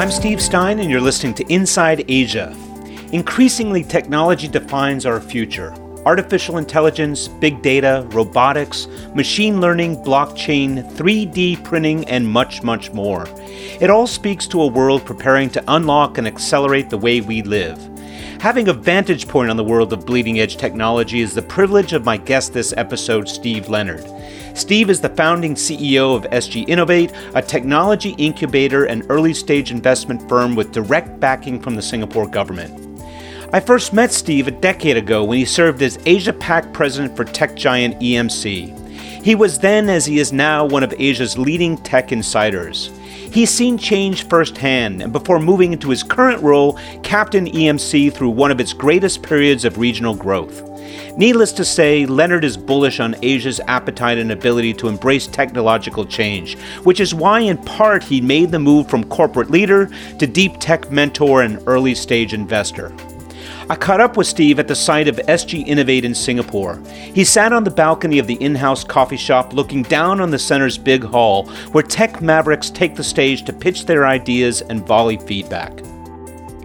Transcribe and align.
I'm 0.00 0.10
Steve 0.10 0.40
Stein, 0.40 0.80
and 0.80 0.90
you're 0.90 0.98
listening 0.98 1.34
to 1.34 1.52
Inside 1.52 2.06
Asia. 2.08 2.56
Increasingly, 3.12 3.84
technology 3.84 4.48
defines 4.48 5.04
our 5.04 5.20
future. 5.20 5.74
Artificial 6.06 6.56
intelligence, 6.56 7.28
big 7.28 7.60
data, 7.60 8.06
robotics, 8.08 8.86
machine 9.14 9.60
learning, 9.60 10.02
blockchain, 10.02 10.90
3D 10.92 11.62
printing, 11.64 12.08
and 12.08 12.26
much, 12.26 12.62
much 12.62 12.90
more. 12.94 13.28
It 13.78 13.90
all 13.90 14.06
speaks 14.06 14.46
to 14.46 14.62
a 14.62 14.66
world 14.66 15.04
preparing 15.04 15.50
to 15.50 15.64
unlock 15.68 16.16
and 16.16 16.26
accelerate 16.26 16.88
the 16.88 16.96
way 16.96 17.20
we 17.20 17.42
live. 17.42 17.78
Having 18.40 18.68
a 18.68 18.72
vantage 18.72 19.28
point 19.28 19.50
on 19.50 19.58
the 19.58 19.64
world 19.64 19.92
of 19.92 20.06
bleeding 20.06 20.40
edge 20.40 20.56
technology 20.56 21.20
is 21.20 21.34
the 21.34 21.42
privilege 21.42 21.92
of 21.92 22.06
my 22.06 22.16
guest 22.16 22.54
this 22.54 22.72
episode, 22.78 23.28
Steve 23.28 23.68
Leonard. 23.68 24.06
Steve 24.54 24.90
is 24.90 25.00
the 25.00 25.08
founding 25.10 25.54
CEO 25.54 26.14
of 26.14 26.24
SG 26.30 26.68
Innovate, 26.68 27.12
a 27.34 27.42
technology 27.42 28.10
incubator 28.18 28.84
and 28.84 29.04
early 29.08 29.32
stage 29.32 29.70
investment 29.70 30.28
firm 30.28 30.54
with 30.54 30.72
direct 30.72 31.20
backing 31.20 31.60
from 31.60 31.76
the 31.76 31.82
Singapore 31.82 32.26
government. 32.26 32.76
I 33.52 33.60
first 33.60 33.92
met 33.92 34.12
Steve 34.12 34.48
a 34.48 34.52
decade 34.52 34.96
ago 34.96 35.24
when 35.24 35.38
he 35.38 35.44
served 35.44 35.82
as 35.82 35.98
Asia 36.06 36.32
Pac 36.32 36.72
president 36.72 37.16
for 37.16 37.24
tech 37.24 37.56
giant 37.56 37.98
EMC. 38.00 38.76
He 39.24 39.34
was 39.34 39.58
then, 39.58 39.88
as 39.90 40.06
he 40.06 40.18
is 40.18 40.32
now, 40.32 40.64
one 40.64 40.82
of 40.82 40.94
Asia's 40.98 41.36
leading 41.36 41.76
tech 41.78 42.12
insiders. 42.12 42.90
He's 43.32 43.50
seen 43.50 43.76
change 43.76 44.28
firsthand, 44.28 45.02
and 45.02 45.12
before 45.12 45.38
moving 45.38 45.72
into 45.72 45.90
his 45.90 46.02
current 46.02 46.42
role, 46.42 46.78
captained 47.02 47.48
EMC 47.48 48.12
through 48.12 48.30
one 48.30 48.50
of 48.50 48.60
its 48.60 48.72
greatest 48.72 49.22
periods 49.22 49.64
of 49.64 49.78
regional 49.78 50.14
growth. 50.14 50.69
Needless 51.16 51.52
to 51.52 51.64
say, 51.64 52.06
Leonard 52.06 52.44
is 52.44 52.56
bullish 52.56 53.00
on 53.00 53.16
Asia's 53.22 53.60
appetite 53.66 54.18
and 54.18 54.32
ability 54.32 54.74
to 54.74 54.88
embrace 54.88 55.26
technological 55.26 56.06
change, 56.06 56.58
which 56.84 57.00
is 57.00 57.14
why, 57.14 57.40
in 57.40 57.58
part, 57.58 58.02
he 58.02 58.20
made 58.20 58.50
the 58.50 58.58
move 58.58 58.88
from 58.88 59.04
corporate 59.04 59.50
leader 59.50 59.90
to 60.18 60.26
deep 60.26 60.54
tech 60.60 60.90
mentor 60.90 61.42
and 61.42 61.62
early 61.66 61.94
stage 61.94 62.32
investor. 62.32 62.92
I 63.70 63.76
caught 63.76 64.00
up 64.00 64.16
with 64.16 64.26
Steve 64.26 64.58
at 64.58 64.66
the 64.66 64.74
site 64.74 65.06
of 65.06 65.14
SG 65.28 65.64
Innovate 65.64 66.04
in 66.04 66.12
Singapore. 66.12 66.82
He 67.14 67.24
sat 67.24 67.52
on 67.52 67.62
the 67.62 67.70
balcony 67.70 68.18
of 68.18 68.26
the 68.26 68.34
in 68.42 68.56
house 68.56 68.82
coffee 68.82 69.16
shop 69.16 69.52
looking 69.52 69.84
down 69.84 70.20
on 70.20 70.32
the 70.32 70.40
center's 70.40 70.76
big 70.76 71.04
hall, 71.04 71.48
where 71.70 71.84
tech 71.84 72.20
mavericks 72.20 72.68
take 72.68 72.96
the 72.96 73.04
stage 73.04 73.44
to 73.44 73.52
pitch 73.52 73.86
their 73.86 74.08
ideas 74.08 74.62
and 74.62 74.84
volley 74.84 75.18
feedback. 75.18 75.72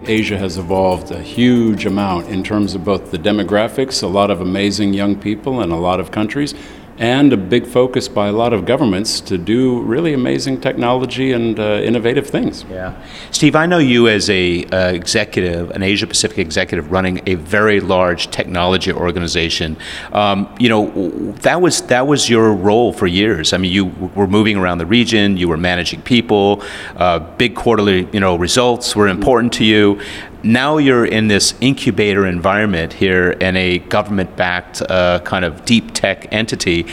Asia 0.08 0.38
has 0.38 0.56
evolved 0.56 1.10
a 1.10 1.20
huge 1.20 1.84
amount 1.84 2.28
in 2.28 2.44
terms 2.44 2.74
of 2.74 2.84
both 2.84 3.10
the 3.10 3.18
demographics, 3.18 4.02
a 4.04 4.06
lot 4.06 4.30
of 4.30 4.40
amazing 4.40 4.94
young 4.94 5.18
people 5.18 5.60
in 5.62 5.72
a 5.72 5.80
lot 5.80 5.98
of 5.98 6.12
countries, 6.12 6.54
and 6.98 7.32
a 7.32 7.36
big 7.36 7.66
focus 7.66 8.08
by 8.08 8.28
a 8.28 8.32
lot 8.32 8.52
of 8.52 8.64
governments 8.64 9.20
to 9.20 9.36
do 9.36 9.80
really 9.82 10.14
amazing 10.14 10.60
technology 10.60 11.32
and 11.32 11.60
uh, 11.60 11.80
innovative 11.82 12.26
things. 12.26 12.64
Yeah, 12.70 13.00
Steve, 13.30 13.54
I 13.54 13.66
know 13.66 13.78
you 13.78 14.08
as 14.08 14.30
a 14.30 14.64
uh, 14.64 14.92
executive, 14.92 15.70
an 15.70 15.82
Asia 15.82 16.06
Pacific 16.06 16.38
executive, 16.38 16.90
running 16.90 17.20
a 17.26 17.34
very 17.34 17.80
large 17.80 18.30
technology 18.30 18.92
organization. 18.92 19.76
Um, 20.12 20.54
you 20.58 20.68
know, 20.68 21.32
that 21.42 21.60
was 21.60 21.82
that 21.82 22.06
was 22.06 22.30
your 22.30 22.52
role 22.54 22.92
for 22.92 23.06
years. 23.06 23.52
I 23.52 23.58
mean, 23.58 23.72
you 23.72 23.86
were 24.14 24.26
moving 24.26 24.56
around 24.56 24.78
the 24.78 24.86
region, 24.86 25.36
you 25.36 25.48
were 25.48 25.56
managing 25.56 26.02
people. 26.02 26.62
Uh, 26.96 27.18
big 27.18 27.54
quarterly, 27.54 28.08
you 28.12 28.20
know, 28.20 28.36
results 28.36 28.96
were 28.96 29.08
important 29.08 29.52
to 29.54 29.64
you 29.64 30.00
now 30.46 30.78
you're 30.78 31.04
in 31.04 31.28
this 31.28 31.54
incubator 31.60 32.26
environment 32.26 32.92
here 32.92 33.32
in 33.32 33.56
a 33.56 33.78
government 33.78 34.36
backed 34.36 34.80
uh, 34.82 35.18
kind 35.20 35.44
of 35.44 35.64
deep 35.64 35.92
tech 35.92 36.26
entity. 36.32 36.86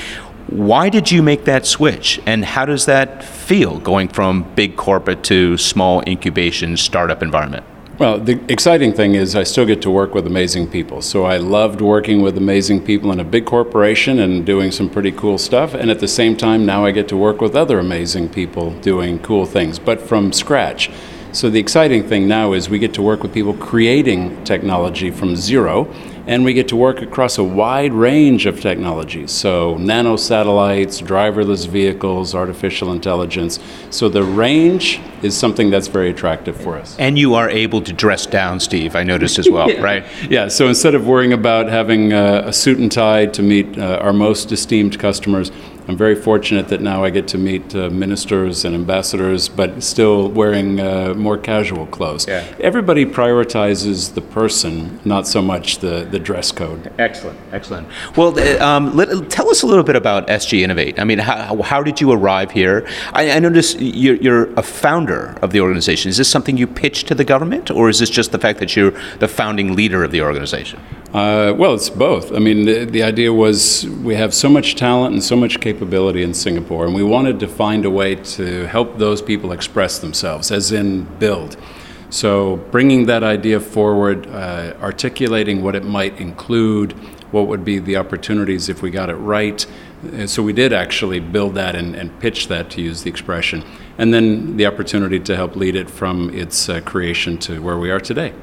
Why 0.48 0.90
did 0.90 1.12
you 1.12 1.22
make 1.22 1.46
that 1.46 1.66
switch? 1.66 2.20
And 2.26 2.44
how 2.44 2.66
does 2.66 2.86
that 2.86 3.24
feel 3.24 3.80
going 3.80 4.10
from 4.10 4.44
big 4.56 4.76
corporate 4.76 5.24
to 5.26 5.58
small 5.58 6.04
incubation 6.08 6.78
startup 6.78 7.24
environment? 7.24 7.66
Well, 8.00 8.20
the 8.20 8.44
exciting 8.52 8.94
thing 8.94 9.14
is 9.14 9.36
I 9.36 9.44
still 9.44 9.68
get 9.68 9.82
to 9.84 9.92
work 9.92 10.16
with 10.16 10.26
amazing 10.26 10.68
people. 10.68 11.04
So 11.04 11.26
I 11.26 11.38
loved 11.38 11.80
working 11.80 12.24
with 12.24 12.38
amazing 12.38 12.84
people 12.84 13.12
in 13.12 13.20
a 13.20 13.24
big 13.24 13.46
corporation 13.46 14.20
and 14.20 14.44
doing 14.44 14.72
some 14.72 14.90
pretty 14.90 15.12
cool 15.12 15.38
stuff. 15.38 15.76
And 15.76 15.92
at 15.92 16.00
the 16.00 16.08
same 16.08 16.36
time, 16.36 16.66
now 16.66 16.86
I 16.86 16.92
get 16.92 17.08
to 17.10 17.18
work 17.18 17.40
with 17.40 17.56
other 17.56 17.78
amazing 17.78 18.30
people 18.30 18.72
doing 18.80 19.20
cool 19.20 19.46
things, 19.46 19.78
but 19.78 20.02
from 20.02 20.34
scratch. 20.34 20.90
So 21.34 21.50
the 21.50 21.60
exciting 21.60 22.08
thing 22.08 22.28
now 22.28 22.54
is 22.54 22.70
we 22.70 22.78
get 22.78 22.94
to 22.94 23.02
work 23.02 23.24
with 23.24 23.34
people 23.34 23.56
creating 23.56 24.44
technology 24.44 25.10
from 25.10 25.36
zero, 25.36 25.92
and 26.28 26.46
we 26.46 26.54
get 26.54 26.68
to 26.68 26.76
work 26.76 27.02
across 27.02 27.40
a 27.40 27.44
wide 27.44 27.92
range 27.92 28.46
of 28.46 28.62
technologies. 28.62 29.32
So 29.32 29.76
nano 29.78 30.16
satellites, 30.16 31.02
driverless 31.02 31.68
vehicles, 31.68 32.36
artificial 32.36 32.92
intelligence. 32.92 33.58
So 33.90 34.10
the 34.10 34.22
range 34.22 35.02
is 35.24 35.36
something 35.36 35.72
that's 35.72 35.88
very 35.88 36.12
attractive 36.12 36.56
for 36.56 36.78
us. 36.78 36.96
And 37.00 37.18
you 37.18 37.34
are 37.34 37.50
able 37.50 37.82
to 37.82 37.92
dress 37.92 38.28
down, 38.28 38.60
Steve. 38.60 38.96
I 38.96 39.02
noticed 39.02 39.40
as 39.40 39.50
well, 39.50 39.72
yeah. 39.72 39.82
right? 39.82 40.06
Yeah. 40.30 40.50
So 40.50 40.68
instead 40.68 40.94
of 40.94 41.08
worrying 41.08 41.34
about 41.34 41.68
having 41.68 42.14
a, 42.14 42.44
a 42.46 42.54
suit 42.54 42.78
and 42.78 42.92
tie 42.92 43.26
to 43.26 43.42
meet 43.42 43.76
uh, 43.80 43.98
our 44.04 44.14
most 44.14 44.52
esteemed 44.52 45.00
customers, 45.00 45.52
I'm 45.88 45.98
very 45.98 46.16
fortunate 46.16 46.70
that 46.70 46.82
now 46.82 47.04
I 47.04 47.10
get 47.10 47.28
to 47.30 47.38
meet 47.38 47.76
uh, 47.76 47.90
ministers 47.90 48.64
and 48.64 48.74
ambassadors, 48.74 49.50
but 49.50 49.84
still 49.84 50.30
wearing 50.30 50.80
uh, 50.80 51.14
more 51.14 51.38
casual 51.38 51.86
clothes. 51.88 52.26
Yeah. 52.28 52.46
Everybody 52.60 53.06
prioritizes 53.06 54.14
the 54.14 54.22
person, 54.22 55.00
not 55.04 55.28
so 55.28 55.42
much 55.42 55.80
the, 55.80 56.08
the 56.10 56.20
dress 56.20 56.52
code. 56.52 56.92
Excellent, 56.98 57.38
excellent. 57.52 57.88
Well, 58.16 58.40
um, 58.62 58.96
let, 58.96 59.30
tell 59.30 59.50
us 59.50 59.62
a 59.62 59.68
little 59.68 59.84
bit 59.84 59.96
about 59.98 60.28
SG 60.28 60.62
Innovate. 60.62 61.00
I 61.00 61.04
mean, 61.04 61.20
how, 61.20 61.62
how 61.62 61.84
did 61.84 62.00
you 62.00 62.12
arrive 62.12 62.52
here? 62.52 62.88
I, 63.12 63.32
I 63.32 63.40
noticed 63.40 63.80
you're, 63.80 64.16
you're, 64.16 64.54
a 64.54 64.64
founder 64.64 65.38
of 65.42 65.52
the 65.52 65.62
organization. 65.62 66.10
Is 66.10 66.18
this 66.18 66.30
something 66.30 66.58
you 66.58 66.68
pitched 66.68 67.08
to 67.08 67.16
the 67.16 67.24
government, 67.24 67.72
or 67.72 67.90
is 67.90 68.00
this 68.00 68.10
just 68.10 68.32
the 68.32 68.40
fact 68.40 68.60
that 68.60 68.76
you're 68.76 68.92
the 69.20 69.28
founding 69.28 69.76
leader 69.76 70.04
of 70.04 70.12
the 70.12 70.22
organization? 70.22 70.80
Uh, 71.14 71.54
well, 71.56 71.76
it's 71.76 71.92
both. 71.92 72.34
I 72.34 72.40
mean, 72.40 72.66
the, 72.66 72.86
the, 72.86 73.04
idea 73.04 73.32
was 73.32 73.88
we 73.88 74.16
have 74.16 74.34
so 74.34 74.50
much 74.50 74.76
talent 74.76 75.14
and 75.14 75.24
so 75.24 75.36
much 75.36 75.60
capability 75.60 75.73
in 75.82 76.34
Singapore, 76.34 76.86
and 76.86 76.96
we 76.96 77.04
wanted 77.04 77.40
to 77.40 77.48
find 77.48 77.86
a 77.86 77.90
way 77.90 78.16
to 78.16 78.68
help 78.68 78.98
those 78.98 79.22
people 79.22 79.52
express 79.52 80.00
themselves, 80.00 80.52
as 80.52 80.72
in 80.72 81.04
build. 81.20 81.58
So, 82.10 82.58
bringing 82.70 83.08
that 83.08 83.24
idea 83.24 83.60
forward, 83.60 84.28
uh, 84.28 84.76
articulating 84.82 85.64
what 85.64 85.76
it 85.76 85.84
might 85.84 86.20
include, 86.20 86.92
what 87.32 87.48
would 87.48 87.66
be 87.66 87.80
the 87.80 87.98
opportunities 87.98 88.70
if 88.70 88.84
we 88.84 88.92
got 88.92 89.10
it 89.10 89.16
right. 89.16 89.66
So, 90.28 90.44
we 90.44 90.54
did 90.54 90.74
actually 90.74 91.20
build 91.20 91.56
that 91.56 91.76
and, 91.76 91.96
and, 91.96 92.20
pitch 92.20 92.50
that, 92.50 92.70
to 92.72 92.82
use 92.82 93.02
the 93.02 93.10
expression, 93.10 93.64
and 93.98 94.14
then 94.14 94.58
the 94.58 94.68
opportunity 94.68 95.20
to 95.22 95.36
help 95.36 95.56
lead 95.56 95.76
it 95.76 95.90
from 95.90 96.30
its 96.30 96.70
uh, 96.70 96.82
creation 96.82 97.38
to 97.40 97.62
where 97.64 97.80
we 97.80 97.90
are 97.90 98.00
today. 98.00 98.34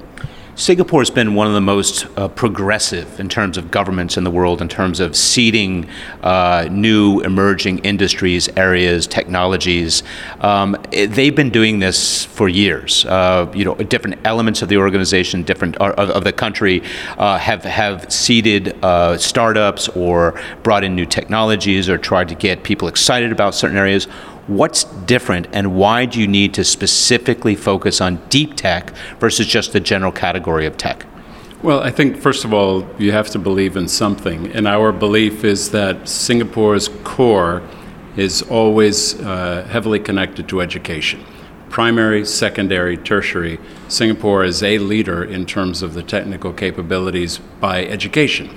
Singapore 0.56 1.00
has 1.00 1.10
been 1.10 1.34
one 1.34 1.46
of 1.46 1.54
the 1.54 1.60
most 1.60 2.06
uh, 2.16 2.28
progressive 2.28 3.20
in 3.20 3.28
terms 3.28 3.56
of 3.56 3.70
governments 3.70 4.16
in 4.16 4.24
the 4.24 4.30
world, 4.30 4.60
in 4.60 4.68
terms 4.68 5.00
of 5.00 5.16
seeding 5.16 5.88
uh, 6.22 6.68
new 6.70 7.20
emerging 7.20 7.78
industries, 7.78 8.48
areas, 8.56 9.06
technologies. 9.06 10.02
Um, 10.40 10.76
it, 10.92 11.08
they've 11.08 11.34
been 11.34 11.50
doing 11.50 11.78
this 11.78 12.24
for 12.24 12.48
years. 12.48 13.04
Uh, 13.06 13.50
you 13.54 13.64
know, 13.64 13.74
different 13.76 14.18
elements 14.24 14.60
of 14.60 14.68
the 14.68 14.76
organization, 14.76 15.44
different 15.44 15.76
of, 15.76 16.10
of 16.10 16.24
the 16.24 16.32
country, 16.32 16.82
uh, 17.16 17.38
have 17.38 17.64
have 17.64 18.12
seeded 18.12 18.76
uh, 18.84 19.16
startups 19.16 19.88
or 19.90 20.40
brought 20.62 20.84
in 20.84 20.94
new 20.94 21.06
technologies 21.06 21.88
or 21.88 21.96
tried 21.96 22.28
to 22.28 22.34
get 22.34 22.64
people 22.64 22.88
excited 22.88 23.32
about 23.32 23.54
certain 23.54 23.76
areas 23.76 24.08
What's 24.46 24.84
different, 24.84 25.48
and 25.52 25.74
why 25.74 26.06
do 26.06 26.20
you 26.20 26.26
need 26.26 26.54
to 26.54 26.64
specifically 26.64 27.54
focus 27.54 28.00
on 28.00 28.20
deep 28.28 28.54
tech 28.56 28.90
versus 29.18 29.46
just 29.46 29.72
the 29.72 29.80
general 29.80 30.12
category 30.12 30.66
of 30.66 30.76
tech? 30.76 31.06
Well, 31.62 31.80
I 31.80 31.90
think, 31.90 32.16
first 32.16 32.44
of 32.44 32.54
all, 32.54 32.88
you 32.98 33.12
have 33.12 33.28
to 33.30 33.38
believe 33.38 33.76
in 33.76 33.86
something. 33.86 34.50
And 34.52 34.66
our 34.66 34.92
belief 34.92 35.44
is 35.44 35.70
that 35.72 36.08
Singapore's 36.08 36.88
core 37.04 37.62
is 38.16 38.42
always 38.42 39.20
uh, 39.20 39.66
heavily 39.70 40.00
connected 40.00 40.48
to 40.48 40.60
education 40.60 41.24
primary, 41.70 42.26
secondary, 42.26 42.96
tertiary. 42.96 43.58
Singapore 43.88 44.44
is 44.44 44.62
a 44.62 44.78
leader 44.78 45.24
in 45.24 45.46
terms 45.46 45.82
of 45.82 45.94
the 45.94 46.02
technical 46.02 46.52
capabilities 46.52 47.38
by 47.60 47.86
education. 47.86 48.50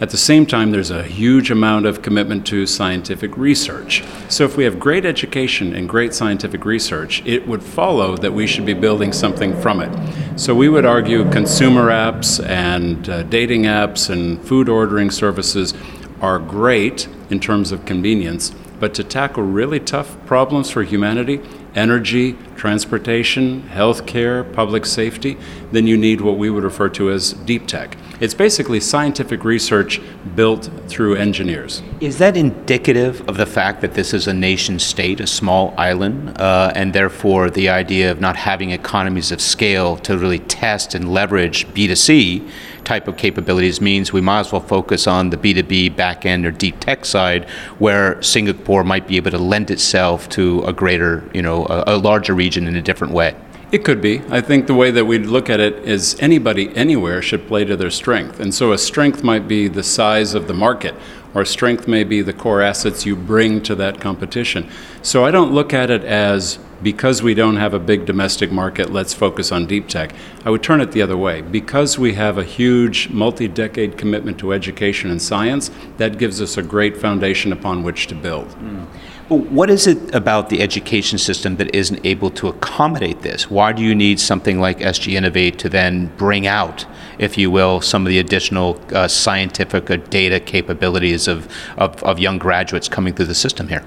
At 0.00 0.10
the 0.10 0.16
same 0.16 0.46
time, 0.46 0.70
there's 0.70 0.92
a 0.92 1.02
huge 1.02 1.50
amount 1.50 1.84
of 1.84 2.02
commitment 2.02 2.46
to 2.46 2.66
scientific 2.66 3.36
research. 3.36 4.04
So, 4.28 4.44
if 4.44 4.56
we 4.56 4.62
have 4.62 4.78
great 4.78 5.04
education 5.04 5.74
and 5.74 5.88
great 5.88 6.14
scientific 6.14 6.64
research, 6.64 7.20
it 7.26 7.48
would 7.48 7.64
follow 7.64 8.16
that 8.18 8.32
we 8.32 8.46
should 8.46 8.64
be 8.64 8.74
building 8.74 9.12
something 9.12 9.60
from 9.60 9.80
it. 9.80 10.38
So, 10.38 10.54
we 10.54 10.68
would 10.68 10.86
argue 10.86 11.28
consumer 11.32 11.88
apps 11.88 12.44
and 12.46 13.08
uh, 13.08 13.24
dating 13.24 13.64
apps 13.64 14.08
and 14.08 14.40
food 14.40 14.68
ordering 14.68 15.10
services 15.10 15.74
are 16.20 16.38
great 16.38 17.08
in 17.28 17.40
terms 17.40 17.72
of 17.72 17.84
convenience, 17.84 18.54
but 18.78 18.94
to 18.94 19.02
tackle 19.02 19.42
really 19.42 19.80
tough 19.80 20.16
problems 20.26 20.70
for 20.70 20.84
humanity, 20.84 21.40
energy, 21.78 22.36
transportation, 22.56 23.62
healthcare, 23.72 24.52
public 24.52 24.84
safety, 24.84 25.38
then 25.70 25.86
you 25.86 25.96
need 25.96 26.20
what 26.20 26.36
we 26.36 26.50
would 26.50 26.64
refer 26.64 26.88
to 26.88 27.10
as 27.10 27.32
deep 27.32 27.66
tech. 27.66 27.96
It's 28.20 28.34
basically 28.34 28.80
scientific 28.80 29.44
research 29.44 30.00
built 30.34 30.68
through 30.88 31.14
engineers. 31.14 31.82
Is 32.00 32.18
that 32.18 32.36
indicative 32.36 33.26
of 33.28 33.36
the 33.36 33.46
fact 33.46 33.80
that 33.82 33.94
this 33.94 34.12
is 34.12 34.26
a 34.26 34.34
nation 34.34 34.80
state, 34.80 35.20
a 35.20 35.26
small 35.26 35.72
island, 35.78 36.36
uh, 36.40 36.72
and 36.74 36.92
therefore 36.92 37.48
the 37.48 37.68
idea 37.68 38.10
of 38.10 38.20
not 38.20 38.34
having 38.34 38.72
economies 38.72 39.30
of 39.30 39.40
scale 39.40 39.96
to 39.98 40.18
really 40.18 40.40
test 40.40 40.94
and 40.96 41.12
leverage 41.12 41.66
B2C 41.68 42.50
type 42.84 43.08
of 43.08 43.16
capabilities 43.16 43.80
means 43.80 44.12
we 44.12 44.20
might 44.20 44.40
as 44.40 44.52
well 44.52 44.60
focus 44.60 45.06
on 45.06 45.30
the 45.30 45.36
B2B 45.36 45.96
back 45.96 46.24
end 46.24 46.46
or 46.46 46.50
deep 46.50 46.80
tech 46.80 47.04
side 47.04 47.48
where 47.78 48.20
Singapore 48.22 48.84
might 48.84 49.06
be 49.06 49.16
able 49.16 49.30
to 49.30 49.38
lend 49.38 49.70
itself 49.70 50.28
to 50.30 50.62
a 50.62 50.72
greater, 50.72 51.28
you 51.34 51.42
know, 51.42 51.66
a, 51.66 51.84
a 51.88 51.96
larger 51.96 52.34
region 52.34 52.66
in 52.66 52.76
a 52.76 52.82
different 52.82 53.12
way? 53.12 53.34
It 53.70 53.84
could 53.84 54.00
be. 54.00 54.22
I 54.30 54.40
think 54.40 54.66
the 54.66 54.74
way 54.74 54.90
that 54.90 55.04
we 55.04 55.18
look 55.18 55.50
at 55.50 55.60
it 55.60 55.74
is 55.86 56.16
anybody 56.20 56.74
anywhere 56.74 57.20
should 57.20 57.46
play 57.46 57.66
to 57.66 57.76
their 57.76 57.90
strength. 57.90 58.40
And 58.40 58.54
so 58.54 58.72
a 58.72 58.78
strength 58.78 59.22
might 59.22 59.46
be 59.46 59.68
the 59.68 59.82
size 59.82 60.32
of 60.32 60.48
the 60.48 60.54
market, 60.54 60.94
or 61.34 61.44
strength 61.44 61.86
may 61.86 62.04
be 62.04 62.22
the 62.22 62.32
core 62.32 62.62
assets 62.62 63.04
you 63.04 63.14
bring 63.14 63.62
to 63.62 63.74
that 63.74 64.00
competition. 64.00 64.68
So 65.02 65.24
I 65.24 65.30
don't 65.30 65.52
look 65.52 65.72
at 65.72 65.90
it 65.90 66.04
as 66.04 66.58
because 66.82 67.22
we 67.22 67.34
don't 67.34 67.56
have 67.56 67.74
a 67.74 67.78
big 67.78 68.06
domestic 68.06 68.52
market, 68.52 68.92
let's 68.92 69.12
focus 69.12 69.50
on 69.50 69.66
deep 69.66 69.88
tech. 69.88 70.14
I 70.44 70.50
would 70.50 70.62
turn 70.62 70.80
it 70.80 70.92
the 70.92 71.02
other 71.02 71.16
way. 71.16 71.40
Because 71.40 71.98
we 71.98 72.14
have 72.14 72.38
a 72.38 72.44
huge 72.44 73.08
multi 73.10 73.48
decade 73.48 73.98
commitment 73.98 74.38
to 74.38 74.52
education 74.52 75.10
and 75.10 75.20
science, 75.20 75.70
that 75.96 76.18
gives 76.18 76.40
us 76.40 76.56
a 76.56 76.62
great 76.62 76.96
foundation 76.96 77.52
upon 77.52 77.82
which 77.82 78.06
to 78.08 78.14
build. 78.14 78.48
Mm. 78.48 78.86
What 79.28 79.68
is 79.68 79.86
it 79.86 80.14
about 80.14 80.48
the 80.48 80.62
education 80.62 81.18
system 81.18 81.56
that 81.56 81.74
isn't 81.74 82.04
able 82.06 82.30
to 82.30 82.48
accommodate 82.48 83.20
this? 83.20 83.50
Why 83.50 83.72
do 83.72 83.82
you 83.82 83.94
need 83.94 84.18
something 84.18 84.58
like 84.58 84.78
SG 84.78 85.12
Innovate 85.12 85.58
to 85.58 85.68
then 85.68 86.06
bring 86.16 86.46
out, 86.46 86.86
if 87.18 87.36
you 87.36 87.50
will, 87.50 87.80
some 87.80 88.06
of 88.06 88.10
the 88.10 88.18
additional 88.18 88.80
uh, 88.92 89.08
scientific 89.08 89.86
data 90.10 90.40
capabilities 90.40 91.28
of, 91.28 91.52
of, 91.76 92.02
of 92.02 92.18
young 92.18 92.38
graduates 92.38 92.88
coming 92.88 93.14
through 93.14 93.26
the 93.26 93.34
system 93.34 93.68
here? 93.68 93.84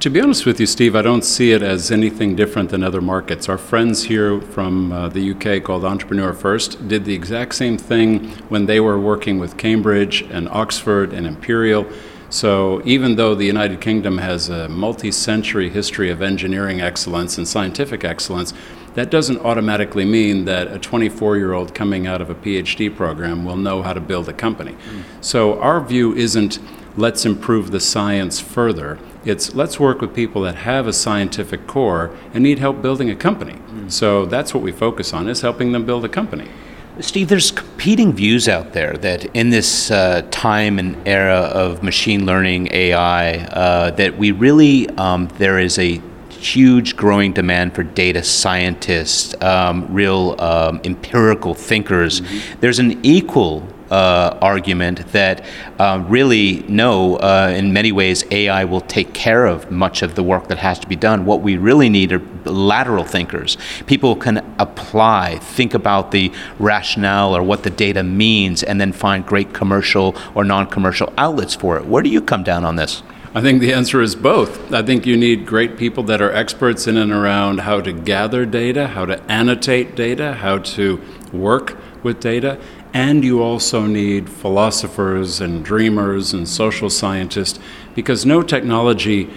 To 0.00 0.10
be 0.10 0.20
honest 0.20 0.46
with 0.46 0.58
you, 0.58 0.66
Steve, 0.66 0.96
I 0.96 1.02
don't 1.02 1.24
see 1.24 1.52
it 1.52 1.62
as 1.62 1.92
anything 1.92 2.34
different 2.34 2.70
than 2.70 2.82
other 2.82 3.00
markets. 3.00 3.48
Our 3.48 3.58
friends 3.58 4.02
here 4.02 4.40
from 4.40 4.90
uh, 4.90 5.08
the 5.08 5.30
UK 5.30 5.62
called 5.62 5.84
Entrepreneur 5.84 6.32
First 6.32 6.88
did 6.88 7.04
the 7.04 7.14
exact 7.14 7.54
same 7.54 7.78
thing 7.78 8.30
when 8.48 8.66
they 8.66 8.80
were 8.80 8.98
working 8.98 9.38
with 9.38 9.56
Cambridge 9.56 10.22
and 10.22 10.48
Oxford 10.48 11.12
and 11.12 11.24
Imperial 11.24 11.86
so, 12.32 12.80
even 12.86 13.16
though 13.16 13.34
the 13.34 13.44
United 13.44 13.82
Kingdom 13.82 14.16
has 14.16 14.48
a 14.48 14.66
multi 14.66 15.10
century 15.12 15.68
history 15.68 16.08
of 16.08 16.22
engineering 16.22 16.80
excellence 16.80 17.36
and 17.36 17.46
scientific 17.46 18.04
excellence, 18.04 18.54
that 18.94 19.10
doesn't 19.10 19.38
automatically 19.38 20.04
mean 20.04 20.44
that 20.44 20.68
a 20.68 20.78
24 20.78 21.36
year 21.36 21.52
old 21.52 21.74
coming 21.74 22.06
out 22.06 22.20
of 22.20 22.30
a 22.30 22.34
PhD 22.34 22.94
program 22.94 23.44
will 23.44 23.56
know 23.56 23.82
how 23.82 23.92
to 23.92 24.00
build 24.00 24.28
a 24.28 24.32
company. 24.32 24.72
Mm. 24.72 25.04
So, 25.20 25.58
our 25.60 25.80
view 25.80 26.14
isn't 26.14 26.58
let's 26.96 27.24
improve 27.24 27.70
the 27.70 27.80
science 27.80 28.40
further. 28.40 28.98
It's 29.24 29.54
let's 29.54 29.78
work 29.78 30.00
with 30.00 30.14
people 30.14 30.42
that 30.42 30.56
have 30.56 30.86
a 30.86 30.92
scientific 30.92 31.66
core 31.66 32.10
and 32.34 32.42
need 32.42 32.58
help 32.58 32.82
building 32.82 33.08
a 33.10 33.16
company. 33.16 33.54
Mm. 33.54 33.90
So 33.90 34.26
that's 34.26 34.52
what 34.52 34.62
we 34.62 34.72
focus 34.72 35.12
on 35.12 35.28
is 35.28 35.40
helping 35.40 35.72
them 35.72 35.86
build 35.86 36.04
a 36.04 36.08
company. 36.08 36.48
Steve, 37.00 37.28
there's 37.28 37.50
competing 37.50 38.12
views 38.12 38.48
out 38.48 38.74
there 38.74 38.98
that 38.98 39.24
in 39.34 39.48
this 39.48 39.90
uh, 39.90 40.26
time 40.30 40.78
and 40.78 40.96
era 41.08 41.34
of 41.34 41.82
machine 41.82 42.26
learning, 42.26 42.68
AI, 42.70 43.38
uh, 43.46 43.90
that 43.92 44.18
we 44.18 44.30
really, 44.30 44.90
um, 44.90 45.28
there 45.38 45.58
is 45.58 45.78
a 45.78 46.02
huge 46.42 46.96
growing 46.96 47.32
demand 47.32 47.74
for 47.74 47.82
data 47.82 48.22
scientists, 48.22 49.34
um, 49.42 49.86
real 49.92 50.34
um, 50.40 50.80
empirical 50.84 51.54
thinkers. 51.54 52.20
Mm-hmm. 52.20 52.60
There's 52.60 52.78
an 52.78 53.04
equal 53.04 53.66
uh, 53.92 54.38
argument 54.40 55.06
that 55.12 55.44
uh, 55.78 56.02
really, 56.08 56.64
no, 56.66 57.16
uh, 57.16 57.52
in 57.54 57.74
many 57.74 57.92
ways, 57.92 58.24
AI 58.30 58.64
will 58.64 58.80
take 58.80 59.12
care 59.12 59.44
of 59.44 59.70
much 59.70 60.00
of 60.00 60.14
the 60.14 60.22
work 60.22 60.48
that 60.48 60.56
has 60.58 60.78
to 60.78 60.86
be 60.86 60.96
done. 60.96 61.26
What 61.26 61.42
we 61.42 61.58
really 61.58 61.90
need 61.90 62.10
are 62.12 62.22
lateral 62.46 63.04
thinkers. 63.04 63.58
People 63.86 64.16
can 64.16 64.38
apply, 64.58 65.38
think 65.38 65.74
about 65.74 66.10
the 66.10 66.32
rationale 66.58 67.36
or 67.36 67.42
what 67.42 67.64
the 67.64 67.70
data 67.70 68.02
means, 68.02 68.62
and 68.62 68.80
then 68.80 68.92
find 68.92 69.26
great 69.26 69.52
commercial 69.52 70.16
or 70.34 70.42
non 70.42 70.66
commercial 70.66 71.12
outlets 71.18 71.54
for 71.54 71.76
it. 71.76 71.84
Where 71.84 72.02
do 72.02 72.08
you 72.08 72.22
come 72.22 72.42
down 72.42 72.64
on 72.64 72.76
this? 72.76 73.02
I 73.34 73.40
think 73.40 73.62
the 73.62 73.72
answer 73.72 74.02
is 74.02 74.14
both. 74.14 74.74
I 74.74 74.82
think 74.82 75.06
you 75.06 75.16
need 75.16 75.46
great 75.46 75.78
people 75.78 76.02
that 76.04 76.20
are 76.20 76.30
experts 76.30 76.86
in 76.86 76.98
and 76.98 77.10
around 77.10 77.60
how 77.60 77.80
to 77.80 77.90
gather 77.90 78.44
data, 78.44 78.88
how 78.88 79.06
to 79.06 79.22
annotate 79.22 79.96
data, 79.96 80.34
how 80.34 80.58
to 80.58 81.00
work 81.32 81.78
with 82.02 82.20
data, 82.20 82.60
and 82.92 83.24
you 83.24 83.42
also 83.42 83.86
need 83.86 84.28
philosophers 84.28 85.40
and 85.40 85.64
dreamers 85.64 86.34
and 86.34 86.46
social 86.46 86.90
scientists 86.90 87.58
because 87.94 88.26
no 88.26 88.42
technology 88.42 89.30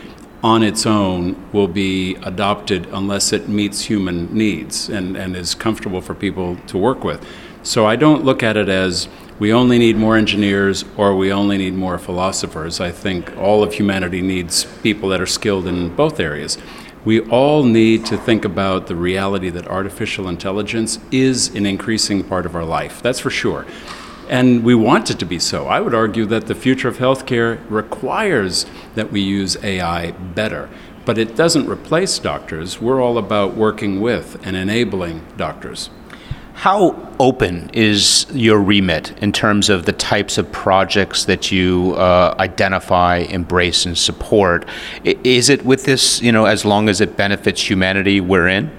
on 0.44 0.62
its 0.62 0.86
own 0.86 1.34
will 1.54 1.70
be 1.70 2.16
adopted 2.16 2.86
unless 2.92 3.32
it 3.32 3.48
meets 3.48 3.86
human 3.86 4.32
needs 4.36 4.90
and, 4.90 5.16
and 5.16 5.38
is 5.38 5.56
comfortable 5.56 6.02
for 6.02 6.14
people 6.14 6.58
to 6.68 6.78
work 6.78 7.06
with. 7.06 7.26
So 7.64 7.86
I 7.86 7.96
don't 7.96 8.26
look 8.26 8.44
at 8.44 8.58
it 8.58 8.68
as 8.68 9.08
we 9.40 9.52
only 9.52 9.78
need 9.78 9.98
more 9.98 10.16
engineers 10.16 10.86
or 10.98 11.16
we 11.16 11.32
only 11.32 11.58
need 11.58 11.74
more 11.74 11.98
philosophers. 11.98 12.80
I 12.80 12.92
think 12.92 13.36
all 13.38 13.64
of 13.64 13.74
humanity 13.74 14.22
needs 14.22 14.66
people 14.82 15.10
that 15.10 15.22
are 15.22 15.26
skilled 15.26 15.68
in 15.68 15.96
both 15.96 16.20
areas 16.20 16.58
we 17.06 17.22
all 17.22 17.64
need 17.64 18.04
to 18.08 18.18
think 18.18 18.44
about 18.44 18.88
the 18.88 18.96
reality 18.96 19.52
that 19.52 19.68
artificial 19.68 20.28
intelligence 20.28 20.98
is 21.12 21.50
an 21.50 21.66
increasing 21.68 22.24
part 22.24 22.48
of 22.48 22.56
our 22.56 22.66
life. 22.66 23.02
That's 23.04 23.20
for 23.20 23.30
sure. 23.30 23.66
And 24.28 24.64
we 24.64 24.74
want 24.74 25.12
it 25.12 25.20
to 25.20 25.26
be 25.26 25.38
so. 25.38 25.68
I 25.68 25.82
would 25.82 25.94
argue 25.94 26.26
that 26.26 26.48
the 26.48 26.56
future 26.56 26.88
of 26.88 26.98
healthcare 26.98 27.60
requires 27.70 28.66
that 28.96 29.12
we 29.12 29.22
use 29.22 29.56
AI 29.64 30.12
better. 30.12 30.68
But 31.06 31.20
it 31.20 31.36
doesn't 31.36 31.70
replace 31.70 32.18
doctors. 32.18 32.82
We're 32.82 33.00
all 33.00 33.20
about 33.20 33.54
working 33.54 34.02
with 34.02 34.44
and 34.44 34.56
enabling 34.56 35.24
doctors. 35.38 35.92
How 36.56 36.96
open 37.20 37.70
is 37.74 38.26
your 38.32 38.60
remit 38.60 39.12
in 39.22 39.34
terms 39.34 39.70
of 39.70 39.86
the 39.86 39.92
types 39.92 40.38
of 40.38 40.52
projects 40.52 41.26
that 41.26 41.52
you 41.52 41.94
uh, 41.96 42.34
identify, 42.40 43.18
embrace, 43.18 43.86
and 43.86 43.96
support? 43.96 44.66
Is 45.04 45.50
it 45.50 45.66
with 45.66 45.84
this, 45.84 46.22
you 46.22 46.32
know, 46.32 46.46
as 46.46 46.64
long 46.64 46.88
as 46.88 47.02
it 47.02 47.18
benefits 47.18 47.70
humanity, 47.70 48.22
we're 48.22 48.48
in? 48.48 48.72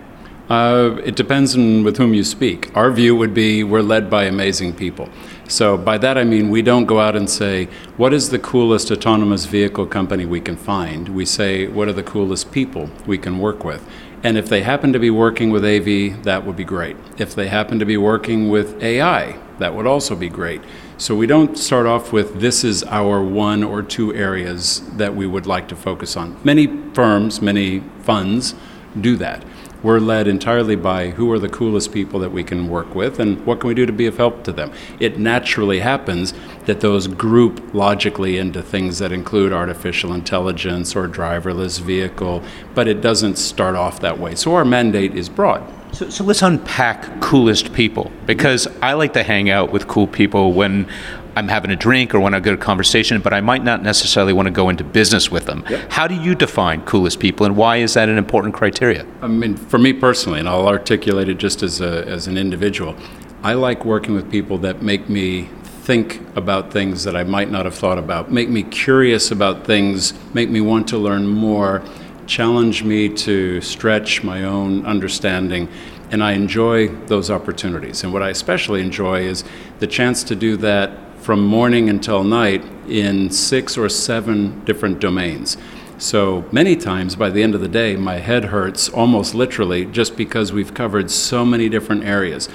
Uh, 0.49 0.97
it 1.05 1.17
depends 1.17 1.55
on 1.55 1.85
with 1.85 1.99
whom 1.99 2.15
you 2.15 2.25
speak. 2.25 2.75
Our 2.77 2.91
view 2.91 3.15
would 3.15 3.35
be 3.35 3.63
we're 3.63 3.83
led 3.83 4.09
by 4.09 4.25
amazing 4.25 4.75
people. 4.75 5.09
So 5.49 5.77
by 5.77 5.99
that 5.99 6.17
I 6.17 6.25
mean 6.25 6.51
we 6.51 6.63
don't 6.63 6.87
go 6.87 6.99
out 6.99 7.15
and 7.15 7.29
say, 7.29 7.67
what 7.97 8.13
is 8.13 8.31
the 8.31 8.39
coolest 8.39 8.91
autonomous 8.91 9.45
vehicle 9.45 9.87
company 9.87 10.25
we 10.25 10.41
can 10.41 10.57
find? 10.57 11.09
We 11.09 11.27
say, 11.27 11.67
what 11.67 11.89
are 11.89 11.93
the 11.93 12.03
coolest 12.03 12.53
people 12.53 12.91
we 13.07 13.19
can 13.19 13.39
work 13.39 13.65
with? 13.65 13.85
And 14.23 14.37
if 14.37 14.49
they 14.49 14.63
happen 14.63 14.93
to 14.93 14.99
be 14.99 15.11
working 15.11 15.51
with 15.51 15.65
AV, 15.65 16.23
that 16.25 16.45
would 16.45 16.57
be 16.57 16.65
great. 16.65 16.97
If 17.19 17.35
they 17.35 17.49
happen 17.49 17.79
to 17.79 17.85
be 17.85 17.97
working 17.97 18.49
with 18.49 18.83
AI, 18.83 19.39
that 19.59 19.75
would 19.75 19.87
also 19.87 20.17
be 20.17 20.29
great. 20.29 20.61
So 20.99 21.15
we 21.15 21.27
don't 21.27 21.57
start 21.59 21.87
off 21.87 22.13
with 22.13 22.41
this 22.41 22.65
is 22.65 22.83
our 22.85 23.23
one 23.23 23.63
or 23.63 23.83
two 23.83 24.15
areas 24.15 24.81
that 24.97 25.15
we 25.15 25.27
would 25.27 25.47
like 25.47 25.69
to 25.69 25.77
focus 25.77 26.17
on. 26.17 26.39
Many 26.43 26.67
firms, 26.95 27.43
many 27.43 27.81
funds 28.01 28.55
do 29.01 29.17
that 29.17 29.45
we're 29.87 30.01
led 30.01 30.27
entirely 30.27 30.75
by 30.75 31.11
who 31.11 31.31
are 31.31 31.39
the 31.39 31.49
coolest 31.49 31.93
people 31.93 32.19
that 32.19 32.33
we 32.33 32.43
can 32.43 32.69
work 32.69 32.93
with 32.93 33.21
and 33.21 33.47
what 33.47 33.61
can 33.61 33.69
we 33.69 33.75
do 33.75 33.87
to 33.87 33.93
be 33.93 34.07
of 34.07 34.17
help 34.17 34.43
to 34.43 34.51
them. 34.51 34.73
It 34.99 35.17
naturally 35.17 35.79
happens 35.79 36.35
that 36.65 36.81
those 36.81 37.07
group 37.07 37.73
logically 37.73 38.37
into 38.37 38.63
things 38.63 38.99
that 38.99 39.13
include 39.13 39.53
artificial 39.53 40.13
intelligence 40.13 40.97
or 40.97 41.07
driverless 41.07 41.81
vehicle, 41.81 42.43
but 42.75 42.89
it 42.89 43.01
doesn't 43.01 43.37
start 43.37 43.77
off 43.77 44.01
that 44.01 44.19
way. 44.19 44.35
So 44.35 44.57
our 44.57 44.65
mandate 44.65 45.15
is 45.15 45.29
broad. 45.29 45.63
So, 45.95 46.11
so 46.11 46.25
let's 46.25 46.43
unpack 46.43 47.21
coolest 47.21 47.73
people 47.73 48.11
because 48.27 48.67
I 48.83 48.95
like 48.95 49.13
to 49.13 49.23
hang 49.23 49.51
out 49.51 49.71
with 49.71 49.87
cool 49.87 50.09
people 50.09 50.53
when 50.53 50.91
I'm 51.37 51.49
having 51.49 51.71
a 51.71 51.77
drink 51.77 52.15
or 52.15 52.21
want 52.21 52.35
to 52.35 52.41
get 52.41 52.55
a 52.55 52.57
conversation, 52.57 53.21
but 53.21 53.35
I 53.35 53.43
might 53.43 53.63
not 53.63 53.83
necessarily 53.83 54.33
want 54.33 54.47
to 54.47 54.51
go 54.51 54.71
into 54.71 54.83
business 54.83 55.31
with 55.31 55.45
them. 55.45 55.65
Yep. 55.69 55.93
How 55.93 56.09
do 56.09 56.15
you 56.15 56.35
define 56.35 56.83
coolest 56.87 57.21
people, 57.21 57.45
and 57.45 57.57
why 57.57 57.77
is 57.77 57.93
that 57.93 58.09
an 58.09 58.17
important 58.17 58.55
criteria? 58.55 59.07
I 59.21 59.29
mean, 59.29 59.55
for 59.55 59.79
me 59.79 59.93
personally, 59.93 60.41
and 60.41 60.49
I'll 60.49 60.67
articulate 60.67 61.29
it 61.29 61.37
just 61.37 61.63
as, 61.63 61.83
a, 61.83 62.07
as 62.07 62.27
an 62.27 62.39
individual, 62.39 62.97
I 63.43 63.53
like 63.53 63.85
working 63.85 64.15
with 64.15 64.31
people 64.31 64.57
that 64.59 64.81
make 64.81 65.11
me 65.11 65.51
think 65.63 66.21
about 66.37 66.73
things 66.73 67.05
that 67.05 67.15
I 67.15 67.23
might 67.23 67.51
not 67.51 67.67
have 67.67 67.75
thought 67.75 67.99
about, 67.99 68.33
make 68.33 68.49
me 68.49 68.63
curious 68.63 69.31
about 69.31 69.67
things, 69.67 70.15
make 70.35 70.49
me 70.49 70.63
want 70.63 70.89
to 70.89 70.99
learn 70.99 71.27
more, 71.27 71.85
challenge 72.27 72.83
me 72.83 73.11
to 73.11 73.61
stretch 73.61 74.25
my 74.25 74.43
own 74.43 74.85
understanding 74.85 75.69
and 76.11 76.23
I 76.23 76.33
enjoy 76.33 76.89
those 77.07 77.31
opportunities. 77.31 78.05
And 78.05 78.13
what 78.13 78.23
I 78.23 78.31
especially 78.31 78.81
enjoy 78.81 79.23
is 79.23 79.45
the 79.81 79.87
chance 79.87 80.23
to 80.25 80.37
do 80.37 80.57
that 80.59 80.91
from 81.27 81.45
morning 81.45 81.91
until 81.91 82.23
night 82.23 82.65
in 82.87 83.29
six 83.29 83.77
or 83.77 83.89
seven 83.89 84.65
different 84.65 85.01
domains. 85.01 85.57
So 85.99 86.45
many 86.53 86.77
times 86.77 87.17
by 87.17 87.31
the 87.31 87.43
end 87.43 87.57
of 87.57 87.61
the 87.61 87.67
day, 87.67 87.97
my 87.97 88.19
head 88.19 88.45
hurts 88.45 88.89
almost 88.89 89.35
literally 89.35 89.87
just 89.87 90.17
because 90.17 90.53
we've 90.53 90.73
covered 90.73 91.11
so 91.11 91.45
many 91.45 91.69
different 91.69 92.05
areas. 92.05 92.49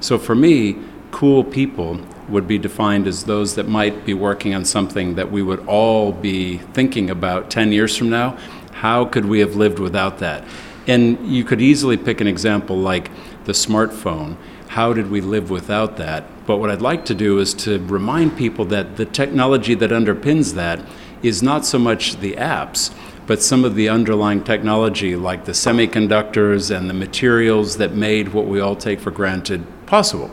So 0.00 0.18
for 0.18 0.34
me, 0.34 0.76
cool 1.10 1.42
people 1.42 2.00
would 2.28 2.46
be 2.46 2.58
defined 2.58 3.06
as 3.06 3.24
those 3.24 3.54
that 3.54 3.66
might 3.66 4.04
be 4.04 4.12
working 4.12 4.54
on 4.54 4.66
something 4.66 5.14
that 5.14 5.32
we 5.32 5.40
would 5.40 5.66
all 5.66 6.12
be 6.12 6.58
thinking 6.74 7.08
about 7.08 7.50
10 7.50 7.72
years 7.72 7.96
from 7.96 8.10
now. 8.10 8.36
How 8.72 9.06
could 9.06 9.24
we 9.24 9.40
have 9.40 9.56
lived 9.56 9.78
without 9.78 10.18
that? 10.18 10.44
And 10.86 11.26
you 11.26 11.44
could 11.44 11.62
easily 11.62 11.96
pick 11.96 12.20
an 12.20 12.26
example 12.26 12.76
like 12.76 13.10
the 13.46 13.52
smartphone. 13.52 14.36
How 14.68 14.92
did 14.92 15.10
we 15.10 15.20
live 15.20 15.50
without 15.50 15.96
that? 15.96 16.24
But 16.46 16.58
what 16.58 16.70
I'd 16.70 16.82
like 16.82 17.06
to 17.06 17.14
do 17.14 17.38
is 17.38 17.54
to 17.54 17.78
remind 17.86 18.36
people 18.36 18.66
that 18.66 18.96
the 18.96 19.06
technology 19.06 19.74
that 19.74 19.90
underpins 19.90 20.54
that 20.54 20.80
is 21.22 21.42
not 21.42 21.64
so 21.64 21.78
much 21.78 22.16
the 22.16 22.34
apps, 22.34 22.94
but 23.26 23.42
some 23.42 23.64
of 23.64 23.74
the 23.74 23.88
underlying 23.88 24.44
technology 24.44 25.16
like 25.16 25.46
the 25.46 25.52
semiconductors 25.52 26.74
and 26.74 26.88
the 26.88 26.94
materials 26.94 27.78
that 27.78 27.94
made 27.94 28.28
what 28.28 28.46
we 28.46 28.60
all 28.60 28.76
take 28.76 29.00
for 29.00 29.10
granted 29.10 29.64
possible. 29.86 30.30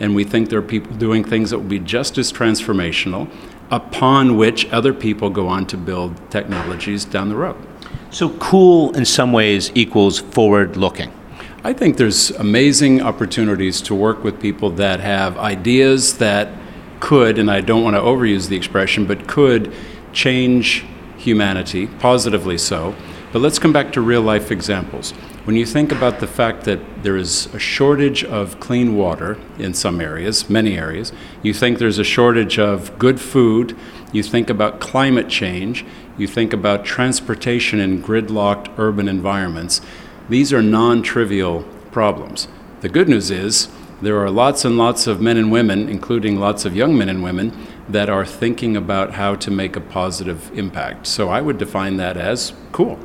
And 0.00 0.14
we 0.14 0.24
think 0.24 0.50
there 0.50 0.58
are 0.58 0.62
people 0.62 0.94
doing 0.96 1.24
things 1.24 1.50
that 1.50 1.58
will 1.58 1.66
be 1.66 1.78
just 1.78 2.18
as 2.18 2.32
transformational, 2.32 3.30
upon 3.70 4.36
which 4.36 4.68
other 4.70 4.92
people 4.92 5.30
go 5.30 5.48
on 5.48 5.66
to 5.68 5.76
build 5.76 6.30
technologies 6.30 7.04
down 7.04 7.28
the 7.28 7.36
road. 7.36 7.56
So, 8.10 8.30
cool 8.38 8.96
in 8.96 9.04
some 9.04 9.32
ways 9.32 9.72
equals 9.74 10.20
forward 10.20 10.76
looking. 10.76 11.12
I 11.66 11.72
think 11.72 11.96
there's 11.96 12.30
amazing 12.30 13.02
opportunities 13.02 13.82
to 13.82 13.94
work 13.96 14.22
with 14.22 14.40
people 14.40 14.70
that 14.76 15.00
have 15.00 15.36
ideas 15.36 16.18
that 16.18 16.48
could, 17.00 17.40
and 17.40 17.50
I 17.50 17.60
don't 17.60 17.82
want 17.82 17.96
to 17.96 18.00
overuse 18.00 18.48
the 18.48 18.54
expression, 18.54 19.04
but 19.04 19.26
could 19.26 19.74
change 20.12 20.84
humanity, 21.16 21.88
positively 21.98 22.56
so. 22.56 22.94
But 23.32 23.40
let's 23.40 23.58
come 23.58 23.72
back 23.72 23.92
to 23.94 24.00
real 24.00 24.22
life 24.22 24.52
examples. 24.52 25.10
When 25.42 25.56
you 25.56 25.66
think 25.66 25.90
about 25.90 26.20
the 26.20 26.28
fact 26.28 26.62
that 26.66 27.02
there 27.02 27.16
is 27.16 27.52
a 27.52 27.58
shortage 27.58 28.22
of 28.22 28.60
clean 28.60 28.96
water 28.96 29.36
in 29.58 29.74
some 29.74 30.00
areas, 30.00 30.48
many 30.48 30.78
areas, 30.78 31.12
you 31.42 31.52
think 31.52 31.80
there's 31.80 31.98
a 31.98 32.04
shortage 32.04 32.60
of 32.60 32.96
good 32.96 33.20
food, 33.20 33.76
you 34.12 34.22
think 34.22 34.50
about 34.50 34.78
climate 34.78 35.28
change, 35.28 35.84
you 36.16 36.28
think 36.28 36.52
about 36.52 36.84
transportation 36.84 37.80
in 37.80 38.00
gridlocked 38.00 38.72
urban 38.78 39.08
environments, 39.08 39.80
these 40.28 40.52
are 40.52 40.62
non 40.62 41.02
trivial 41.02 41.62
problems. 41.92 42.48
The 42.80 42.88
good 42.88 43.08
news 43.08 43.30
is 43.30 43.68
there 44.02 44.18
are 44.22 44.30
lots 44.30 44.64
and 44.64 44.76
lots 44.76 45.06
of 45.06 45.20
men 45.20 45.36
and 45.36 45.50
women, 45.50 45.88
including 45.88 46.38
lots 46.38 46.64
of 46.64 46.76
young 46.76 46.96
men 46.98 47.08
and 47.08 47.22
women, 47.22 47.66
that 47.88 48.10
are 48.10 48.26
thinking 48.26 48.76
about 48.76 49.14
how 49.14 49.34
to 49.36 49.50
make 49.50 49.76
a 49.76 49.80
positive 49.80 50.50
impact. 50.58 51.06
So 51.06 51.28
I 51.28 51.40
would 51.40 51.58
define 51.58 51.96
that 51.96 52.16
as 52.16 52.52
cool. 52.72 52.98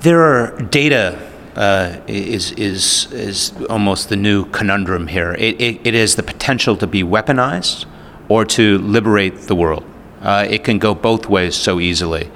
There 0.00 0.20
are 0.22 0.60
data 0.60 1.32
uh, 1.56 2.00
is 2.06 2.52
is 2.52 3.10
is 3.12 3.52
almost 3.70 4.10
the 4.10 4.16
new 4.16 4.44
conundrum 4.46 5.06
here. 5.06 5.34
It, 5.38 5.60
it, 5.60 5.80
it 5.86 5.94
has 5.94 6.16
the 6.16 6.22
potential 6.22 6.76
to 6.76 6.86
be 6.86 7.02
weaponized 7.02 7.86
or 8.28 8.44
to 8.44 8.78
liberate 8.78 9.42
the 9.42 9.54
world. 9.54 9.84
Uh, 10.20 10.46
it 10.48 10.64
can 10.64 10.78
go 10.78 10.94
both 10.94 11.28
ways 11.28 11.54
so 11.54 11.80
easily, 11.80 12.30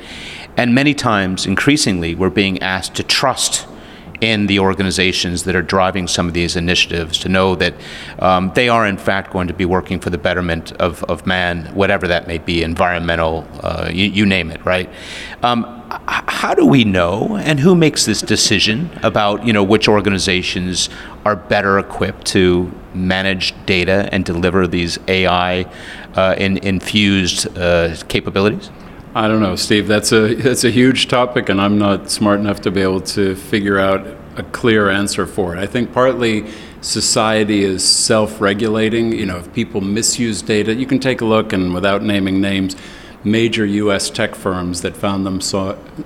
and 0.57 0.75
many 0.75 0.95
times, 0.95 1.47
increasingly, 1.47 2.15
we're 2.15 2.31
being 2.31 2.61
asked 2.63 2.95
to 2.97 3.03
trust 3.03 3.67
in 4.21 4.47
the 4.47 4.59
organizations 4.59 5.45
that 5.45 5.57
are 5.57 5.63
driving 5.63 6.07
some 6.07 6.29
of 6.29 6.35
these 6.35 6.57
initiatives 6.57 7.19
to 7.19 7.29
know 7.29 7.55
that 7.55 7.75
um, 8.19 8.53
they 8.55 8.69
are 8.69 8.87
in 8.87 8.99
fact 8.99 9.33
going 9.33 9.49
to 9.49 9.55
be 9.55 9.65
working 9.65 9.99
for 9.99 10.11
the 10.11 10.19
betterment 10.19 10.73
of, 10.73 11.03
of 11.05 11.27
man, 11.27 11.65
whatever 11.75 12.07
that 12.07 12.27
may 12.27 12.39
be, 12.39 12.63
environmental, 12.63 13.47
uh, 13.63 13.89
you, 13.91 14.05
you, 14.05 14.27
name 14.27 14.51
it, 14.51 14.63
right? 14.65 14.91
Um, 15.43 15.77
how 15.91 16.55
do 16.55 16.65
we 16.65 16.85
know, 16.85 17.37
and 17.37 17.59
who 17.59 17.75
makes 17.75 18.05
this 18.05 18.21
decision 18.21 18.91
about 19.03 19.45
you 19.45 19.53
know 19.53 19.65
which 19.65 19.89
organizations 19.89 20.89
are 21.25 21.35
better 21.35 21.79
equipped 21.81 22.27
to 22.27 22.73
manage 22.95 23.55
data 23.67 24.09
and 24.13 24.25
deliver 24.25 24.69
these 24.69 24.99
AI 25.09 25.63
uh, 26.15 26.37
in, 26.39 26.59
infused 26.59 27.59
uh, 27.59 27.97
capabilities? 28.09 28.71
I 29.15 29.27
don't 29.27 29.41
know, 29.41 29.57
Steve. 29.57 29.89
That's 29.89 30.13
a 30.13 30.35
that's 30.35 30.63
a 30.63 30.71
huge 30.71 31.09
topic, 31.09 31.49
and 31.49 31.61
I'm 31.61 31.79
not 31.79 32.11
smart 32.11 32.39
enough 32.39 32.61
to 32.63 32.71
be 32.71 32.81
able 32.81 33.01
to 33.01 33.35
figure 33.35 33.79
out 33.79 34.07
a 34.37 34.45
clear 34.45 34.89
answer 34.89 35.27
for 35.27 35.57
it. 35.57 35.59
I 35.59 35.67
think 35.67 35.93
partly 35.93 36.51
society 36.81 37.65
is 37.65 37.87
self-regulating. 37.87 39.13
You 39.13 39.27
know, 39.27 39.39
if 39.39 39.53
people 39.53 39.81
misuse 39.81 40.43
data, 40.43 40.75
you 40.75 40.87
can 40.87 41.01
take 41.01 41.21
a 41.21 41.25
look, 41.25 41.53
and 41.53 41.75
without 41.75 42.05
naming 42.05 42.41
names, 42.41 42.77
major 43.25 43.67
U.S. 43.67 44.11
tech 44.11 44.37
firms 44.37 44.83
that 44.83 44.97
found 44.97 45.27
them 45.27 45.41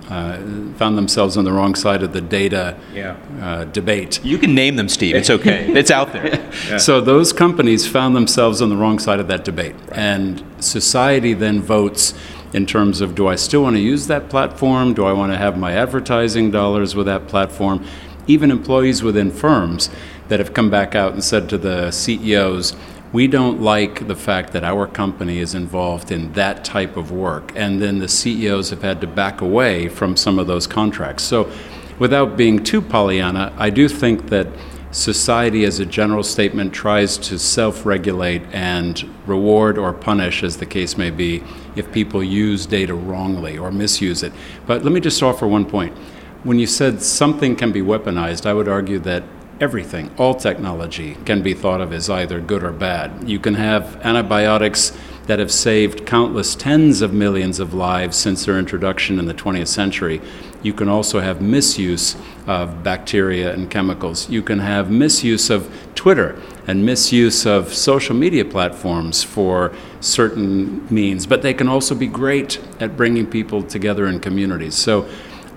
uh, 0.08 0.38
found 0.76 0.99
themselves 0.99 1.37
on 1.37 1.44
the 1.44 1.52
wrong 1.52 1.75
side 1.75 2.02
of 2.02 2.12
the 2.14 2.20
data 2.20 2.78
yeah. 2.92 3.16
uh, 3.40 3.64
debate. 3.64 4.25
You 4.25 4.38
can 4.38 4.54
name 4.54 4.76
them, 4.76 4.88
Steve. 4.88 5.14
It's 5.14 5.30
okay. 5.30 5.70
it's 5.75 5.90
out 5.90 6.12
there. 6.12 6.26
Yeah. 6.26 6.78
So 6.78 7.00
those 7.00 7.32
companies 7.32 7.87
found 7.87 8.16
themselves 8.16 8.62
on 8.62 8.68
the 8.68 8.76
wrong 8.76 8.99
side 8.99 9.20
of 9.20 9.28
that 9.28 9.44
debate, 9.44 9.75
right. 9.88 9.99
and 9.99 10.42
society 10.61 11.34
then 11.34 11.61
votes 11.61 12.14
in 12.54 12.64
terms 12.64 13.00
of 13.00 13.14
do 13.14 13.26
I 13.26 13.34
still 13.34 13.64
want 13.64 13.76
to 13.76 13.82
use 13.82 14.06
that 14.06 14.30
platform? 14.30 14.94
Do 14.94 15.04
I 15.04 15.12
want 15.12 15.32
to 15.32 15.37
have 15.37 15.58
my 15.58 15.73
advertising 15.73 16.52
dollars 16.52 16.94
with 16.94 17.06
that 17.06 17.26
platform? 17.26 17.84
Even 18.26 18.50
employees 18.50 19.02
within 19.02 19.30
firms 19.30 19.90
that 20.28 20.38
have 20.38 20.54
come 20.54 20.70
back 20.70 20.94
out 20.94 21.12
and 21.12 21.23
said 21.23 21.49
to 21.50 21.58
the 21.58 21.90
CEOs, 21.90 22.75
we 23.12 23.26
don't 23.26 23.61
like 23.61 24.06
the 24.06 24.14
fact 24.14 24.52
that 24.52 24.64
our 24.64 24.87
company 24.87 25.38
is 25.38 25.54
involved 25.54 26.11
in 26.11 26.32
that 26.32 26.64
type 26.64 26.96
of 26.96 27.11
work. 27.11 27.52
And 27.54 27.82
then 27.82 27.99
the 27.99 28.08
CEOs 28.08 28.70
have 28.70 28.82
had 28.82 29.00
to 29.02 29.06
back 29.06 29.40
away 29.40 29.88
from 29.88 30.16
some 30.16 30.38
of 30.38 30.46
those 30.46 30.66
contracts. 30.66 31.25
So, 31.25 31.50
without 31.99 32.37
being 32.37 32.62
too 32.64 32.80
Pollyanna, 32.80 33.52
I 33.56 33.70
do 33.70 33.88
think 33.88 34.30
that 34.30 34.46
society, 34.94 35.64
as 35.64 35.80
a 35.80 35.86
general 35.86 36.22
statement, 36.22 36.72
tries 36.72 37.18
to 37.18 37.38
self 37.38 37.84
regulate 37.84 38.42
and 38.52 39.04
reward 39.26 39.76
or 39.76 39.92
punish, 39.92 40.42
as 40.42 40.56
the 40.56 40.66
case 40.66 40.96
may 40.96 41.10
be, 41.10 41.42
if 41.76 41.90
people 41.92 42.22
use 42.22 42.64
data 42.64 42.94
wrongly 42.94 43.58
or 43.58 43.70
misuse 43.70 44.22
it. 44.22 44.32
But 44.66 44.84
let 44.84 44.92
me 44.92 45.00
just 45.00 45.22
offer 45.22 45.46
one 45.46 45.66
point. 45.66 45.96
When 46.44 46.58
you 46.58 46.66
said 46.66 47.02
something 47.02 47.56
can 47.56 47.72
be 47.72 47.80
weaponized, 47.80 48.46
I 48.46 48.54
would 48.54 48.68
argue 48.68 48.98
that 49.00 49.24
everything, 49.60 50.10
all 50.18 50.34
technology, 50.34 51.16
can 51.24 51.42
be 51.42 51.54
thought 51.54 51.80
of 51.80 51.92
as 51.92 52.08
either 52.10 52.40
good 52.40 52.62
or 52.62 52.72
bad. 52.72 53.28
You 53.28 53.38
can 53.38 53.54
have 53.54 53.96
antibiotics 54.04 54.96
that 55.26 55.38
have 55.38 55.50
saved 55.50 56.04
countless 56.06 56.54
tens 56.54 57.00
of 57.00 57.12
millions 57.12 57.58
of 57.60 57.72
lives 57.72 58.16
since 58.16 58.44
their 58.44 58.58
introduction 58.58 59.18
in 59.18 59.26
the 59.26 59.34
20th 59.34 59.68
century. 59.68 60.20
You 60.64 60.73
can 60.73 60.88
also 60.88 61.21
have 61.21 61.42
misuse 61.42 62.16
of 62.47 62.83
bacteria 62.83 63.52
and 63.52 63.71
chemicals. 63.71 64.30
You 64.30 64.42
can 64.42 64.59
have 64.61 64.90
misuse 64.90 65.50
of 65.50 65.71
Twitter 65.94 66.40
and 66.66 66.85
misuse 66.85 67.44
of 67.44 67.73
social 67.75 68.16
media 68.16 68.47
platforms 68.47 69.23
for 69.23 69.73
certain 70.00 70.87
means, 70.92 71.26
but 71.26 71.42
they 71.42 71.52
can 71.52 71.68
also 71.68 71.94
be 71.94 72.06
great 72.06 72.59
at 72.80 72.97
bringing 72.97 73.26
people 73.26 73.62
together 73.62 74.06
in 74.06 74.21
communities. 74.21 74.75
So 74.75 75.06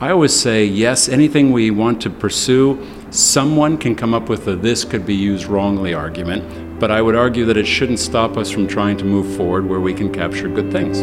I 0.02 0.12
always 0.12 0.38
say 0.38 0.66
yes, 0.66 1.08
anything 1.08 1.54
we 1.54 1.72
want 1.72 2.02
to 2.02 2.10
pursue, 2.10 2.86
someone 3.10 3.78
can 3.78 3.96
come 3.96 4.14
up 4.14 4.28
with 4.28 4.46
a 4.50 4.58
this 4.58 4.84
could 4.84 5.06
be 5.06 5.16
used 5.16 5.46
wrongly 5.46 5.94
argument, 5.94 6.80
but 6.82 6.92
I 6.92 7.02
would 7.02 7.16
argue 7.16 7.46
that 7.46 7.56
it 7.56 7.66
shouldn't 7.66 8.00
stop 8.00 8.36
us 8.36 8.52
from 8.52 8.68
trying 8.68 8.98
to 8.98 9.06
move 9.06 9.38
forward 9.38 9.66
where 9.66 9.80
we 9.80 9.94
can 9.94 10.12
capture 10.12 10.50
good 10.50 10.70
things. 10.70 11.02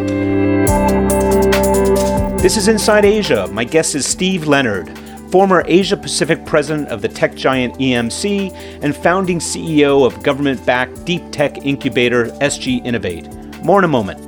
This 2.39 2.57
is 2.59 2.69
Inside 2.69 3.05
Asia. 3.05 3.47
My 3.49 3.65
guest 3.65 3.95
is 3.95 4.07
Steve 4.07 4.47
Leonard, 4.47 4.99
former 5.31 5.63
Asia 5.67 5.97
Pacific 5.97 6.45
president 6.45 6.89
of 6.89 7.01
the 7.01 7.09
tech 7.09 7.35
giant 7.35 7.75
EMC 7.79 8.53
and 8.83 8.95
founding 8.95 9.39
CEO 9.39 10.07
of 10.07 10.23
government 10.23 10.65
backed 10.67 11.05
deep 11.05 11.23
tech 11.33 11.65
incubator 11.65 12.27
SG 12.43 12.85
Innovate. 12.85 13.29
More 13.65 13.79
in 13.79 13.85
a 13.85 13.89
moment. 13.89 14.21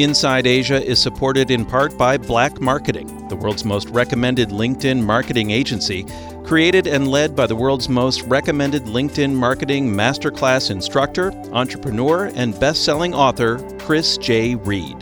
Inside 0.00 0.46
Asia 0.46 0.82
is 0.82 0.98
supported 0.98 1.50
in 1.50 1.66
part 1.66 1.98
by 1.98 2.16
Black 2.16 2.60
Marketing, 2.60 3.28
the 3.28 3.36
world's 3.36 3.64
most 3.64 3.88
recommended 3.90 4.48
LinkedIn 4.48 5.02
marketing 5.02 5.50
agency, 5.50 6.06
created 6.44 6.86
and 6.86 7.08
led 7.08 7.36
by 7.36 7.46
the 7.46 7.56
world's 7.56 7.88
most 7.88 8.22
recommended 8.22 8.84
LinkedIn 8.84 9.34
marketing 9.34 9.92
masterclass 9.92 10.70
instructor, 10.70 11.30
entrepreneur, 11.52 12.30
and 12.34 12.58
best 12.58 12.84
selling 12.84 13.12
author, 13.12 13.58
Chris 13.80 14.16
J. 14.16 14.54
Reed. 14.54 14.96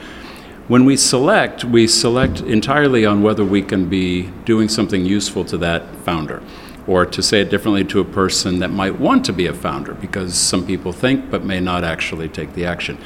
When 0.68 0.84
we 0.84 0.98
select, 0.98 1.64
we 1.64 1.88
select 1.88 2.42
entirely 2.42 3.06
on 3.06 3.22
whether 3.24 3.46
we 3.46 3.62
can 3.62 3.88
be 3.88 4.24
doing 4.44 4.68
something 4.68 5.06
useful 5.06 5.46
to 5.46 5.58
that 5.60 5.96
founder 6.04 6.44
or 6.86 7.06
to 7.06 7.24
say 7.24 7.40
it 7.40 7.50
differently 7.50 7.86
to 7.86 8.02
a 8.02 8.06
person 8.06 8.60
that 8.60 8.70
might 8.70 9.00
want 9.00 9.24
to 9.26 9.34
be 9.34 9.48
a 9.48 9.54
founder 9.54 9.94
because 9.94 10.36
some 10.36 10.68
people 10.68 10.92
think 10.92 11.32
but 11.32 11.46
may 11.46 11.62
not 11.62 11.86
actually 11.86 12.28
take 12.28 12.54
the 12.54 12.66
action. 12.66 12.98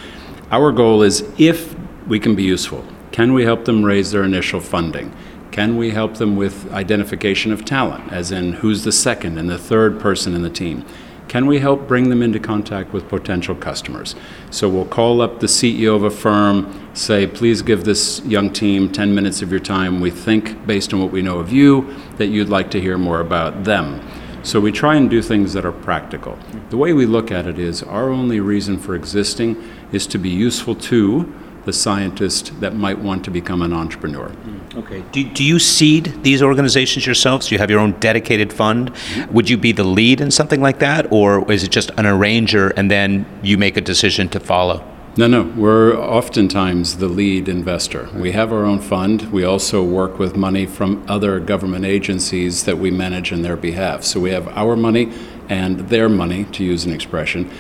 Our 0.50 0.72
goal 0.72 1.04
is 1.04 1.24
if 1.38 1.76
we 2.08 2.20
can 2.20 2.34
be 2.34 2.42
useful, 2.42 2.84
can 3.12 3.32
we 3.32 3.44
help 3.44 3.66
them 3.66 3.86
raise 3.86 4.10
their 4.10 4.24
initial 4.24 4.60
funding? 4.60 5.14
Can 5.52 5.78
we 5.78 5.92
help 5.92 6.16
them 6.16 6.36
with 6.36 6.72
identification 6.74 7.52
of 7.52 7.64
talent, 7.64 8.12
as 8.12 8.32
in 8.32 8.54
who's 8.54 8.86
the 8.86 8.92
second 8.92 9.38
and 9.38 9.48
the 9.48 9.60
third 9.60 10.00
person 10.00 10.34
in 10.34 10.42
the 10.42 10.50
team? 10.50 10.84
Can 11.32 11.46
we 11.46 11.60
help 11.60 11.88
bring 11.88 12.10
them 12.10 12.22
into 12.22 12.42
contact 12.42 12.92
with 12.92 13.08
potential 13.08 13.56
customers? 13.56 14.16
So 14.50 14.68
we'll 14.68 14.84
call 14.84 15.22
up 15.22 15.40
the 15.40 15.48
CEO 15.48 15.96
of 15.96 16.04
a 16.04 16.12
firm, 16.12 16.90
say, 16.94 17.26
please 17.26 17.62
give 17.62 17.86
this 17.86 18.22
young 18.26 18.52
team 18.52 18.92
10 18.92 19.16
minutes 19.16 19.42
of 19.42 19.50
your 19.50 19.62
time. 19.62 20.02
We 20.02 20.12
think, 20.12 20.68
based 20.68 20.94
on 20.94 21.00
what 21.00 21.14
we 21.14 21.22
know 21.22 21.40
of 21.40 21.50
you, 21.50 21.96
that 22.18 22.28
you'd 22.28 22.50
like 22.50 22.70
to 22.72 22.82
hear 22.82 22.98
more 22.98 23.22
about 23.22 23.64
them. 23.64 24.06
So 24.44 24.60
we 24.60 24.74
try 24.74 24.96
and 24.96 25.10
do 25.10 25.22
things 25.22 25.54
that 25.54 25.64
are 25.64 25.72
practical. 25.72 26.38
The 26.70 26.76
way 26.76 26.92
we 26.92 27.06
look 27.06 27.32
at 27.32 27.48
it 27.48 27.58
is 27.58 27.82
our 27.82 28.10
only 28.10 28.42
reason 28.42 28.78
for 28.78 28.94
existing 28.94 29.56
is 29.94 30.06
to 30.08 30.18
be 30.18 30.28
useful 30.28 30.76
to 30.76 31.34
the 31.66 31.74
scientist 31.74 32.60
that 32.60 32.76
might 32.76 33.00
want 33.00 33.24
to 33.26 33.32
become 33.32 33.62
an 33.62 33.74
entrepreneur. 33.74 34.30
Mm, 34.30 34.78
okay. 34.78 35.04
Do, 35.12 35.24
do 35.24 35.44
you 35.44 35.60
seed 35.60 36.24
these 36.24 36.42
organizations 36.42 37.06
yourselves? 37.06 37.48
Do 37.48 37.56
you 37.56 37.60
have 37.60 37.70
your 37.70 37.80
own 37.80 37.92
dedicated 38.00 38.52
fund? 38.52 38.92
Would 39.32 39.50
you 39.50 39.58
be 39.58 39.72
the 39.72 39.84
lead 39.84 40.22
in 40.22 40.32
something 40.32 40.62
like 40.62 40.80
that? 40.80 41.12
Or 41.12 41.50
is 41.52 41.64
it 41.64 41.72
just 41.72 41.92
an 41.98 42.06
arranger 42.06 42.70
and 42.70 42.90
then 42.90 43.26
you 43.44 43.58
make 43.58 43.78
a 43.78 43.82
decision 43.82 44.30
to 44.30 44.40
follow? 44.40 44.84
No, 45.18 45.28
no. 45.28 45.44
We're 45.44 45.94
oftentimes 45.94 46.98
the 46.98 47.10
lead 47.10 47.50
investor. 47.50 48.08
We 48.16 48.32
have 48.32 48.54
our 48.54 48.64
own 48.64 48.80
fund. 48.80 49.24
We 49.32 49.44
also 49.44 49.84
work 49.84 50.18
with 50.18 50.38
money 50.38 50.66
from 50.66 51.04
other 51.06 51.40
government 51.42 51.84
agencies 51.84 52.64
that 52.64 52.78
we 52.78 52.92
manage 52.92 53.34
in 53.34 53.42
their 53.42 53.58
behalf. 53.58 54.06
So 54.06 54.22
we 54.22 54.32
have 54.32 54.48
our 54.58 54.78
money 54.78 55.12
and 55.50 55.82
their 55.90 56.08
money, 56.08 56.46
to 56.46 56.64
use 56.64 56.86
an 56.86 56.94
expression. 56.94 57.52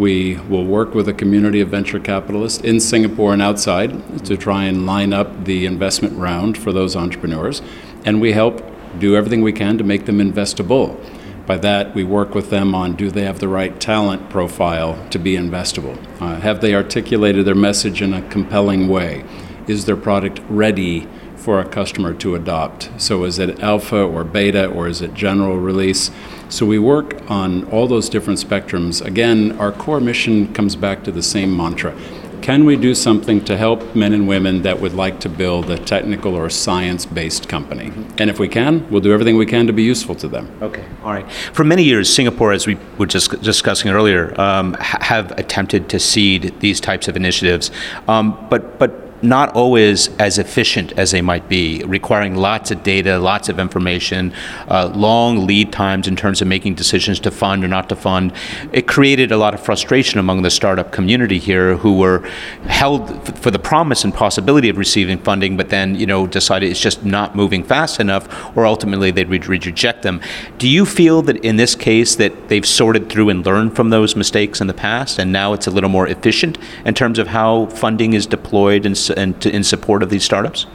We 0.00 0.38
will 0.48 0.64
work 0.64 0.94
with 0.94 1.10
a 1.10 1.12
community 1.12 1.60
of 1.60 1.68
venture 1.68 2.00
capitalists 2.00 2.64
in 2.64 2.80
Singapore 2.80 3.34
and 3.34 3.42
outside 3.42 4.24
to 4.24 4.34
try 4.34 4.64
and 4.64 4.86
line 4.86 5.12
up 5.12 5.44
the 5.44 5.66
investment 5.66 6.16
round 6.16 6.56
for 6.56 6.72
those 6.72 6.96
entrepreneurs. 6.96 7.60
And 8.06 8.18
we 8.18 8.32
help 8.32 8.64
do 8.98 9.14
everything 9.14 9.42
we 9.42 9.52
can 9.52 9.76
to 9.76 9.84
make 9.84 10.06
them 10.06 10.18
investable. 10.18 10.98
By 11.46 11.58
that, 11.58 11.94
we 11.94 12.02
work 12.02 12.34
with 12.34 12.48
them 12.48 12.74
on 12.74 12.96
do 12.96 13.10
they 13.10 13.24
have 13.24 13.40
the 13.40 13.48
right 13.48 13.78
talent 13.78 14.30
profile 14.30 15.06
to 15.10 15.18
be 15.18 15.34
investable? 15.34 15.98
Uh, 16.18 16.40
have 16.40 16.62
they 16.62 16.74
articulated 16.74 17.44
their 17.44 17.54
message 17.54 18.00
in 18.00 18.14
a 18.14 18.26
compelling 18.30 18.88
way? 18.88 19.22
Is 19.66 19.84
their 19.84 19.96
product 19.96 20.40
ready 20.48 21.06
for 21.36 21.60
a 21.60 21.68
customer 21.68 22.14
to 22.14 22.34
adopt? 22.34 22.88
So, 22.96 23.24
is 23.24 23.38
it 23.38 23.60
alpha 23.60 24.02
or 24.02 24.24
beta 24.24 24.66
or 24.66 24.88
is 24.88 25.02
it 25.02 25.12
general 25.12 25.58
release? 25.58 26.10
So 26.50 26.66
we 26.66 26.80
work 26.80 27.18
on 27.30 27.64
all 27.70 27.86
those 27.86 28.08
different 28.08 28.40
spectrums. 28.40 29.04
Again, 29.04 29.56
our 29.60 29.70
core 29.70 30.00
mission 30.00 30.52
comes 30.52 30.74
back 30.74 31.04
to 31.04 31.12
the 31.12 31.22
same 31.22 31.56
mantra. 31.56 31.94
Can 32.42 32.64
we 32.64 32.74
do 32.74 32.94
something 32.94 33.44
to 33.44 33.56
help 33.56 33.94
men 33.94 34.12
and 34.12 34.26
women 34.26 34.62
that 34.62 34.80
would 34.80 34.94
like 34.94 35.20
to 35.20 35.28
build 35.28 35.70
a 35.70 35.78
technical 35.78 36.34
or 36.34 36.50
science 36.50 37.06
based 37.06 37.48
company? 37.48 37.92
And 38.18 38.28
if 38.30 38.40
we 38.40 38.48
can, 38.48 38.90
we'll 38.90 39.02
do 39.02 39.12
everything 39.12 39.36
we 39.36 39.46
can 39.46 39.68
to 39.68 39.72
be 39.72 39.84
useful 39.84 40.16
to 40.16 40.26
them. 40.26 40.50
Okay, 40.60 40.84
all 41.04 41.12
right. 41.12 41.30
For 41.30 41.62
many 41.62 41.84
years, 41.84 42.12
Singapore, 42.12 42.52
as 42.52 42.66
we 42.66 42.78
were 42.98 43.06
just 43.06 43.40
discussing 43.42 43.90
earlier, 43.90 44.38
um, 44.40 44.74
have 44.80 45.30
attempted 45.38 45.88
to 45.90 46.00
seed 46.00 46.54
these 46.58 46.80
types 46.80 47.06
of 47.06 47.16
initiatives. 47.16 47.70
Um, 48.08 48.48
but, 48.50 48.78
but 48.78 49.09
not 49.22 49.54
always 49.54 50.08
as 50.18 50.38
efficient 50.38 50.92
as 50.92 51.10
they 51.10 51.20
might 51.20 51.48
be, 51.48 51.82
requiring 51.84 52.34
lots 52.34 52.70
of 52.70 52.82
data, 52.82 53.18
lots 53.18 53.48
of 53.48 53.58
information, 53.58 54.32
uh, 54.68 54.90
long 54.94 55.46
lead 55.46 55.72
times 55.72 56.08
in 56.08 56.16
terms 56.16 56.40
of 56.40 56.48
making 56.48 56.74
decisions 56.74 57.20
to 57.20 57.30
fund 57.30 57.64
or 57.64 57.68
not 57.68 57.88
to 57.88 57.96
fund. 57.96 58.32
It 58.72 58.86
created 58.86 59.32
a 59.32 59.36
lot 59.36 59.54
of 59.54 59.60
frustration 59.60 60.18
among 60.18 60.42
the 60.42 60.50
startup 60.50 60.92
community 60.92 61.38
here 61.38 61.76
who 61.76 61.98
were 61.98 62.20
held 62.66 63.38
for 63.38 63.50
the 63.50 63.58
promise 63.58 64.04
and 64.04 64.14
possibility 64.14 64.68
of 64.68 64.78
receiving 64.78 65.18
funding, 65.18 65.56
but 65.56 65.68
then 65.68 65.94
you 65.94 66.06
know 66.06 66.26
decided 66.26 66.70
it's 66.70 66.80
just 66.80 67.04
not 67.04 67.36
moving 67.36 67.62
fast 67.62 68.00
enough, 68.00 68.56
or 68.56 68.66
ultimately 68.66 69.10
they'd 69.10 69.28
re- 69.28 69.38
reject 69.38 70.02
them. 70.02 70.20
Do 70.58 70.68
you 70.68 70.86
feel 70.86 71.22
that 71.22 71.44
in 71.44 71.56
this 71.56 71.74
case 71.74 72.14
that 72.16 72.48
they've 72.48 72.66
sorted 72.66 73.10
through 73.10 73.28
and 73.28 73.44
learned 73.44 73.76
from 73.76 73.90
those 73.90 74.16
mistakes 74.16 74.60
in 74.60 74.66
the 74.66 74.74
past, 74.74 75.18
and 75.18 75.32
now 75.32 75.52
it's 75.52 75.66
a 75.66 75.70
little 75.70 75.90
more 75.90 76.06
efficient 76.06 76.58
in 76.84 76.94
terms 76.94 77.18
of 77.18 77.28
how 77.28 77.66
funding 77.66 78.14
is 78.14 78.26
deployed 78.26 78.86
and 78.86 78.96
and 79.16 79.40
to, 79.42 79.54
in 79.54 79.64
support 79.64 80.02
of 80.02 80.10
these 80.10 80.24
startups? 80.24 80.66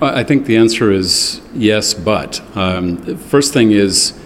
I 0.00 0.22
think 0.22 0.46
the 0.46 0.56
answer 0.56 0.92
is 0.92 1.40
yes, 1.54 1.92
but. 1.92 2.40
Um, 2.56 3.16
first 3.16 3.52
thing 3.52 3.72
is, 3.72 4.16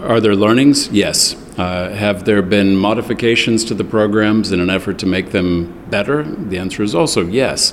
are 0.00 0.20
there 0.20 0.36
learnings? 0.36 0.88
Yes. 0.88 1.34
Uh, 1.58 1.90
have 1.90 2.26
there 2.26 2.42
been 2.42 2.76
modifications 2.76 3.64
to 3.64 3.74
the 3.74 3.82
programs 3.82 4.52
in 4.52 4.60
an 4.60 4.70
effort 4.70 4.98
to 4.98 5.06
make 5.06 5.30
them 5.30 5.84
better? 5.90 6.22
The 6.22 6.58
answer 6.58 6.82
is 6.82 6.94
also 6.94 7.26
yes. 7.26 7.72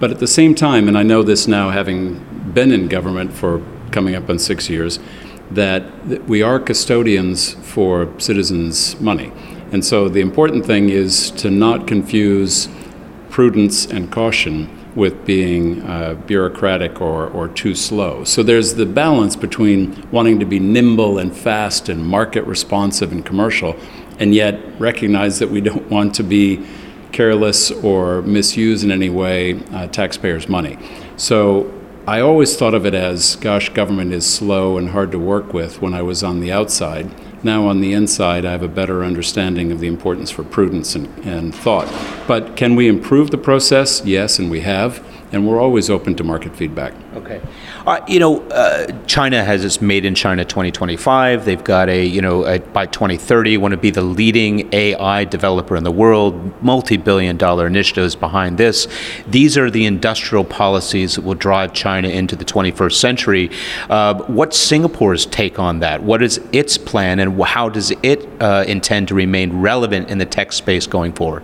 But 0.00 0.10
at 0.10 0.18
the 0.18 0.26
same 0.26 0.54
time, 0.54 0.88
and 0.88 0.98
I 0.98 1.02
know 1.02 1.22
this 1.22 1.46
now 1.46 1.70
having 1.70 2.18
been 2.52 2.72
in 2.72 2.88
government 2.88 3.32
for 3.32 3.62
coming 3.90 4.14
up 4.14 4.28
on 4.28 4.38
six 4.38 4.68
years, 4.68 4.98
that 5.50 5.84
we 6.26 6.42
are 6.42 6.58
custodians 6.58 7.54
for 7.54 8.12
citizens' 8.18 9.00
money. 9.00 9.32
And 9.70 9.84
so 9.84 10.08
the 10.08 10.20
important 10.20 10.66
thing 10.66 10.90
is 10.90 11.30
to 11.32 11.50
not 11.50 11.86
confuse 11.86 12.68
prudence 13.32 13.86
and 13.86 14.12
caution 14.12 14.68
with 14.94 15.24
being 15.24 15.82
uh, 15.82 16.14
bureaucratic 16.26 17.00
or, 17.00 17.26
or 17.28 17.48
too 17.48 17.74
slow. 17.74 18.24
So 18.24 18.42
there's 18.42 18.74
the 18.74 18.84
balance 18.84 19.36
between 19.36 20.06
wanting 20.10 20.38
to 20.40 20.44
be 20.44 20.60
nimble 20.60 21.18
and 21.18 21.34
fast 21.34 21.88
and 21.88 22.06
market 22.06 22.44
responsive 22.44 23.10
and 23.10 23.24
commercial, 23.24 23.74
and 24.18 24.34
yet 24.34 24.60
recognize 24.78 25.38
that 25.38 25.48
we 25.48 25.62
don't 25.62 25.90
want 25.90 26.14
to 26.16 26.22
be 26.22 26.64
careless 27.10 27.70
or 27.70 28.20
misuse 28.22 28.84
in 28.84 28.90
any 28.92 29.08
way 29.08 29.60
uh, 29.72 29.86
taxpayers' 29.86 30.46
money. 30.48 30.78
So 31.16 31.72
I 32.06 32.20
always 32.20 32.54
thought 32.56 32.74
of 32.74 32.84
it 32.84 32.94
as, 32.94 33.36
gosh, 33.36 33.70
government 33.70 34.12
is 34.12 34.26
slow 34.28 34.76
and 34.76 34.90
hard 34.90 35.10
to 35.12 35.18
work 35.18 35.54
with 35.54 35.80
when 35.80 35.94
I 35.94 36.02
was 36.02 36.22
on 36.22 36.40
the 36.40 36.52
outside. 36.52 37.10
Now, 37.44 37.66
on 37.66 37.80
the 37.80 37.92
inside, 37.92 38.44
I 38.44 38.52
have 38.52 38.62
a 38.62 38.68
better 38.68 39.04
understanding 39.04 39.72
of 39.72 39.80
the 39.80 39.88
importance 39.88 40.30
for 40.30 40.44
prudence 40.44 40.94
and, 40.94 41.08
and 41.24 41.54
thought. 41.54 41.92
But 42.28 42.56
can 42.56 42.76
we 42.76 42.86
improve 42.88 43.30
the 43.30 43.38
process? 43.38 44.04
Yes, 44.04 44.38
and 44.38 44.50
we 44.50 44.60
have 44.60 45.04
and 45.32 45.48
we're 45.48 45.60
always 45.60 45.88
open 45.88 46.14
to 46.16 46.24
market 46.24 46.54
feedback. 46.54 46.92
Okay. 47.14 47.40
Uh, 47.86 48.00
you 48.06 48.20
know, 48.20 48.42
uh, 48.50 48.86
China 49.06 49.42
has 49.42 49.64
its 49.64 49.80
Made 49.80 50.04
in 50.04 50.14
China 50.14 50.44
2025. 50.44 51.44
They've 51.44 51.64
got 51.64 51.88
a, 51.88 52.04
you 52.04 52.20
know, 52.20 52.44
a, 52.44 52.60
by 52.60 52.86
2030, 52.86 53.56
want 53.56 53.72
to 53.72 53.78
be 53.78 53.90
the 53.90 54.02
leading 54.02 54.72
AI 54.74 55.24
developer 55.24 55.74
in 55.74 55.84
the 55.84 55.90
world, 55.90 56.62
multi 56.62 56.96
billion 56.96 57.36
dollar 57.36 57.66
initiatives 57.66 58.14
behind 58.14 58.58
this. 58.58 58.86
These 59.26 59.56
are 59.56 59.70
the 59.70 59.86
industrial 59.86 60.44
policies 60.44 61.16
that 61.16 61.22
will 61.22 61.34
drive 61.34 61.72
China 61.72 62.08
into 62.08 62.36
the 62.36 62.44
21st 62.44 62.92
century. 62.92 63.50
Uh, 63.88 64.22
what's 64.24 64.58
Singapore's 64.58 65.26
take 65.26 65.58
on 65.58 65.80
that? 65.80 66.02
What 66.02 66.22
is 66.22 66.40
its 66.52 66.76
plan, 66.76 67.18
and 67.18 67.42
how 67.42 67.68
does 67.68 67.90
it 68.02 68.28
uh, 68.40 68.64
intend 68.68 69.08
to 69.08 69.14
remain 69.14 69.60
relevant 69.60 70.08
in 70.10 70.18
the 70.18 70.26
tech 70.26 70.52
space 70.52 70.86
going 70.86 71.12
forward? 71.12 71.42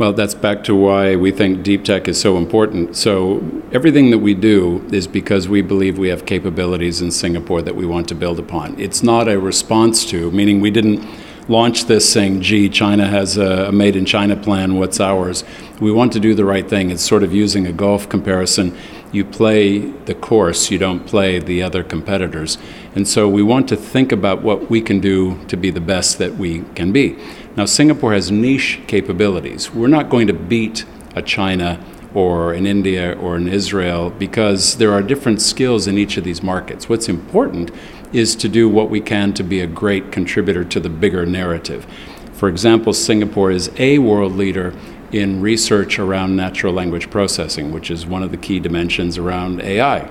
Well, 0.00 0.14
that's 0.14 0.34
back 0.34 0.64
to 0.64 0.74
why 0.74 1.14
we 1.14 1.30
think 1.30 1.62
deep 1.62 1.84
tech 1.84 2.08
is 2.08 2.18
so 2.18 2.38
important. 2.38 2.96
So, 2.96 3.62
everything 3.70 4.10
that 4.12 4.20
we 4.20 4.32
do 4.32 4.82
is 4.90 5.06
because 5.06 5.46
we 5.46 5.60
believe 5.60 5.98
we 5.98 6.08
have 6.08 6.24
capabilities 6.24 7.02
in 7.02 7.10
Singapore 7.10 7.60
that 7.60 7.76
we 7.76 7.84
want 7.84 8.08
to 8.08 8.14
build 8.14 8.38
upon. 8.38 8.80
It's 8.80 9.02
not 9.02 9.28
a 9.28 9.38
response 9.38 10.06
to, 10.06 10.30
meaning 10.30 10.62
we 10.62 10.70
didn't 10.70 11.06
launch 11.50 11.84
this 11.84 12.10
saying, 12.10 12.40
gee, 12.40 12.70
China 12.70 13.08
has 13.08 13.36
a 13.36 13.70
made 13.72 13.94
in 13.94 14.06
China 14.06 14.36
plan, 14.36 14.76
what's 14.76 15.00
ours? 15.00 15.44
We 15.80 15.92
want 15.92 16.14
to 16.14 16.20
do 16.20 16.34
the 16.34 16.46
right 16.46 16.66
thing. 16.66 16.90
It's 16.90 17.02
sort 17.02 17.22
of 17.22 17.34
using 17.34 17.66
a 17.66 17.72
golf 17.72 18.08
comparison. 18.08 18.74
You 19.12 19.26
play 19.26 19.80
the 19.80 20.14
course, 20.14 20.70
you 20.70 20.78
don't 20.78 21.06
play 21.06 21.40
the 21.40 21.62
other 21.62 21.82
competitors. 21.82 22.56
And 22.94 23.06
so 23.06 23.28
we 23.28 23.42
want 23.42 23.68
to 23.68 23.76
think 23.76 24.12
about 24.12 24.40
what 24.40 24.70
we 24.70 24.80
can 24.80 25.00
do 25.00 25.44
to 25.48 25.58
be 25.58 25.70
the 25.70 25.80
best 25.80 26.16
that 26.18 26.36
we 26.36 26.62
can 26.74 26.90
be. 26.90 27.18
Now, 27.56 27.64
Singapore 27.64 28.12
has 28.12 28.30
niche 28.30 28.80
capabilities. 28.86 29.72
We're 29.72 29.88
not 29.88 30.08
going 30.08 30.28
to 30.28 30.32
beat 30.32 30.84
a 31.16 31.22
China 31.22 31.84
or 32.14 32.54
in 32.54 32.64
India 32.64 33.12
or 33.18 33.36
in 33.36 33.48
Israel 33.48 34.10
because 34.10 34.76
there 34.76 34.92
are 34.92 35.02
different 35.02 35.42
skills 35.42 35.86
in 35.86 35.98
each 35.98 36.16
of 36.16 36.24
these 36.24 36.42
markets. 36.42 36.88
What's 36.88 37.08
important 37.08 37.70
is 38.12 38.36
to 38.36 38.48
do 38.48 38.68
what 38.68 38.88
we 38.88 39.00
can 39.00 39.32
to 39.34 39.42
be 39.42 39.60
a 39.60 39.66
great 39.66 40.12
contributor 40.12 40.64
to 40.64 40.80
the 40.80 40.88
bigger 40.88 41.26
narrative. 41.26 41.86
For 42.32 42.48
example, 42.48 42.92
Singapore 42.92 43.50
is 43.50 43.70
a 43.76 43.98
world 43.98 44.32
leader 44.32 44.72
in 45.12 45.40
research 45.40 45.98
around 45.98 46.36
natural 46.36 46.72
language 46.72 47.10
processing, 47.10 47.72
which 47.72 47.90
is 47.90 48.06
one 48.06 48.22
of 48.22 48.30
the 48.30 48.36
key 48.36 48.60
dimensions 48.60 49.18
around 49.18 49.60
AI. 49.60 50.08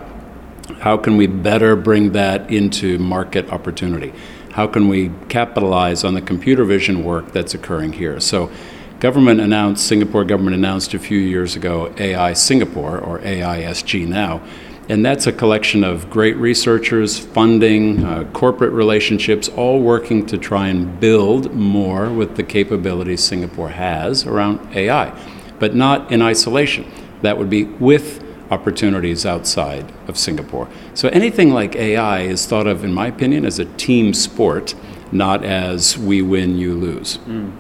How 0.80 0.98
can 0.98 1.18
we 1.18 1.26
better 1.26 1.76
bring 1.76 2.12
that 2.12 2.52
into 2.52 3.00
market 3.00 3.50
opportunity? 3.50 4.14
How 4.52 4.68
can 4.68 4.88
we 4.88 5.12
capitalize 5.30 6.04
on 6.04 6.16
the 6.16 6.22
computer 6.22 6.64
vision 6.64 7.04
work 7.04 7.32
that's 7.32 7.54
occurring 7.54 7.94
here? 7.94 8.20
So, 8.20 8.52
government 9.00 9.40
announced, 9.40 9.86
Singapore 9.86 10.26
government 10.26 10.56
announced 10.56 10.94
a 10.94 11.00
few 11.00 11.20
years 11.20 11.56
ago 11.56 11.94
AI 11.98 12.34
Singapore, 12.34 12.98
or 12.98 13.20
AISG 13.20 14.08
now, 14.08 14.42
and 14.90 15.06
that's 15.06 15.28
a 15.28 15.32
collection 15.32 15.84
of 15.84 16.10
great 16.10 16.36
researchers, 16.38 17.20
funding, 17.20 18.04
uh, 18.04 18.24
corporate 18.34 18.74
relationships, 18.74 19.48
all 19.48 19.80
working 19.80 20.26
to 20.26 20.38
try 20.38 20.68
and 20.68 21.00
build 21.00 21.54
more 21.54 22.10
with 22.10 22.36
the 22.36 22.44
capabilities 22.44 23.24
Singapore 23.24 23.70
has 23.70 24.26
around 24.26 24.76
AI, 24.76 25.14
but 25.60 25.76
not 25.76 26.12
in 26.12 26.24
isolation. 26.24 26.90
That 27.22 27.38
would 27.38 27.52
be 27.52 27.66
with 27.66 28.24
opportunities 28.52 29.26
outside 29.26 29.92
of 30.08 30.18
Singapore. 30.18 30.68
So 30.94 31.10
anything 31.10 31.52
like 31.52 31.76
AI 31.76 32.22
is 32.22 32.46
thought 32.46 32.68
of, 32.68 32.84
in 32.84 32.94
my 32.94 33.08
opinion, 33.08 33.46
as 33.46 33.60
a 33.60 33.66
team 33.66 34.14
sport, 34.14 34.76
not 35.12 35.44
as 35.44 35.98
we 35.98 36.22
win, 36.22 36.58
you 36.58 36.74
lose. 36.76 37.18
Mm. 37.20 37.52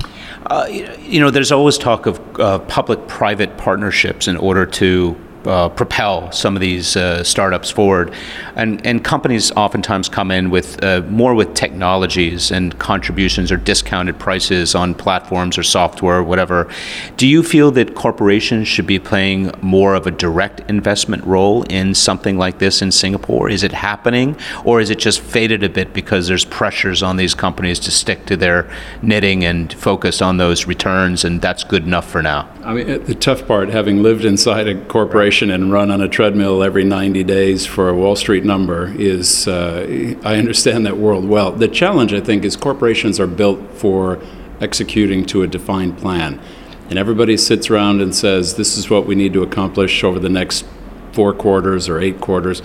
Uh, 0.46 0.66
you 0.70 1.20
know, 1.20 1.30
there's 1.30 1.52
always 1.52 1.78
talk 1.78 2.06
of 2.06 2.40
uh, 2.40 2.60
public 2.60 3.08
private 3.08 3.58
partnerships 3.58 4.28
in 4.28 4.38
order 4.38 4.66
to 4.66 5.16
uh, 5.46 5.70
propel 5.70 6.32
some 6.32 6.56
of 6.56 6.62
these 6.62 6.96
uh, 6.96 7.24
startups 7.24 7.70
forward. 7.70 8.14
And, 8.56 8.86
and 8.86 9.04
companies 9.04 9.52
oftentimes 9.52 10.10
come 10.10 10.32
in 10.32 10.50
with 10.50 10.84
uh, 10.84 11.02
more 11.10 11.34
with 11.34 11.54
technologies 11.54 12.52
and 12.52 12.78
contributions 12.78 13.52
or 13.52 13.58
discounted 13.58 14.20
prices 14.20 14.76
on 14.76 14.94
platforms 14.94 15.58
or 15.58 15.64
software 15.64 16.18
or 16.18 16.24
whatever. 16.24 16.70
Do 17.18 17.28
you 17.28 17.42
feel 17.44 17.72
that 17.72 17.96
corporations 17.96 18.68
should 18.68 18.88
be 18.88 19.00
playing 19.00 19.52
more 19.62 19.96
of 19.96 20.06
a 20.08 20.12
direct 20.12 20.62
investment 20.70 21.24
role 21.24 21.64
in 21.64 21.96
something 21.96 22.38
like 22.38 22.60
this 22.60 22.82
in 22.82 22.92
Singapore? 22.92 23.50
Is 23.50 23.64
it 23.64 23.72
happening 23.72 24.38
or 24.66 24.82
is 24.82 24.90
it 24.90 25.00
just 25.00 25.22
faded 25.22 25.64
a 25.64 25.70
bit 25.70 25.94
because 25.94 26.28
there's 26.28 26.46
pressures 26.46 27.02
on 27.02 27.18
these 27.18 27.34
companies 27.34 27.80
to 27.80 27.92
stick 27.92 28.26
to 28.26 28.36
their 28.36 28.70
knitting 29.02 29.46
and 29.46 29.72
focus 29.74 30.22
on 30.22 30.38
those 30.38 30.68
returns 30.68 31.24
and 31.24 31.42
that's 31.42 31.64
good 31.64 31.84
enough 31.84 32.10
for 32.10 32.22
now? 32.22 32.50
I 32.64 32.74
mean, 32.74 33.04
the 33.06 33.16
tough 33.16 33.48
part, 33.48 33.70
having 33.70 34.04
lived 34.04 34.26
inside 34.26 34.68
a 34.68 34.84
corporation, 34.86 35.29
and 35.30 35.72
run 35.72 35.92
on 35.92 36.02
a 36.02 36.08
treadmill 36.08 36.64
every 36.64 36.84
90 36.84 37.24
days 37.24 37.64
for 37.64 37.88
a 37.88 37.94
Wall 37.94 38.16
Street 38.16 38.44
number 38.44 38.92
is, 38.98 39.48
uh, 39.48 40.16
I 40.24 40.38
understand 40.38 40.88
that 40.88 40.98
world 40.98 41.24
well. 41.24 41.52
The 41.52 41.68
challenge, 41.68 42.14
I 42.14 42.20
think, 42.20 42.44
is 42.44 42.56
corporations 42.56 43.20
are 43.20 43.28
built 43.28 43.60
for 43.74 44.20
executing 44.60 45.26
to 45.28 45.44
a 45.44 45.48
defined 45.48 46.00
plan. 46.00 46.42
And 46.90 46.98
everybody 46.98 47.38
sits 47.38 47.70
around 47.70 48.02
and 48.02 48.16
says, 48.16 48.56
this 48.56 48.76
is 48.76 48.90
what 48.90 49.06
we 49.06 49.14
need 49.14 49.34
to 49.34 49.44
accomplish 49.44 50.04
over 50.04 50.18
the 50.18 50.30
next 50.30 50.66
four 51.12 51.32
quarters 51.34 51.88
or 51.88 52.02
eight 52.02 52.20
quarters. 52.20 52.64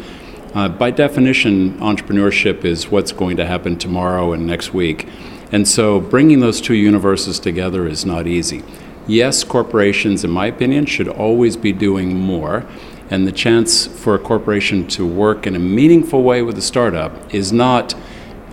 Uh, 0.54 0.70
by 0.70 0.90
definition, 0.90 1.78
entrepreneurship 1.80 2.64
is 2.64 2.90
what's 2.90 3.12
going 3.12 3.36
to 3.36 3.44
happen 3.44 3.76
tomorrow 3.76 4.32
and 4.32 4.46
next 4.46 4.72
week. 4.72 5.06
And 5.52 5.68
so 5.68 6.00
bringing 6.00 6.40
those 6.40 6.62
two 6.62 6.74
universes 6.74 7.38
together 7.38 7.86
is 7.86 8.06
not 8.06 8.26
easy 8.26 8.62
yes, 9.06 9.44
corporations, 9.44 10.24
in 10.24 10.30
my 10.30 10.46
opinion, 10.46 10.86
should 10.86 11.08
always 11.08 11.56
be 11.56 11.72
doing 11.72 12.18
more. 12.18 12.64
And 13.10 13.26
the 13.26 13.32
chance 13.32 13.86
for 13.86 14.14
a 14.14 14.18
corporation 14.18 14.86
to 14.88 15.06
work 15.06 15.46
in 15.46 15.54
a 15.54 15.58
meaningful 15.58 16.22
way 16.22 16.42
with 16.42 16.56
a 16.56 16.62
startup 16.62 17.34
is 17.34 17.52
not 17.52 17.94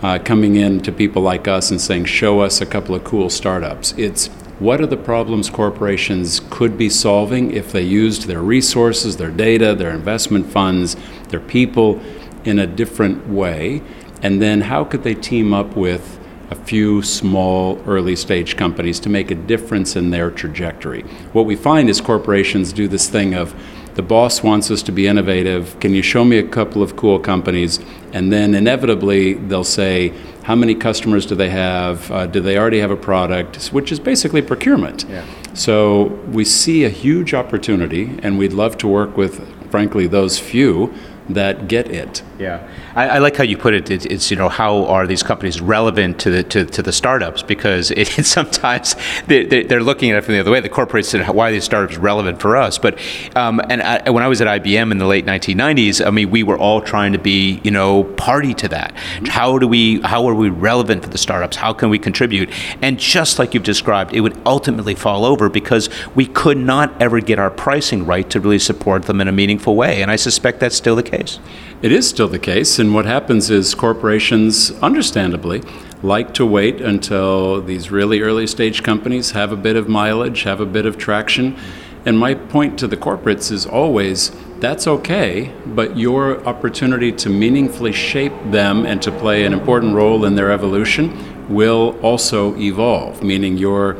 uh, 0.02 0.18
coming 0.18 0.56
in 0.56 0.80
to 0.80 0.92
people 0.92 1.22
like 1.22 1.48
us 1.48 1.70
and 1.70 1.80
saying, 1.80 2.04
show 2.04 2.40
us 2.40 2.60
a 2.60 2.66
couple 2.66 2.94
of 2.94 3.04
cool 3.04 3.30
startups. 3.30 3.92
It's 3.96 4.28
what 4.58 4.80
are 4.80 4.86
the 4.86 4.96
problems 4.96 5.48
corporations 5.48 6.40
could 6.50 6.76
be 6.76 6.88
solving 6.88 7.52
if 7.52 7.72
they 7.72 7.82
used 7.82 8.26
their 8.26 8.42
resources, 8.42 9.16
their 9.16 9.30
data, 9.30 9.74
their 9.74 9.90
investment 9.90 10.46
funds, 10.46 10.96
their 11.28 11.40
people 11.40 12.00
in 12.44 12.58
a 12.58 12.66
different 12.66 13.28
way? 13.28 13.82
And 14.22 14.40
then 14.40 14.62
how 14.62 14.84
could 14.84 15.02
they 15.02 15.14
team 15.14 15.52
up 15.52 15.76
with 15.76 16.20
a 16.52 16.54
few 16.54 17.00
small 17.00 17.82
early 17.86 18.14
stage 18.14 18.56
companies 18.56 19.00
to 19.00 19.08
make 19.08 19.30
a 19.30 19.34
difference 19.34 19.96
in 19.96 20.10
their 20.10 20.30
trajectory. 20.30 21.02
What 21.32 21.46
we 21.46 21.56
find 21.56 21.88
is 21.88 22.00
corporations 22.00 22.74
do 22.74 22.88
this 22.88 23.08
thing 23.08 23.32
of 23.34 23.54
the 23.94 24.02
boss 24.02 24.42
wants 24.42 24.70
us 24.70 24.82
to 24.82 24.92
be 24.92 25.06
innovative. 25.06 25.78
Can 25.80 25.94
you 25.94 26.02
show 26.02 26.24
me 26.24 26.38
a 26.38 26.46
couple 26.46 26.82
of 26.82 26.94
cool 26.94 27.18
companies? 27.18 27.78
And 28.12 28.30
then 28.30 28.54
inevitably 28.54 29.34
they'll 29.34 29.64
say, 29.64 30.12
how 30.42 30.54
many 30.54 30.74
customers 30.74 31.24
do 31.24 31.34
they 31.34 31.50
have? 31.50 32.10
Uh, 32.10 32.26
do 32.26 32.40
they 32.40 32.58
already 32.58 32.80
have 32.80 32.90
a 32.90 32.96
product? 32.96 33.66
Which 33.66 33.90
is 33.90 33.98
basically 33.98 34.42
procurement. 34.42 35.06
Yeah. 35.08 35.24
So 35.54 36.04
we 36.32 36.44
see 36.44 36.84
a 36.84 36.88
huge 36.88 37.32
opportunity, 37.32 38.18
and 38.22 38.38
we'd 38.38 38.52
love 38.52 38.76
to 38.78 38.88
work 38.88 39.16
with, 39.16 39.46
frankly, 39.70 40.06
those 40.06 40.38
few 40.38 40.92
that 41.28 41.68
get 41.68 41.90
it. 41.90 42.22
Yeah, 42.38 42.68
I, 42.94 43.08
I 43.08 43.18
like 43.18 43.36
how 43.36 43.44
you 43.44 43.56
put 43.56 43.74
it. 43.74 43.90
it. 43.90 44.06
It's 44.06 44.30
you 44.30 44.36
know 44.36 44.48
how 44.48 44.86
are 44.86 45.06
these 45.06 45.22
companies 45.22 45.60
relevant 45.60 46.18
to 46.20 46.30
the 46.30 46.42
to, 46.44 46.64
to 46.66 46.82
the 46.82 46.92
startups 46.92 47.42
because 47.42 47.90
it, 47.90 48.18
it 48.18 48.26
sometimes 48.38 48.94
they, 49.26 49.44
they're 49.44 49.82
looking 49.82 50.10
at 50.10 50.18
it 50.18 50.22
from 50.22 50.34
the 50.34 50.40
other 50.40 50.50
way. 50.50 50.60
The 50.60 50.68
corporates 50.68 51.06
said 51.06 51.26
why 51.28 51.48
are 51.48 51.52
these 51.52 51.64
startups 51.64 51.96
relevant 51.96 52.40
for 52.40 52.56
us? 52.56 52.78
But 52.78 52.98
um, 53.36 53.60
and 53.68 53.82
I, 53.82 54.10
when 54.10 54.22
I 54.22 54.28
was 54.28 54.40
at 54.40 54.62
IBM 54.62 54.90
in 54.92 54.98
the 54.98 55.06
late 55.06 55.26
1990s, 55.26 56.04
I 56.04 56.10
mean 56.10 56.30
we 56.30 56.42
were 56.42 56.58
all 56.58 56.80
trying 56.80 57.12
to 57.12 57.18
be 57.18 57.60
you 57.64 57.70
know 57.70 58.04
party 58.04 58.54
to 58.54 58.68
that. 58.68 58.94
Mm-hmm. 58.94 59.26
How 59.26 59.58
do 59.58 59.68
we 59.68 60.00
how 60.02 60.26
are 60.26 60.34
we 60.34 60.50
relevant 60.50 61.02
for 61.02 61.10
the 61.10 61.18
startups? 61.18 61.56
How 61.56 61.72
can 61.72 61.90
we 61.90 61.98
contribute? 61.98 62.50
And 62.82 62.98
just 62.98 63.38
like 63.38 63.54
you've 63.54 63.62
described, 63.62 64.14
it 64.14 64.20
would 64.20 64.40
ultimately 64.46 64.94
fall 64.94 65.24
over 65.24 65.48
because 65.48 65.88
we 66.14 66.26
could 66.26 66.58
not 66.58 67.00
ever 67.00 67.20
get 67.20 67.38
our 67.38 67.50
pricing 67.50 68.06
right 68.06 68.28
to 68.30 68.40
really 68.40 68.58
support 68.58 69.04
them 69.04 69.20
in 69.20 69.28
a 69.28 69.32
meaningful 69.32 69.76
way. 69.76 70.02
And 70.02 70.10
I 70.10 70.16
suspect 70.16 70.60
that's 70.60 70.76
still 70.76 70.96
the 70.96 71.02
case. 71.02 71.38
It 71.82 71.90
is 71.90 72.08
still 72.08 72.28
the 72.28 72.38
case, 72.38 72.78
and 72.78 72.94
what 72.94 73.06
happens 73.06 73.50
is 73.50 73.74
corporations, 73.74 74.70
understandably, 74.80 75.64
like 76.00 76.32
to 76.34 76.46
wait 76.46 76.80
until 76.80 77.60
these 77.60 77.90
really 77.90 78.20
early 78.20 78.46
stage 78.46 78.84
companies 78.84 79.32
have 79.32 79.50
a 79.50 79.56
bit 79.56 79.74
of 79.74 79.88
mileage, 79.88 80.44
have 80.44 80.60
a 80.60 80.64
bit 80.64 80.86
of 80.86 80.96
traction. 80.96 81.58
And 82.06 82.16
my 82.16 82.34
point 82.34 82.78
to 82.78 82.86
the 82.86 82.96
corporates 82.96 83.50
is 83.50 83.66
always 83.66 84.30
that's 84.60 84.86
okay, 84.86 85.52
but 85.66 85.96
your 85.96 86.46
opportunity 86.46 87.10
to 87.10 87.28
meaningfully 87.28 87.90
shape 87.90 88.34
them 88.52 88.86
and 88.86 89.02
to 89.02 89.10
play 89.10 89.44
an 89.44 89.52
important 89.52 89.96
role 89.96 90.24
in 90.24 90.36
their 90.36 90.52
evolution 90.52 91.52
will 91.52 91.98
also 92.00 92.56
evolve, 92.58 93.24
meaning 93.24 93.58
your, 93.58 93.96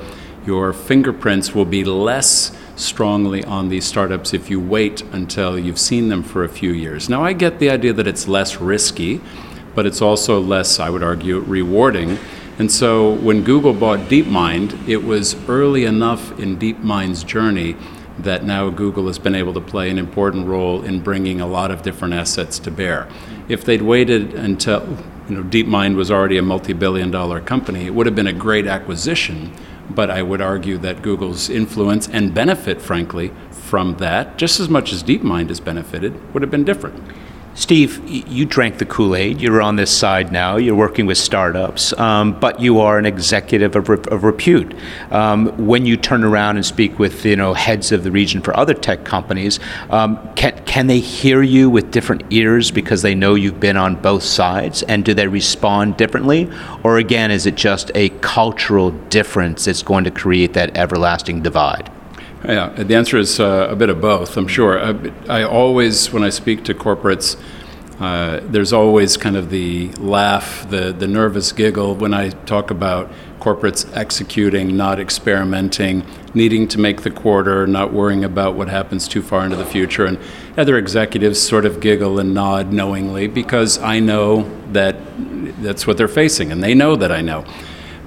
your 0.47 0.73
fingerprints 0.73 1.53
will 1.53 1.65
be 1.65 1.83
less 1.83 2.57
strongly 2.77 3.45
on 3.45 3.69
these 3.69 3.85
startups 3.85 4.33
if 4.33 4.51
you 4.51 4.61
wait 4.61 5.03
until 5.13 5.59
you've 5.59 5.79
seen 5.79 6.09
them 6.09 6.23
for 6.23 6.45
a 6.45 6.49
few 6.49 6.73
years. 6.73 7.09
Now, 7.09 7.23
I 7.25 7.33
get 7.33 7.59
the 7.59 7.71
idea 7.71 7.93
that 7.93 8.07
it's 8.07 8.29
less 8.29 8.61
risky, 8.61 9.21
but 9.75 9.87
it's 9.87 10.03
also 10.03 10.41
less, 10.41 10.81
I 10.81 10.91
would 10.91 11.03
argue, 11.03 11.41
rewarding. 11.41 12.19
And 12.59 12.71
so 12.71 13.15
when 13.15 13.45
Google 13.45 13.73
bought 13.73 14.01
DeepMind, 14.11 14.89
it 14.89 14.99
was 14.99 15.35
early 15.49 15.85
enough 15.85 16.39
in 16.39 16.59
DeepMind's 16.59 17.25
journey 17.25 17.77
that 18.19 18.45
now 18.45 18.69
Google 18.71 19.07
has 19.07 19.19
been 19.19 19.35
able 19.35 19.55
to 19.55 19.61
play 19.61 19.89
an 19.91 19.99
important 19.99 20.47
role 20.47 20.83
in 20.83 21.01
bringing 21.01 21.41
a 21.41 21.47
lot 21.47 21.71
of 21.71 21.83
different 21.83 22.15
assets 22.15 22.59
to 22.61 22.71
bear. 22.71 23.09
If 23.49 23.65
they'd 23.65 23.83
waited 23.83 24.35
until 24.35 24.99
you 25.29 25.37
know, 25.37 25.43
DeepMind 25.43 25.97
was 25.97 26.11
already 26.11 26.37
a 26.37 26.43
multi-billion 26.43 27.11
dollar 27.11 27.41
company, 27.41 27.87
it 27.87 27.95
would 27.95 28.07
have 28.07 28.15
been 28.15 28.27
a 28.27 28.33
great 28.33 28.67
acquisition 28.67 29.53
but 29.91 30.11
I 30.11 30.23
would 30.23 30.41
argue 30.41 30.79
that 30.79 31.03
Google's 31.03 31.51
influence 31.51 32.09
and 32.09 32.35
benefit, 32.35 32.81
frankly, 32.81 33.33
from 33.51 33.97
that, 33.97 34.39
just 34.39 34.61
as 34.61 34.69
much 34.69 34.93
as 34.93 35.03
DeepMind 35.03 35.49
has 35.49 35.61
benefited, 35.61 36.33
would 36.33 36.43
have 36.43 36.51
been 36.51 36.65
different. 36.65 37.03
Steve, 37.55 38.03
you 38.09 38.47
drank 38.47 38.79
the 38.79 38.87
Kool 38.87 39.15
Aid. 39.15 39.43
You're 39.43 39.61
on 39.61 39.77
this 39.77 39.95
side 39.95 40.33
now. 40.33 40.57
You're 40.57 40.75
working 40.75 41.05
with 41.05 41.19
startups, 41.19 41.93
um, 41.99 42.39
but 42.41 42.61
you 42.61 42.81
are 42.81 42.99
an 42.99 43.05
executive 43.05 43.77
of, 43.77 43.91
of 43.91 44.25
repute. 44.25 44.75
Um, 45.11 45.67
when 45.67 45.85
you 45.85 45.99
turn 45.99 46.25
around 46.25 46.57
and 46.57 46.65
speak 46.65 46.99
with 46.99 47.27
you 47.27 47.37
know 47.37 47.53
heads 47.53 47.93
of 47.93 48.05
the 48.05 48.11
region 48.11 48.41
for 48.41 48.57
other 48.57 48.73
tech 48.73 49.05
companies, 49.05 49.61
um, 49.91 50.19
can 50.35 50.65
can 50.65 50.87
they 50.87 51.01
hear 51.01 51.43
you 51.43 51.69
with 51.69 51.91
different 51.91 52.23
ears 52.31 52.71
because 52.71 53.03
they 53.03 53.15
know 53.15 53.35
you've 53.35 53.61
been 53.61 53.77
on 53.77 53.97
both 53.97 54.23
sides? 54.23 54.83
And 54.85 55.05
do 55.05 55.13
they 55.13 55.29
respond 55.29 55.99
differently, 55.99 56.51
or 56.83 56.97
again, 56.97 57.31
is 57.31 57.45
it 57.45 57.55
just 57.55 57.91
a 57.95 58.09
cultural 58.21 58.93
difference 59.11 59.67
that's 59.67 59.83
going 59.83 60.05
to 60.05 60.11
create 60.11 60.55
that 60.55 60.75
everlasting 60.77 61.43
divide? 61.43 61.91
Yeah, 62.45 62.71
the 62.71 62.97
answer 62.97 63.19
is 63.19 63.39
uh, 63.39 63.69
a 63.71 63.77
bit 63.77 63.89
of 63.89 64.01
both, 64.01 64.37
I'm 64.37 64.49
sure. 64.49 64.77
I, 64.79 65.13
I 65.29 65.43
always, 65.45 66.13
when 66.13 66.25
I 66.25 66.31
speak 66.31 66.65
to 66.65 66.75
corporates, 66.75 67.41
uh, 68.01 68.41
there's 68.43 68.73
always 68.73 69.17
kind 69.17 69.37
of 69.37 69.51
the 69.51 69.93
laugh, 69.93 70.69
the, 70.69 70.93
the 70.93 71.07
nervous 71.07 71.53
giggle 71.53 71.95
when 71.95 72.13
I 72.13 72.31
talk 72.31 72.73
about 72.73 73.13
corporates 73.39 73.89
executing, 73.97 74.77
not 74.77 74.99
experimenting, 74.99 76.05
needing 76.35 76.67
to 76.69 76.81
make 76.81 77.03
the 77.03 77.13
quarter, 77.13 77.65
not 77.65 77.93
worrying 77.93 78.25
about 78.25 78.57
what 78.57 78.69
happens 78.69 79.07
too 79.07 79.23
far 79.23 79.45
into 79.45 79.57
the 79.57 79.65
future. 79.65 80.05
And 80.05 80.19
other 80.57 80.77
executives 80.77 81.41
sort 81.41 81.65
of 81.65 81.79
giggle 81.79 82.19
and 82.19 82.35
nod 82.35 82.73
knowingly 82.73 83.29
because 83.29 83.79
I 83.79 84.01
know 84.01 84.51
that 84.73 84.97
that's 85.63 85.87
what 85.87 85.97
they're 85.97 86.09
facing, 86.09 86.51
and 86.51 86.61
they 86.61 86.75
know 86.75 86.97
that 86.97 87.13
I 87.13 87.21
know. 87.21 87.45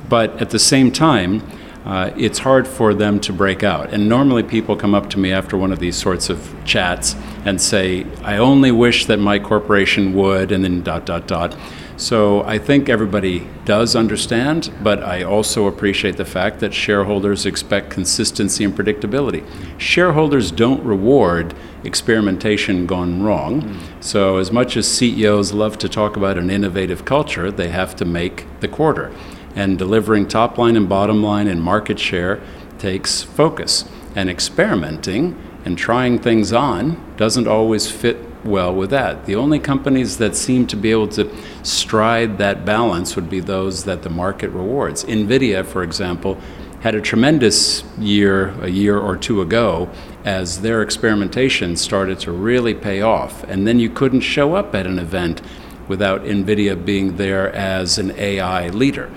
But 0.09 0.41
at 0.41 0.49
the 0.49 0.59
same 0.59 0.91
time, 0.91 1.41
uh, 1.85 2.11
it's 2.17 2.39
hard 2.39 2.67
for 2.67 2.93
them 2.93 3.19
to 3.19 3.31
break 3.31 3.63
out. 3.63 3.93
And 3.93 4.09
normally 4.09 4.41
people 4.41 4.75
come 4.75 4.95
up 4.95 5.09
to 5.11 5.19
me 5.19 5.31
after 5.31 5.55
one 5.55 5.71
of 5.71 5.79
these 5.79 5.95
sorts 5.95 6.29
of 6.29 6.55
chats 6.65 7.15
and 7.45 7.61
say, 7.61 8.05
I 8.23 8.37
only 8.37 8.71
wish 8.71 9.05
that 9.05 9.17
my 9.17 9.37
corporation 9.37 10.13
would, 10.13 10.51
and 10.51 10.63
then 10.63 10.81
dot, 10.81 11.05
dot, 11.05 11.27
dot. 11.27 11.55
So 11.97 12.43
I 12.43 12.57
think 12.57 12.89
everybody 12.89 13.47
does 13.63 13.95
understand, 13.95 14.73
but 14.83 15.01
I 15.01 15.23
also 15.23 15.67
appreciate 15.67 16.17
the 16.17 16.25
fact 16.25 16.59
that 16.59 16.73
shareholders 16.73 17.45
expect 17.45 17.89
consistency 17.89 18.65
and 18.65 18.75
predictability. 18.75 19.45
Shareholders 19.77 20.51
don't 20.51 20.83
reward 20.83 21.53
experimentation 21.85 22.85
gone 22.85 23.23
wrong. 23.23 23.61
Mm. 23.61 24.03
So, 24.03 24.37
as 24.37 24.51
much 24.51 24.75
as 24.75 24.87
CEOs 24.87 25.53
love 25.53 25.77
to 25.77 25.87
talk 25.87 26.17
about 26.17 26.37
an 26.37 26.49
innovative 26.49 27.05
culture, 27.05 27.49
they 27.49 27.69
have 27.69 27.95
to 27.97 28.05
make 28.05 28.45
the 28.59 28.67
quarter. 28.67 29.13
And 29.55 29.77
delivering 29.77 30.27
top 30.27 30.57
line 30.57 30.75
and 30.75 30.87
bottom 30.87 31.23
line 31.23 31.47
and 31.47 31.61
market 31.61 31.97
share 31.97 32.41
takes 32.77 33.23
focus. 33.23 33.85
And 34.15 34.29
experimenting 34.29 35.35
and 35.65 35.77
trying 35.77 36.19
things 36.19 36.53
on 36.53 37.01
doesn't 37.17 37.47
always 37.47 37.89
fit 37.89 38.17
well 38.45 38.73
with 38.73 38.91
that. 38.91 39.25
The 39.25 39.35
only 39.35 39.59
companies 39.59 40.17
that 40.17 40.35
seem 40.35 40.67
to 40.67 40.75
be 40.75 40.91
able 40.91 41.07
to 41.09 41.29
stride 41.63 42.37
that 42.37 42.63
balance 42.63 43.15
would 43.15 43.29
be 43.29 43.39
those 43.39 43.83
that 43.85 44.03
the 44.03 44.09
market 44.09 44.49
rewards. 44.49 45.03
NVIDIA, 45.05 45.65
for 45.65 45.83
example, 45.83 46.39
had 46.81 46.93
a 46.93 47.01
tremendous 47.01 47.83
year 47.97 48.49
a 48.61 48.69
year 48.69 48.99
or 48.99 49.17
two 49.17 49.41
ago 49.41 49.89
as 50.23 50.61
their 50.61 50.83
experimentation 50.83 51.75
started 51.75 52.19
to 52.19 52.31
really 52.31 52.75
pay 52.75 53.01
off. 53.01 53.43
And 53.45 53.65
then 53.65 53.79
you 53.79 53.89
couldn't 53.89 54.21
show 54.21 54.53
up 54.53 54.75
at 54.75 54.85
an 54.85 54.99
event 54.99 55.41
without 55.87 56.23
NVIDIA 56.23 56.83
being 56.85 57.17
there 57.17 57.51
as 57.53 57.97
an 57.97 58.11
AI 58.11 58.69
leader. 58.69 59.09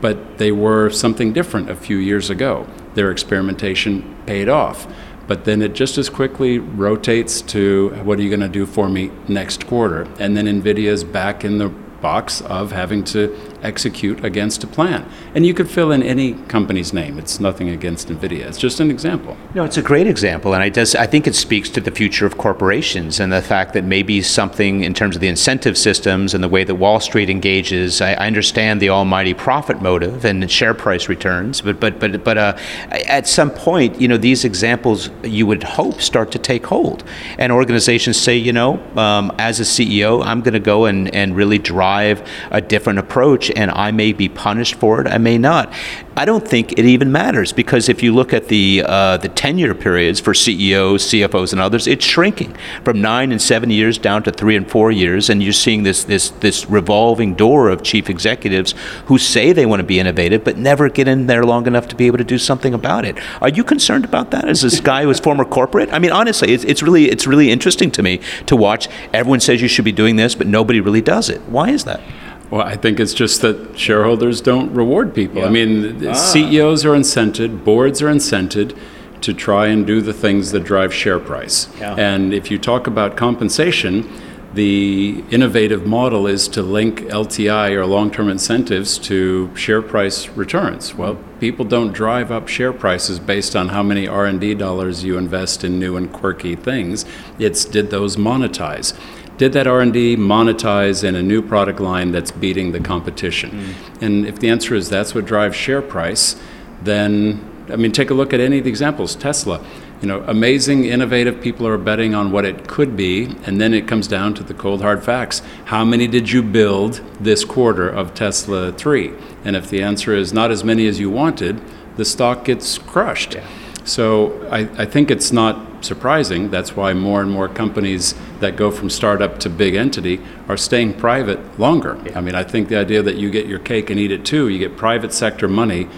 But 0.00 0.38
they 0.38 0.52
were 0.52 0.90
something 0.90 1.32
different 1.32 1.70
a 1.70 1.76
few 1.76 1.96
years 1.96 2.30
ago. 2.30 2.66
Their 2.94 3.10
experimentation 3.10 4.16
paid 4.26 4.48
off 4.48 4.86
but 5.26 5.44
then 5.44 5.62
it 5.62 5.74
just 5.74 5.98
as 5.98 6.08
quickly 6.08 6.58
rotates 6.58 7.40
to 7.42 7.90
what 8.04 8.18
are 8.18 8.22
you 8.22 8.28
going 8.28 8.40
to 8.40 8.48
do 8.48 8.66
for 8.66 8.88
me 8.88 9.10
next 9.28 9.66
quarter? 9.66 10.02
And 10.18 10.36
then 10.36 10.46
NVIDIA 10.46 10.86
is 10.86 11.04
back 11.04 11.44
in 11.44 11.58
the 11.58 11.68
box 11.68 12.40
of 12.42 12.72
having 12.72 13.02
to 13.02 13.36
execute 13.66 14.24
against 14.24 14.64
a 14.64 14.66
plan. 14.66 15.06
And 15.34 15.44
you 15.44 15.52
could 15.52 15.68
fill 15.68 15.90
in 15.92 16.02
any 16.02 16.34
company's 16.44 16.92
name. 16.92 17.18
It's 17.18 17.40
nothing 17.40 17.68
against 17.68 18.08
NVIDIA. 18.08 18.46
It's 18.46 18.58
just 18.58 18.80
an 18.80 18.90
example. 18.90 19.36
No, 19.54 19.64
it's 19.64 19.76
a 19.76 19.82
great 19.82 20.06
example. 20.06 20.54
And 20.54 20.62
I, 20.62 20.68
does, 20.68 20.94
I 20.94 21.06
think 21.06 21.26
it 21.26 21.34
speaks 21.34 21.68
to 21.70 21.80
the 21.80 21.90
future 21.90 22.26
of 22.26 22.38
corporations 22.38 23.20
and 23.20 23.32
the 23.32 23.42
fact 23.42 23.74
that 23.74 23.84
maybe 23.84 24.22
something 24.22 24.82
in 24.82 24.94
terms 24.94 25.16
of 25.16 25.20
the 25.20 25.28
incentive 25.28 25.76
systems 25.76 26.32
and 26.32 26.42
the 26.42 26.48
way 26.48 26.64
that 26.64 26.76
Wall 26.76 27.00
Street 27.00 27.28
engages. 27.28 28.00
I, 28.00 28.12
I 28.12 28.26
understand 28.26 28.80
the 28.80 28.90
almighty 28.90 29.34
profit 29.34 29.82
motive 29.82 30.24
and 30.24 30.50
share 30.50 30.74
price 30.74 31.08
returns, 31.08 31.60
but, 31.60 31.80
but, 31.80 31.98
but, 31.98 32.22
but 32.24 32.38
uh, 32.38 32.56
at 32.90 33.26
some 33.26 33.50
point, 33.50 34.00
you 34.00 34.08
know, 34.08 34.16
these 34.16 34.44
examples 34.44 35.10
you 35.24 35.46
would 35.46 35.62
hope 35.62 36.00
start 36.00 36.30
to 36.32 36.38
take 36.38 36.66
hold. 36.66 37.04
And 37.38 37.52
organizations 37.52 38.16
say, 38.16 38.36
you 38.36 38.52
know, 38.52 38.80
um, 38.96 39.32
as 39.38 39.60
a 39.60 39.64
CEO, 39.64 40.24
I'm 40.24 40.40
going 40.40 40.54
to 40.54 40.60
go 40.60 40.84
and, 40.84 41.12
and 41.14 41.34
really 41.34 41.58
drive 41.58 42.26
a 42.50 42.60
different 42.60 42.98
approach 42.98 43.50
and 43.56 43.70
I 43.70 43.90
may 43.90 44.12
be 44.12 44.28
punished 44.28 44.76
for 44.76 45.00
it, 45.00 45.06
I 45.06 45.18
may 45.18 45.38
not. 45.38 45.72
I 46.18 46.24
don't 46.24 46.46
think 46.46 46.72
it 46.72 46.84
even 46.86 47.12
matters 47.12 47.52
because 47.52 47.88
if 47.88 48.02
you 48.02 48.14
look 48.14 48.32
at 48.32 48.48
the 48.48 48.82
uh, 48.86 49.16
the 49.18 49.28
tenure 49.28 49.74
periods 49.74 50.18
for 50.20 50.32
CEOs, 50.32 51.04
CFOs, 51.04 51.52
and 51.52 51.60
others, 51.60 51.86
it's 51.86 52.04
shrinking 52.04 52.56
from 52.84 53.02
nine 53.02 53.32
and 53.32 53.42
seven 53.42 53.70
years 53.70 53.98
down 53.98 54.22
to 54.22 54.30
three 54.30 54.56
and 54.56 54.70
four 54.70 54.90
years, 54.90 55.28
and 55.28 55.42
you're 55.42 55.52
seeing 55.52 55.82
this 55.82 56.04
this 56.04 56.30
this 56.30 56.70
revolving 56.70 57.34
door 57.34 57.68
of 57.68 57.82
chief 57.82 58.08
executives 58.08 58.74
who 59.06 59.18
say 59.18 59.52
they 59.52 59.66
want 59.66 59.80
to 59.80 59.86
be 59.86 59.98
innovative 59.98 60.44
but 60.44 60.56
never 60.56 60.88
get 60.88 61.08
in 61.08 61.26
there 61.26 61.44
long 61.44 61.66
enough 61.66 61.88
to 61.88 61.96
be 61.96 62.06
able 62.06 62.18
to 62.18 62.24
do 62.24 62.38
something 62.38 62.72
about 62.72 63.04
it. 63.04 63.18
Are 63.42 63.48
you 63.48 63.64
concerned 63.64 64.04
about 64.04 64.30
that? 64.30 64.48
As 64.48 64.62
this 64.62 64.80
guy 64.80 65.02
who 65.02 65.08
was 65.08 65.20
former 65.20 65.44
corporate, 65.44 65.92
I 65.92 65.98
mean, 65.98 66.12
honestly, 66.12 66.52
it's, 66.52 66.64
it's 66.64 66.82
really 66.82 67.10
it's 67.10 67.26
really 67.26 67.50
interesting 67.50 67.90
to 67.92 68.02
me 68.02 68.20
to 68.46 68.56
watch. 68.56 68.88
Everyone 69.12 69.40
says 69.40 69.60
you 69.60 69.68
should 69.68 69.84
be 69.84 69.92
doing 69.92 70.16
this, 70.16 70.34
but 70.34 70.46
nobody 70.46 70.80
really 70.80 71.02
does 71.02 71.28
it. 71.28 71.40
Why 71.42 71.70
is 71.70 71.84
that? 71.84 72.00
Well, 72.50 72.62
I 72.62 72.76
think 72.76 73.00
it's 73.00 73.14
just 73.14 73.42
that 73.42 73.78
shareholders 73.78 74.40
don't 74.40 74.72
reward 74.72 75.14
people. 75.14 75.40
Yeah. 75.40 75.46
I 75.46 75.50
mean, 75.50 76.06
ah. 76.06 76.12
CEOs 76.12 76.84
are 76.84 76.92
incented, 76.92 77.64
boards 77.64 78.00
are 78.02 78.08
incented 78.08 78.76
to 79.22 79.34
try 79.34 79.66
and 79.66 79.86
do 79.86 80.00
the 80.00 80.12
things 80.12 80.52
that 80.52 80.60
drive 80.60 80.94
share 80.94 81.18
price. 81.18 81.68
Yeah. 81.80 81.94
And 81.96 82.32
if 82.32 82.50
you 82.50 82.58
talk 82.58 82.86
about 82.86 83.16
compensation, 83.16 84.08
the 84.54 85.22
innovative 85.30 85.86
model 85.86 86.26
is 86.26 86.48
to 86.48 86.62
link 86.62 87.00
LTI 87.00 87.72
or 87.72 87.84
long-term 87.84 88.30
incentives 88.30 88.98
to 89.00 89.54
share 89.54 89.82
price 89.82 90.28
returns. 90.30 90.94
Well, 90.94 91.18
people 91.40 91.64
don't 91.64 91.92
drive 91.92 92.32
up 92.32 92.48
share 92.48 92.72
prices 92.72 93.18
based 93.18 93.54
on 93.54 93.68
how 93.68 93.82
many 93.82 94.08
R&D 94.08 94.54
dollars 94.54 95.04
you 95.04 95.18
invest 95.18 95.62
in 95.62 95.78
new 95.78 95.96
and 95.96 96.10
quirky 96.10 96.56
things. 96.56 97.04
It's 97.38 97.66
did 97.66 97.90
those 97.90 98.16
monetize? 98.16 98.98
Did 99.38 99.52
that 99.52 99.66
r&d 99.66 100.16
monetize 100.16 101.04
in 101.04 101.14
a 101.14 101.22
new 101.22 101.42
product 101.42 101.80
line 101.80 102.12
that's 102.12 102.30
beating 102.30 102.72
the 102.72 102.80
competition? 102.80 103.50
Mm. 103.50 104.02
and 104.02 104.26
if 104.26 104.38
the 104.38 104.48
answer 104.48 104.74
is 104.74 104.88
that's 104.88 105.14
what 105.14 105.24
drives 105.24 105.56
share 105.56 105.82
price 105.82 106.36
then 106.82 107.40
i 107.70 107.76
mean 107.76 107.92
take 107.92 108.10
a 108.10 108.14
look 108.14 108.32
at 108.32 108.40
any 108.40 108.58
of 108.58 108.64
the 108.64 108.70
examples. 108.70 109.14
Tesla 109.14 109.64
you 110.00 110.08
know 110.08 110.22
amazing 110.26 110.84
innovative 110.84 111.40
people 111.40 111.66
are 111.66 111.78
betting 111.78 112.14
on 112.14 112.30
what 112.30 112.44
it 112.44 112.68
could 112.68 112.96
be 112.96 113.34
and 113.44 113.60
then 113.60 113.72
it 113.72 113.88
comes 113.88 114.06
down 114.06 114.34
to 114.34 114.42
the 114.42 114.54
cold 114.54 114.82
hard 114.82 115.02
facts. 115.02 115.40
How 115.66 115.84
many 115.84 116.06
did 116.06 116.30
you 116.30 116.42
build 116.42 117.00
this 117.18 117.44
quarter 117.44 117.88
of 117.88 118.14
tesla 118.14 118.72
3 118.72 119.12
and 119.44 119.56
if 119.56 119.70
the 119.70 119.82
answer 119.82 120.14
is 120.14 120.32
not 120.32 120.50
as 120.50 120.62
many 120.64 120.86
as 120.86 121.00
you 121.00 121.10
wanted 121.10 121.60
the 121.96 122.04
stock 122.04 122.44
gets 122.44 122.78
crushed. 122.78 123.34
Yeah. 123.34 123.48
so 123.84 124.46
I, 124.50 124.60
I 124.82 124.84
think 124.84 125.10
it's 125.10 125.32
not 125.32 125.75
surprising. 125.86 126.50
That's 126.50 126.76
why 126.76 126.92
more 126.92 127.22
and 127.22 127.30
more 127.30 127.48
companies 127.48 128.14
that 128.40 128.56
go 128.56 128.70
from 128.70 128.90
startup 128.90 129.38
to 129.40 129.48
big 129.48 129.74
entity 129.74 130.20
are 130.48 130.56
staying 130.56 130.94
private 130.94 131.58
longer. 131.58 131.96
I 132.14 132.20
mean, 132.20 132.34
I 132.34 132.42
think 132.42 132.68
the 132.68 132.76
idea 132.76 133.02
that 133.02 133.16
you 133.16 133.30
get 133.30 133.46
your 133.46 133.60
cake 133.60 133.88
and 133.88 133.98
eat 133.98 134.10
it 134.10 134.24
too, 134.24 134.48
you 134.48 134.58
get 134.58 134.76
private 134.76 135.12
sector 135.12 135.48
money 135.48 135.88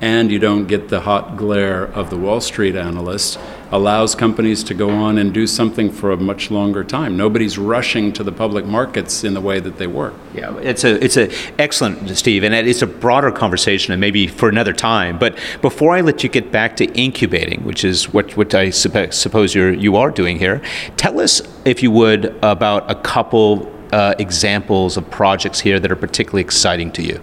and 0.00 0.30
you 0.30 0.38
don't 0.38 0.66
get 0.66 0.88
the 0.88 1.00
hot 1.00 1.36
glare 1.36 1.84
of 1.84 2.10
the 2.10 2.16
Wall 2.16 2.40
Street 2.40 2.76
analysts 2.76 3.36
allows 3.70 4.14
companies 4.14 4.64
to 4.64 4.74
go 4.74 4.90
on 4.90 5.18
and 5.18 5.34
do 5.34 5.46
something 5.46 5.90
for 5.90 6.10
a 6.10 6.16
much 6.16 6.50
longer 6.50 6.82
time. 6.82 7.16
Nobody's 7.16 7.58
rushing 7.58 8.12
to 8.14 8.24
the 8.24 8.32
public 8.32 8.64
markets 8.64 9.24
in 9.24 9.34
the 9.34 9.40
way 9.40 9.60
that 9.60 9.76
they 9.76 9.86
were. 9.86 10.14
Yeah, 10.34 10.56
it's 10.58 10.84
a 10.84 11.02
it's 11.04 11.16
a 11.16 11.30
excellent, 11.60 12.16
Steve, 12.16 12.44
and 12.44 12.54
it's 12.54 12.82
a 12.82 12.86
broader 12.86 13.30
conversation, 13.30 13.92
and 13.92 14.00
maybe 14.00 14.26
for 14.26 14.48
another 14.48 14.72
time. 14.72 15.18
But 15.18 15.38
before 15.60 15.94
I 15.94 16.00
let 16.00 16.22
you 16.22 16.28
get 16.28 16.50
back 16.50 16.76
to 16.76 16.86
incubating, 16.92 17.64
which 17.64 17.84
is 17.84 18.12
what 18.12 18.36
what 18.36 18.54
I 18.54 18.70
suppose 18.70 19.54
you're 19.54 19.72
you 19.72 19.96
are 19.96 20.10
doing 20.10 20.38
here, 20.38 20.62
tell 20.96 21.20
us 21.20 21.42
if 21.64 21.82
you 21.82 21.90
would 21.90 22.36
about 22.42 22.90
a 22.90 22.94
couple 22.94 23.70
uh, 23.92 24.14
examples 24.18 24.96
of 24.96 25.10
projects 25.10 25.60
here 25.60 25.80
that 25.80 25.90
are 25.90 25.96
particularly 25.96 26.42
exciting 26.42 26.90
to 26.92 27.02
you. 27.02 27.20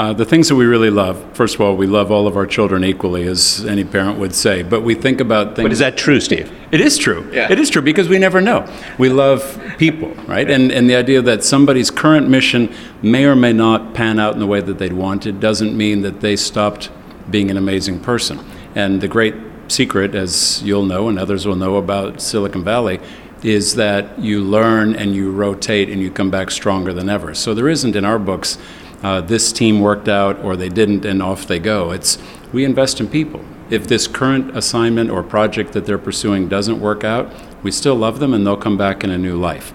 Uh, 0.00 0.14
the 0.14 0.24
things 0.24 0.48
that 0.48 0.54
we 0.54 0.64
really 0.64 0.88
love, 0.88 1.22
first 1.34 1.56
of 1.56 1.60
all, 1.60 1.76
we 1.76 1.86
love 1.86 2.10
all 2.10 2.26
of 2.26 2.34
our 2.34 2.46
children 2.46 2.84
equally, 2.84 3.26
as 3.26 3.66
any 3.66 3.84
parent 3.84 4.18
would 4.18 4.34
say. 4.34 4.62
But 4.62 4.80
we 4.80 4.94
think 4.94 5.20
about 5.20 5.56
things. 5.56 5.66
But 5.66 5.72
is 5.72 5.80
that 5.80 5.98
true, 5.98 6.20
Steve? 6.20 6.50
It 6.72 6.80
is 6.80 6.96
true. 6.96 7.28
Yeah. 7.30 7.52
It 7.52 7.60
is 7.60 7.68
true 7.68 7.82
because 7.82 8.08
we 8.08 8.18
never 8.18 8.40
know. 8.40 8.66
We 8.96 9.10
love 9.10 9.62
people, 9.76 10.14
right? 10.24 10.50
And, 10.50 10.72
and 10.72 10.88
the 10.88 10.94
idea 10.94 11.20
that 11.20 11.44
somebody's 11.44 11.90
current 11.90 12.30
mission 12.30 12.74
may 13.02 13.26
or 13.26 13.36
may 13.36 13.52
not 13.52 13.92
pan 13.92 14.18
out 14.18 14.32
in 14.32 14.40
the 14.40 14.46
way 14.46 14.62
that 14.62 14.78
they'd 14.78 14.94
wanted 14.94 15.38
doesn't 15.38 15.76
mean 15.76 16.00
that 16.00 16.22
they 16.22 16.34
stopped 16.34 16.88
being 17.30 17.50
an 17.50 17.58
amazing 17.58 18.00
person. 18.00 18.42
And 18.74 19.02
the 19.02 19.08
great 19.08 19.34
secret, 19.68 20.14
as 20.14 20.62
you'll 20.62 20.86
know 20.86 21.10
and 21.10 21.18
others 21.18 21.46
will 21.46 21.56
know 21.56 21.76
about 21.76 22.22
Silicon 22.22 22.64
Valley, 22.64 23.00
is 23.42 23.74
that 23.74 24.18
you 24.18 24.40
learn 24.40 24.96
and 24.96 25.14
you 25.14 25.30
rotate 25.30 25.90
and 25.90 26.00
you 26.00 26.10
come 26.10 26.30
back 26.30 26.50
stronger 26.50 26.94
than 26.94 27.10
ever. 27.10 27.34
So 27.34 27.52
there 27.52 27.68
isn't 27.68 27.94
in 27.94 28.06
our 28.06 28.18
books 28.18 28.56
uh, 29.02 29.20
this 29.20 29.52
team 29.52 29.80
worked 29.80 30.08
out 30.08 30.38
or 30.44 30.56
they 30.56 30.68
didn't 30.68 31.04
and 31.04 31.22
off 31.22 31.46
they 31.46 31.58
go. 31.58 31.90
It's 31.90 32.18
we 32.52 32.64
invest 32.64 33.00
in 33.00 33.08
people. 33.08 33.44
If 33.70 33.86
this 33.86 34.08
current 34.08 34.56
assignment 34.56 35.10
or 35.10 35.22
project 35.22 35.72
that 35.72 35.86
they're 35.86 35.98
pursuing 35.98 36.48
doesn't 36.48 36.80
work 36.80 37.04
out, 37.04 37.32
we 37.62 37.70
still 37.70 37.94
love 37.94 38.18
them 38.18 38.34
and 38.34 38.46
they'll 38.46 38.56
come 38.56 38.76
back 38.76 39.04
in 39.04 39.10
a 39.10 39.18
new 39.18 39.38
life. 39.38 39.72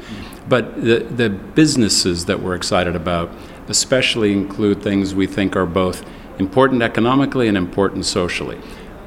But 0.48 0.82
the, 0.82 1.00
the 1.00 1.30
businesses 1.30 2.26
that 2.26 2.42
we're 2.42 2.56
excited 2.56 2.96
about 2.96 3.32
especially 3.68 4.32
include 4.32 4.84
things 4.84 5.16
we 5.16 5.26
think 5.26 5.56
are 5.56 5.66
both 5.66 6.06
important 6.38 6.84
economically 6.84 7.48
and 7.48 7.58
important 7.58 8.06
socially. 8.06 8.60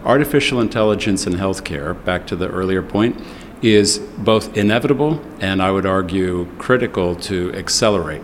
Artificial 0.04 0.60
intelligence 0.60 1.26
in 1.26 1.34
healthcare, 1.34 2.02
back 2.04 2.26
to 2.26 2.34
the 2.34 2.48
earlier 2.48 2.82
point, 2.82 3.20
is 3.62 3.98
both 3.98 4.56
inevitable 4.56 5.22
and 5.40 5.62
I 5.62 5.70
would 5.70 5.86
argue 5.86 6.46
critical 6.58 7.14
to 7.16 7.52
accelerate 7.54 8.22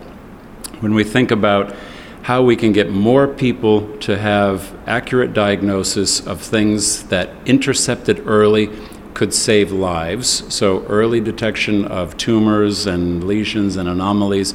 when 0.79 0.93
we 0.93 1.03
think 1.03 1.31
about 1.31 1.75
how 2.23 2.41
we 2.41 2.55
can 2.55 2.71
get 2.71 2.89
more 2.89 3.27
people 3.27 3.95
to 3.99 4.17
have 4.17 4.75
accurate 4.87 5.33
diagnosis 5.33 6.25
of 6.25 6.41
things 6.41 7.03
that 7.03 7.29
intercepted 7.45 8.27
early 8.27 8.69
could 9.13 9.33
save 9.33 9.71
lives. 9.71 10.43
So, 10.53 10.83
early 10.87 11.21
detection 11.21 11.85
of 11.85 12.17
tumors 12.17 12.87
and 12.87 13.23
lesions 13.23 13.75
and 13.77 13.87
anomalies. 13.87 14.53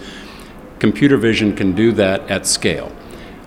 Computer 0.78 1.16
vision 1.16 1.54
can 1.54 1.72
do 1.72 1.92
that 1.92 2.28
at 2.30 2.46
scale. 2.46 2.92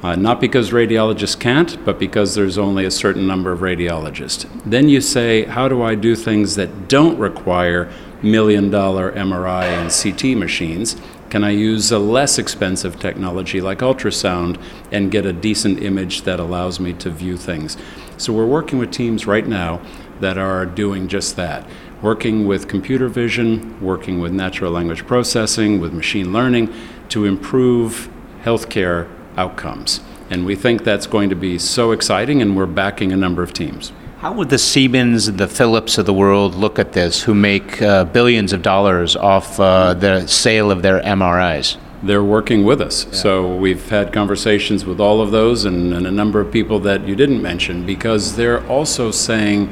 Uh, 0.01 0.15
not 0.15 0.41
because 0.41 0.71
radiologists 0.71 1.39
can't, 1.39 1.83
but 1.85 1.97
because 1.97 2.35
there's 2.35 2.57
only 2.57 2.83
a 2.83 2.91
certain 2.91 3.25
number 3.25 3.53
of 3.53 3.59
radiologists. 3.59 4.45
Then 4.65 4.89
you 4.89 4.99
say, 4.99 5.45
how 5.45 5.69
do 5.69 5.81
I 5.81 5.95
do 5.95 6.15
things 6.15 6.55
that 6.55 6.89
don't 6.89 7.17
require 7.17 7.89
million 8.21 8.69
dollar 8.69 9.13
MRI 9.13 9.63
and 9.63 9.89
CT 9.89 10.37
machines? 10.37 10.97
Can 11.33 11.43
I 11.43 11.49
use 11.49 11.91
a 11.91 11.97
less 11.97 12.37
expensive 12.37 12.99
technology 12.99 13.59
like 13.59 13.79
ultrasound 13.79 14.61
and 14.91 15.09
get 15.09 15.25
a 15.25 15.33
decent 15.33 15.81
image 15.81 16.21
that 16.25 16.39
allows 16.39 16.79
me 16.79 16.93
to 16.93 17.09
view 17.09 17.37
things? 17.37 17.75
So 18.17 18.31
we're 18.31 18.45
working 18.45 18.77
with 18.77 18.91
teams 18.91 19.25
right 19.25 19.47
now 19.47 19.81
that 20.19 20.37
are 20.37 20.63
doing 20.63 21.07
just 21.07 21.35
that. 21.37 21.67
Working 22.03 22.45
with 22.45 22.67
computer 22.67 23.07
vision, 23.07 23.81
working 23.81 24.19
with 24.19 24.31
natural 24.31 24.71
language 24.71 25.07
processing, 25.07 25.81
with 25.81 25.91
machine 25.91 26.31
learning 26.31 26.71
to 27.09 27.25
improve 27.25 28.11
healthcare 28.43 29.09
outcomes. 29.35 30.01
And 30.29 30.45
we 30.45 30.55
think 30.55 30.83
that's 30.83 31.07
going 31.07 31.31
to 31.31 31.35
be 31.35 31.57
so 31.57 31.93
exciting, 31.93 32.43
and 32.43 32.55
we're 32.55 32.67
backing 32.67 33.11
a 33.11 33.17
number 33.17 33.41
of 33.41 33.53
teams. 33.53 33.91
How 34.23 34.31
would 34.31 34.47
the 34.47 34.57
Siemens, 34.57 35.29
the 35.33 35.49
Philips 35.49 35.97
of 35.97 36.05
the 36.05 36.13
world 36.13 36.55
look 36.55 36.79
at 36.79 36.93
this, 36.93 37.21
who 37.21 37.35
make 37.35 37.81
uh, 37.81 38.05
billions 38.05 38.53
of 38.53 38.61
dollars 38.61 39.17
off 39.17 39.59
uh, 39.59 39.95
the 39.95 40.25
sale 40.27 40.71
of 40.71 40.81
their 40.81 41.01
MRIs? 41.01 41.75
They're 42.03 42.23
working 42.23 42.63
with 42.63 42.79
us. 42.79 43.03
Yeah. 43.03 43.11
So 43.11 43.57
we've 43.57 43.89
had 43.89 44.13
conversations 44.13 44.85
with 44.85 45.01
all 45.01 45.19
of 45.19 45.31
those 45.31 45.65
and, 45.65 45.93
and 45.93 46.07
a 46.07 46.11
number 46.11 46.39
of 46.39 46.53
people 46.53 46.79
that 46.79 47.05
you 47.05 47.17
didn't 47.17 47.41
mention 47.41 47.85
because 47.85 48.37
they're 48.37 48.65
also 48.67 49.11
saying, 49.11 49.69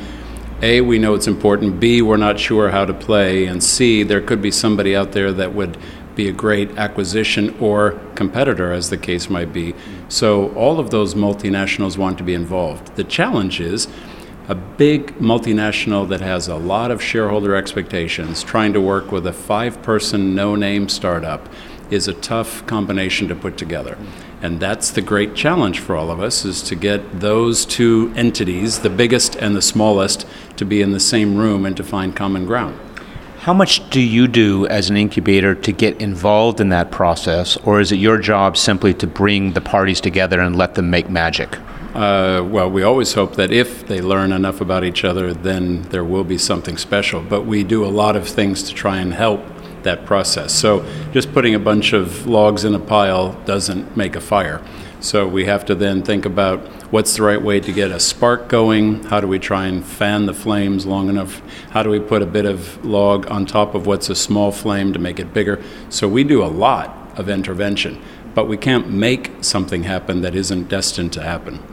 A, 0.61 0.81
we 0.81 0.99
know 0.99 1.13
it's 1.13 1.27
important, 1.27 1.79
B, 1.79 2.01
we're 2.01 2.17
not 2.17 2.37
sure 2.37 2.71
how 2.71 2.83
to 2.83 2.93
play, 2.93 3.45
and 3.45 3.63
C, 3.63 4.03
there 4.03 4.19
could 4.19 4.41
be 4.41 4.51
somebody 4.51 4.93
out 4.93 5.13
there 5.13 5.31
that 5.31 5.55
would 5.55 5.77
be 6.13 6.27
a 6.27 6.33
great 6.33 6.77
acquisition 6.77 7.55
or 7.61 7.91
competitor, 8.15 8.73
as 8.73 8.89
the 8.89 8.97
case 8.97 9.29
might 9.29 9.53
be. 9.53 9.73
So 10.09 10.53
all 10.55 10.77
of 10.77 10.89
those 10.89 11.15
multinationals 11.15 11.97
want 11.97 12.17
to 12.17 12.25
be 12.25 12.33
involved. 12.33 12.97
The 12.97 13.05
challenge 13.05 13.61
is, 13.61 13.87
a 14.51 14.55
big 14.55 15.17
multinational 15.17 16.09
that 16.09 16.19
has 16.19 16.49
a 16.49 16.57
lot 16.57 16.91
of 16.91 17.01
shareholder 17.01 17.55
expectations 17.55 18.43
trying 18.43 18.73
to 18.73 18.81
work 18.81 19.09
with 19.09 19.25
a 19.25 19.31
five 19.31 19.81
person, 19.81 20.35
no 20.35 20.55
name 20.55 20.89
startup 20.89 21.47
is 21.89 22.09
a 22.09 22.13
tough 22.15 22.67
combination 22.67 23.29
to 23.29 23.33
put 23.33 23.55
together. 23.55 23.97
And 24.41 24.59
that's 24.59 24.91
the 24.91 25.01
great 25.01 25.35
challenge 25.35 25.79
for 25.79 25.95
all 25.95 26.11
of 26.11 26.19
us 26.19 26.43
is 26.43 26.61
to 26.63 26.75
get 26.75 27.21
those 27.21 27.65
two 27.65 28.11
entities, 28.17 28.79
the 28.79 28.89
biggest 28.89 29.35
and 29.37 29.55
the 29.55 29.61
smallest, 29.61 30.27
to 30.57 30.65
be 30.65 30.81
in 30.81 30.91
the 30.91 30.99
same 30.99 31.37
room 31.37 31.65
and 31.65 31.77
to 31.77 31.83
find 31.83 32.13
common 32.13 32.45
ground. 32.45 32.77
How 33.39 33.53
much 33.53 33.89
do 33.89 34.01
you 34.01 34.27
do 34.27 34.67
as 34.67 34.89
an 34.89 34.97
incubator 34.97 35.55
to 35.55 35.71
get 35.71 36.01
involved 36.01 36.59
in 36.59 36.67
that 36.69 36.91
process, 36.91 37.55
or 37.55 37.79
is 37.79 37.93
it 37.93 37.99
your 37.99 38.17
job 38.17 38.57
simply 38.57 38.93
to 38.95 39.07
bring 39.07 39.53
the 39.53 39.61
parties 39.61 40.01
together 40.01 40.41
and 40.41 40.57
let 40.57 40.75
them 40.75 40.89
make 40.89 41.09
magic? 41.09 41.57
Uh, 41.93 42.41
well, 42.49 42.71
we 42.71 42.83
always 42.83 43.13
hope 43.13 43.35
that 43.35 43.51
if 43.51 43.85
they 43.87 43.99
learn 43.99 44.31
enough 44.31 44.61
about 44.61 44.85
each 44.85 45.03
other, 45.03 45.33
then 45.33 45.81
there 45.83 46.05
will 46.05 46.23
be 46.23 46.37
something 46.37 46.77
special. 46.77 47.21
But 47.21 47.41
we 47.41 47.65
do 47.65 47.83
a 47.83 47.91
lot 47.91 48.15
of 48.15 48.27
things 48.27 48.63
to 48.63 48.73
try 48.73 48.99
and 48.99 49.13
help 49.13 49.41
that 49.83 50.05
process. 50.05 50.53
So 50.53 50.85
just 51.11 51.33
putting 51.33 51.53
a 51.53 51.59
bunch 51.59 51.91
of 51.91 52.27
logs 52.27 52.63
in 52.63 52.73
a 52.75 52.79
pile 52.79 53.33
doesn't 53.43 53.97
make 53.97 54.15
a 54.15 54.21
fire. 54.21 54.61
So 55.01 55.27
we 55.27 55.45
have 55.45 55.65
to 55.65 55.75
then 55.75 56.03
think 56.03 56.25
about 56.25 56.59
what's 56.93 57.15
the 57.15 57.23
right 57.23 57.41
way 57.41 57.59
to 57.59 57.71
get 57.73 57.91
a 57.91 57.99
spark 57.99 58.47
going? 58.47 59.03
How 59.05 59.19
do 59.19 59.27
we 59.27 59.39
try 59.39 59.65
and 59.65 59.83
fan 59.83 60.27
the 60.27 60.33
flames 60.33 60.85
long 60.85 61.09
enough? 61.09 61.41
How 61.71 61.81
do 61.81 61.89
we 61.89 61.99
put 61.99 62.21
a 62.21 62.27
bit 62.27 62.45
of 62.45 62.85
log 62.85 63.29
on 63.29 63.45
top 63.45 63.73
of 63.73 63.87
what's 63.87 64.09
a 64.09 64.15
small 64.15 64.51
flame 64.51 64.93
to 64.93 64.99
make 64.99 65.19
it 65.19 65.33
bigger? 65.33 65.61
So 65.89 66.07
we 66.07 66.23
do 66.23 66.43
a 66.43 66.45
lot 66.45 66.95
of 67.17 67.29
intervention, 67.29 67.99
but 68.35 68.45
we 68.47 68.57
can't 68.57 68.89
make 68.91 69.31
something 69.41 69.83
happen 69.83 70.21
that 70.21 70.35
isn't 70.35 70.69
destined 70.69 71.11
to 71.13 71.23
happen. 71.23 71.70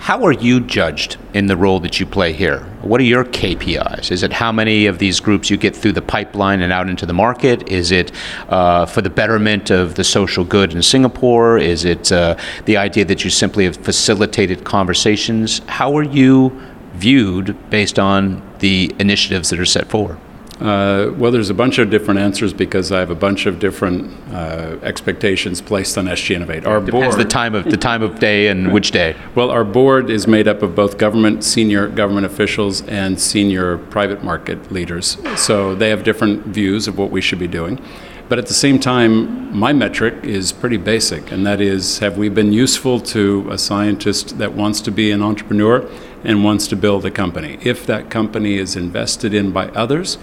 How 0.00 0.24
are 0.24 0.32
you 0.32 0.60
judged 0.60 1.18
in 1.34 1.46
the 1.46 1.58
role 1.58 1.78
that 1.80 2.00
you 2.00 2.06
play 2.06 2.32
here? 2.32 2.60
What 2.80 3.02
are 3.02 3.04
your 3.04 3.22
KPIs? 3.22 4.10
Is 4.10 4.22
it 4.22 4.32
how 4.32 4.50
many 4.50 4.86
of 4.86 4.98
these 4.98 5.20
groups 5.20 5.50
you 5.50 5.58
get 5.58 5.76
through 5.76 5.92
the 5.92 6.00
pipeline 6.00 6.62
and 6.62 6.72
out 6.72 6.88
into 6.88 7.04
the 7.04 7.12
market? 7.12 7.68
Is 7.68 7.92
it 7.92 8.10
uh, 8.48 8.86
for 8.86 9.02
the 9.02 9.10
betterment 9.10 9.68
of 9.68 9.96
the 9.96 10.02
social 10.02 10.42
good 10.42 10.72
in 10.72 10.80
Singapore? 10.80 11.58
Is 11.58 11.84
it 11.84 12.10
uh, 12.10 12.36
the 12.64 12.78
idea 12.78 13.04
that 13.04 13.24
you 13.24 13.30
simply 13.30 13.66
have 13.66 13.76
facilitated 13.76 14.64
conversations? 14.64 15.60
How 15.66 15.94
are 15.98 16.02
you 16.02 16.58
viewed 16.94 17.54
based 17.68 17.98
on 17.98 18.42
the 18.60 18.96
initiatives 18.98 19.50
that 19.50 19.60
are 19.60 19.66
set 19.66 19.88
forward? 19.88 20.18
Uh, 20.60 21.10
well, 21.16 21.32
there's 21.32 21.48
a 21.48 21.54
bunch 21.54 21.78
of 21.78 21.88
different 21.88 22.20
answers 22.20 22.52
because 22.52 22.92
I 22.92 23.00
have 23.00 23.10
a 23.10 23.14
bunch 23.14 23.46
of 23.46 23.58
different 23.58 24.12
uh, 24.30 24.76
expectations 24.82 25.62
placed 25.62 25.96
on 25.96 26.04
SG 26.04 26.36
Innovate. 26.36 26.66
Our 26.66 26.80
Depends 26.80 27.16
board, 27.16 27.26
the 27.26 27.28
time 27.28 27.54
of 27.54 27.64
the 27.64 27.78
time 27.78 28.02
of 28.02 28.18
day 28.18 28.48
and 28.48 28.70
which 28.70 28.90
day. 28.90 29.16
Well, 29.34 29.50
our 29.50 29.64
board 29.64 30.10
is 30.10 30.26
made 30.26 30.46
up 30.46 30.62
of 30.62 30.74
both 30.74 30.98
government, 30.98 31.44
senior 31.44 31.88
government 31.88 32.26
officials, 32.26 32.82
and 32.82 33.18
senior 33.18 33.78
private 33.78 34.22
market 34.22 34.70
leaders. 34.70 35.16
So 35.36 35.74
they 35.74 35.88
have 35.88 36.04
different 36.04 36.46
views 36.46 36.86
of 36.86 36.98
what 36.98 37.10
we 37.10 37.22
should 37.22 37.38
be 37.38 37.48
doing. 37.48 37.82
But 38.28 38.38
at 38.38 38.46
the 38.46 38.54
same 38.54 38.78
time, 38.78 39.52
my 39.56 39.72
metric 39.72 40.22
is 40.22 40.52
pretty 40.52 40.76
basic, 40.76 41.32
and 41.32 41.44
that 41.46 41.60
is 41.60 41.98
have 41.98 42.16
we 42.16 42.28
been 42.28 42.52
useful 42.52 43.00
to 43.00 43.48
a 43.50 43.58
scientist 43.58 44.38
that 44.38 44.52
wants 44.52 44.80
to 44.82 44.92
be 44.92 45.10
an 45.10 45.20
entrepreneur 45.20 45.90
and 46.22 46.44
wants 46.44 46.68
to 46.68 46.76
build 46.76 47.04
a 47.04 47.10
company? 47.10 47.58
If 47.62 47.86
that 47.86 48.08
company 48.08 48.56
is 48.56 48.76
invested 48.76 49.34
in 49.34 49.50
by 49.50 49.70
others, 49.70 50.16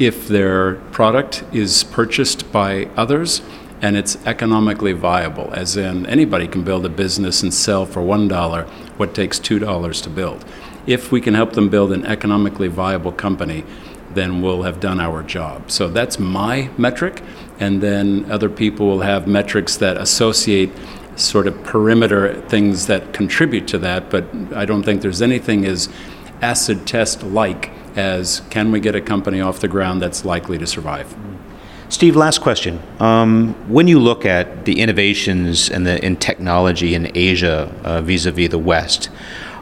if 0.00 0.26
their 0.26 0.76
product 0.92 1.44
is 1.52 1.84
purchased 1.84 2.50
by 2.50 2.86
others 2.96 3.42
and 3.82 3.96
it's 3.96 4.16
economically 4.26 4.92
viable, 4.92 5.52
as 5.52 5.76
in 5.76 6.06
anybody 6.06 6.48
can 6.48 6.64
build 6.64 6.84
a 6.84 6.88
business 6.88 7.42
and 7.42 7.52
sell 7.52 7.86
for 7.86 8.00
$1 8.00 8.68
what 8.98 9.14
takes 9.14 9.38
$2 9.38 10.02
to 10.02 10.10
build. 10.10 10.44
If 10.86 11.12
we 11.12 11.20
can 11.20 11.34
help 11.34 11.52
them 11.52 11.68
build 11.68 11.92
an 11.92 12.04
economically 12.06 12.68
viable 12.68 13.12
company, 13.12 13.64
then 14.14 14.42
we'll 14.42 14.62
have 14.62 14.80
done 14.80 15.00
our 15.00 15.22
job. 15.22 15.70
So 15.70 15.88
that's 15.88 16.18
my 16.18 16.70
metric, 16.76 17.22
and 17.58 17.82
then 17.82 18.30
other 18.30 18.48
people 18.48 18.86
will 18.86 19.00
have 19.00 19.26
metrics 19.26 19.76
that 19.76 19.98
associate 19.98 20.70
sort 21.16 21.46
of 21.46 21.62
perimeter 21.62 22.40
things 22.48 22.86
that 22.86 23.12
contribute 23.12 23.68
to 23.68 23.78
that, 23.78 24.10
but 24.10 24.24
I 24.54 24.64
don't 24.64 24.82
think 24.82 25.02
there's 25.02 25.22
anything 25.22 25.66
as 25.66 25.90
acid 26.42 26.86
test 26.86 27.22
like 27.22 27.70
as 27.96 28.42
can 28.50 28.70
we 28.70 28.80
get 28.80 28.94
a 28.94 29.00
company 29.00 29.40
off 29.40 29.60
the 29.60 29.68
ground 29.68 30.00
that's 30.00 30.24
likely 30.24 30.58
to 30.58 30.66
survive? 30.66 31.14
Steve, 31.88 32.14
last 32.14 32.40
question. 32.40 32.80
Um, 33.00 33.54
when 33.68 33.88
you 33.88 33.98
look 33.98 34.24
at 34.24 34.64
the 34.64 34.80
innovations 34.80 35.68
and 35.68 35.84
the 35.84 36.02
in 36.04 36.16
technology 36.16 36.94
in 36.94 37.10
Asia 37.16 37.74
uh, 37.82 38.00
vis-a-vis 38.00 38.48
the 38.48 38.58
West, 38.60 39.10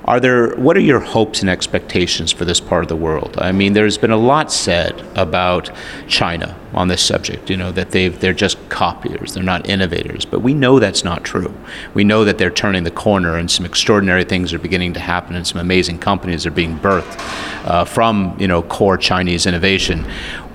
are 0.08 0.18
there 0.20 0.56
what 0.56 0.74
are 0.74 0.80
your 0.80 1.00
hopes 1.00 1.42
and 1.42 1.50
expectations 1.50 2.32
for 2.32 2.46
this 2.46 2.60
part 2.60 2.82
of 2.82 2.88
the 2.88 2.96
world? 2.96 3.36
I 3.38 3.52
mean, 3.52 3.74
there's 3.74 3.98
been 3.98 4.10
a 4.10 4.16
lot 4.16 4.50
said 4.50 4.98
about 5.14 5.70
China 6.08 6.58
on 6.72 6.88
this 6.88 7.02
subject. 7.02 7.50
You 7.50 7.58
know 7.58 7.72
that 7.72 7.90
they 7.90 8.08
they're 8.08 8.32
just 8.32 8.56
copiers, 8.70 9.34
they're 9.34 9.42
not 9.42 9.68
innovators. 9.68 10.24
But 10.24 10.40
we 10.40 10.54
know 10.54 10.78
that's 10.78 11.04
not 11.04 11.24
true. 11.24 11.52
We 11.92 12.04
know 12.04 12.24
that 12.24 12.38
they're 12.38 12.50
turning 12.50 12.84
the 12.84 12.90
corner, 12.90 13.36
and 13.36 13.50
some 13.50 13.66
extraordinary 13.66 14.24
things 14.24 14.54
are 14.54 14.58
beginning 14.58 14.94
to 14.94 15.00
happen, 15.00 15.36
and 15.36 15.46
some 15.46 15.60
amazing 15.60 15.98
companies 15.98 16.46
are 16.46 16.50
being 16.50 16.78
birthed 16.78 17.18
uh, 17.66 17.84
from 17.84 18.34
you 18.40 18.48
know 18.48 18.62
core 18.62 18.96
Chinese 18.96 19.44
innovation. 19.44 20.06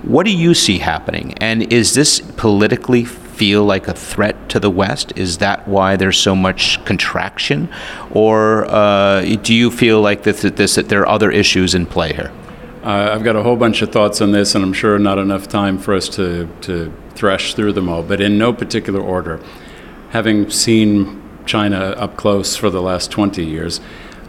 What 0.02 0.26
do 0.26 0.36
you 0.36 0.54
see 0.54 0.78
happening? 0.78 1.32
And 1.34 1.72
is 1.72 1.94
this 1.94 2.20
politically 2.20 3.04
feel 3.34 3.64
like 3.64 3.88
a 3.88 3.94
threat 3.94 4.48
to 4.50 4.60
the 4.60 4.70
West? 4.70 5.12
Is 5.16 5.38
that 5.38 5.66
why 5.66 5.96
there's 5.96 6.18
so 6.18 6.34
much 6.34 6.84
contraction, 6.84 7.68
or 8.10 8.66
uh, 8.66 9.22
do 9.42 9.54
you 9.54 9.70
feel 9.70 10.00
like 10.00 10.22
that, 10.22 10.56
this, 10.56 10.74
that 10.76 10.88
there 10.88 11.02
are 11.02 11.08
other 11.08 11.30
issues 11.30 11.74
in 11.74 11.86
play 11.86 12.12
here? 12.12 12.32
Uh, 12.84 13.10
I've 13.14 13.24
got 13.24 13.34
a 13.34 13.42
whole 13.42 13.56
bunch 13.56 13.80
of 13.82 13.90
thoughts 13.90 14.20
on 14.20 14.32
this, 14.32 14.54
and 14.54 14.62
I'm 14.62 14.74
sure 14.74 14.98
not 14.98 15.18
enough 15.18 15.48
time 15.48 15.78
for 15.78 15.94
us 15.94 16.08
to, 16.10 16.48
to 16.62 16.92
thresh 17.14 17.54
through 17.54 17.72
them 17.72 17.88
all. 17.88 18.02
But 18.02 18.20
in 18.20 18.36
no 18.36 18.52
particular 18.52 19.00
order, 19.00 19.40
having 20.10 20.50
seen 20.50 21.22
China 21.46 21.78
up 21.78 22.16
close 22.16 22.56
for 22.56 22.68
the 22.68 22.82
last 22.82 23.10
20 23.10 23.44
years, 23.44 23.80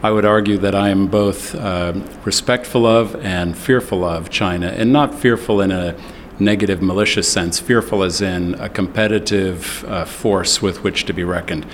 I 0.02 0.12
would 0.12 0.24
argue 0.24 0.58
that 0.60 0.74
I 0.74 0.90
am 0.90 1.08
both 1.08 1.54
uh, 1.56 1.94
respectful 2.24 2.86
of 2.86 3.16
and 3.26 3.58
fearful 3.58 4.04
of 4.06 4.30
China, 4.30 4.68
and 4.68 4.94
not 4.94 5.14
fearful 5.14 5.62
in 5.62 5.72
a 5.72 5.96
negative, 6.40 6.82
malicious 6.82 7.32
sense, 7.32 7.60
fearful 7.60 8.04
as 8.04 8.22
in 8.22 8.56
a 8.56 8.70
competitive 8.70 9.86
uh, 9.88 10.06
force 10.06 10.62
with 10.62 10.84
which 10.84 11.06
to 11.06 11.14
be 11.14 11.24
reckoned. 11.24 11.66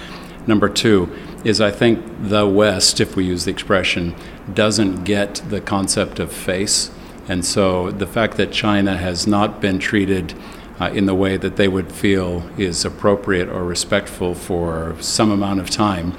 Number 0.48 0.70
two 0.70 1.12
is 1.44 1.62
I 1.62 1.72
think 1.72 2.04
the 2.20 2.48
West, 2.48 3.00
if 3.00 3.16
we 3.16 3.26
use 3.26 3.46
the 3.46 3.52
expression, 3.52 4.16
doesn't 4.54 5.04
get 5.04 5.36
the 5.50 5.62
concept 5.62 6.20
of 6.20 6.32
face. 6.32 6.92
And 7.28 7.46
so 7.46 7.92
the 7.92 8.08
fact 8.08 8.38
that 8.38 8.52
China 8.52 8.98
has 8.98 9.28
not 9.28 9.62
been 9.62 9.80
treated 9.80 10.34
uh, 10.80 10.90
in 10.90 11.06
the 11.06 11.14
way 11.14 11.38
that 11.38 11.58
they 11.58 11.68
would 11.68 11.92
feel 11.92 12.44
is 12.58 12.84
appropriate 12.84 13.50
or 13.50 13.64
respectful 13.64 14.34
for 14.34 14.96
some 15.00 15.32
amount 15.32 15.60
of 15.60 15.70
time, 15.70 16.18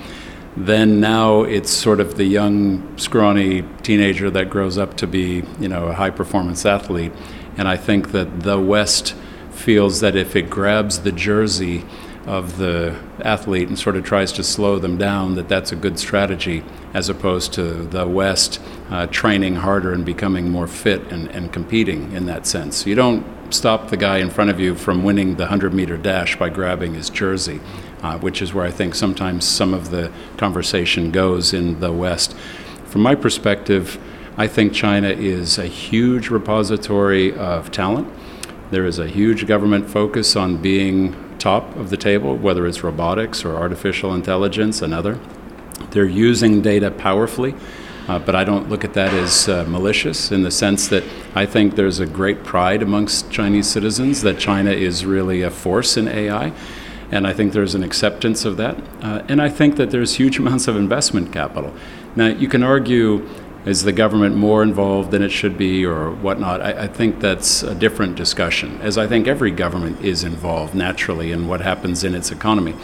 then 0.57 1.01
now 1.01 1.43
it's 1.43 1.71
sort 1.71 1.99
of 1.99 2.17
the 2.17 2.25
young, 2.25 2.97
scrawny 2.97 3.63
teenager 3.83 4.31
that 4.31 4.51
grows 4.51 4.79
up 4.79 4.97
to 4.99 5.07
be, 5.07 5.43
you 5.59 5.69
know, 5.69 5.87
a 5.87 5.95
high 5.95 6.11
performance 6.11 6.65
athlete. 6.65 7.13
And 7.57 7.69
I 7.69 7.77
think 7.77 8.13
that 8.13 8.41
the 8.41 8.61
West 8.61 9.15
feels 9.51 10.01
that 10.01 10.17
if 10.17 10.35
it 10.35 10.49
grabs 10.49 11.01
the 11.01 11.13
jersey 11.13 11.85
of 12.27 12.57
the 12.57 12.97
athlete 13.21 13.69
and 13.69 13.79
sort 13.79 13.97
of 13.97 14.05
tries 14.05 14.33
to 14.33 14.45
slow 14.45 14.79
them 14.79 14.97
down, 14.97 15.35
that 15.35 15.49
that's 15.49 15.73
a 15.73 15.77
good 15.77 15.99
strategy 15.99 16.63
as 16.95 17.09
opposed 17.09 17.53
to 17.55 17.85
the 17.87 18.07
West 18.07 18.61
uh, 18.91 19.07
training 19.09 19.57
harder 19.57 19.93
and 19.93 20.05
becoming 20.05 20.49
more 20.49 20.67
fit 20.67 21.01
and, 21.13 21.29
and 21.29 21.53
competing 21.53 22.13
in 22.13 22.27
that 22.27 22.47
sense. 22.47 22.87
You 22.87 22.95
don't 22.95 23.25
stop 23.53 23.89
the 23.89 23.97
guy 23.97 24.19
in 24.19 24.31
front 24.31 24.51
of 24.51 24.61
you 24.61 24.75
from 24.75 25.03
winning 25.03 25.37
the 25.37 25.45
100 25.45 25.75
meter 25.75 25.97
dash 25.97 26.39
by 26.39 26.49
grabbing 26.49 26.95
his 26.95 27.11
jersey, 27.11 27.61
uh, 28.03 28.19
which 28.19 28.41
is 28.41 28.55
where 28.55 28.65
I 28.65 28.71
think 28.71 28.95
sometimes 28.95 29.45
some 29.45 29.75
of 29.75 29.91
the 29.91 30.13
conversation 30.37 31.11
goes 31.11 31.53
in 31.53 31.81
the 31.81 31.93
West. 31.93 32.35
From 32.87 33.03
my 33.03 33.15
perspective, 33.15 33.99
I 34.37 34.47
think 34.47 34.73
China 34.73 35.09
is 35.09 35.59
a 35.59 35.67
huge 35.67 36.31
repository 36.31 37.35
of 37.35 37.71
talent. 37.71 38.09
There 38.71 38.87
is 38.87 38.99
a 38.99 39.07
huge 39.07 39.47
government 39.47 39.91
focus 39.91 40.37
on 40.37 40.57
being 40.57 41.15
top 41.39 41.77
of 41.77 41.91
the 41.91 41.99
table, 41.99 42.37
whether 42.37 42.67
it's 42.67 42.83
robotics 42.83 43.45
or 43.45 43.57
artificial 43.57 44.15
intelligence, 44.15 44.81
another. 44.81 45.19
They're 45.91 46.07
using 46.07 46.63
data 46.63 46.91
powerfully. 46.91 47.55
Uh, 48.09 48.19
but 48.19 48.35
I 48.35 48.43
don't 48.43 48.69
look 48.69 48.85
at 48.85 48.95
that 48.95 49.15
as 49.15 49.49
uh, 49.49 49.65
malicious 49.69 50.33
in 50.33 50.43
the 50.43 50.51
sense 50.51 50.89
that 50.89 51.05
I 51.37 51.47
think 51.47 51.77
there's 51.77 52.01
a 52.01 52.07
great 52.07 52.43
pride 52.43 52.83
amongst 52.83 53.31
Chinese 53.31 53.69
citizens 53.69 54.23
that 54.23 54.39
China 54.39 54.73
is 54.73 55.05
really 55.05 55.43
a 55.43 55.51
force 55.51 55.97
in 55.97 56.09
AI. 56.09 56.53
And 57.13 57.27
I 57.27 57.33
think 57.33 57.53
there's 57.53 57.77
an 57.77 57.85
acceptance 57.85 58.45
of 58.45 58.57
that. 58.57 58.77
Uh, 59.03 59.23
and 59.29 59.41
I 59.41 59.49
think 59.49 59.77
that 59.77 59.91
there's 59.91 60.15
huge 60.17 60.39
amounts 60.41 60.67
of 60.67 60.77
investment 60.77 61.33
capital. 61.33 61.73
Now, 62.17 62.27
you 62.27 62.49
can 62.49 62.63
argue 62.63 63.29
is 63.65 63.85
the 63.85 63.93
government 63.93 64.37
more 64.37 64.63
involved 64.63 65.11
than 65.11 65.23
it 65.23 65.31
should 65.31 65.57
be 65.57 65.85
or 65.85 66.11
whatnot? 66.11 66.61
I, 66.61 66.85
I, 66.85 66.87
think 66.89 67.21
that's 67.21 67.63
a 67.63 67.75
different 67.75 68.17
discussion, 68.17 68.81
as 68.81 68.99
I 68.99 69.07
think 69.07 69.29
every 69.29 69.53
government 69.53 70.05
is 70.05 70.25
involved 70.25 70.75
naturally 70.75 71.31
in 71.31 71.47
what 71.47 71.61
happens 71.61 72.03
in 72.03 72.15
its 72.15 72.33
economy. 72.33 72.75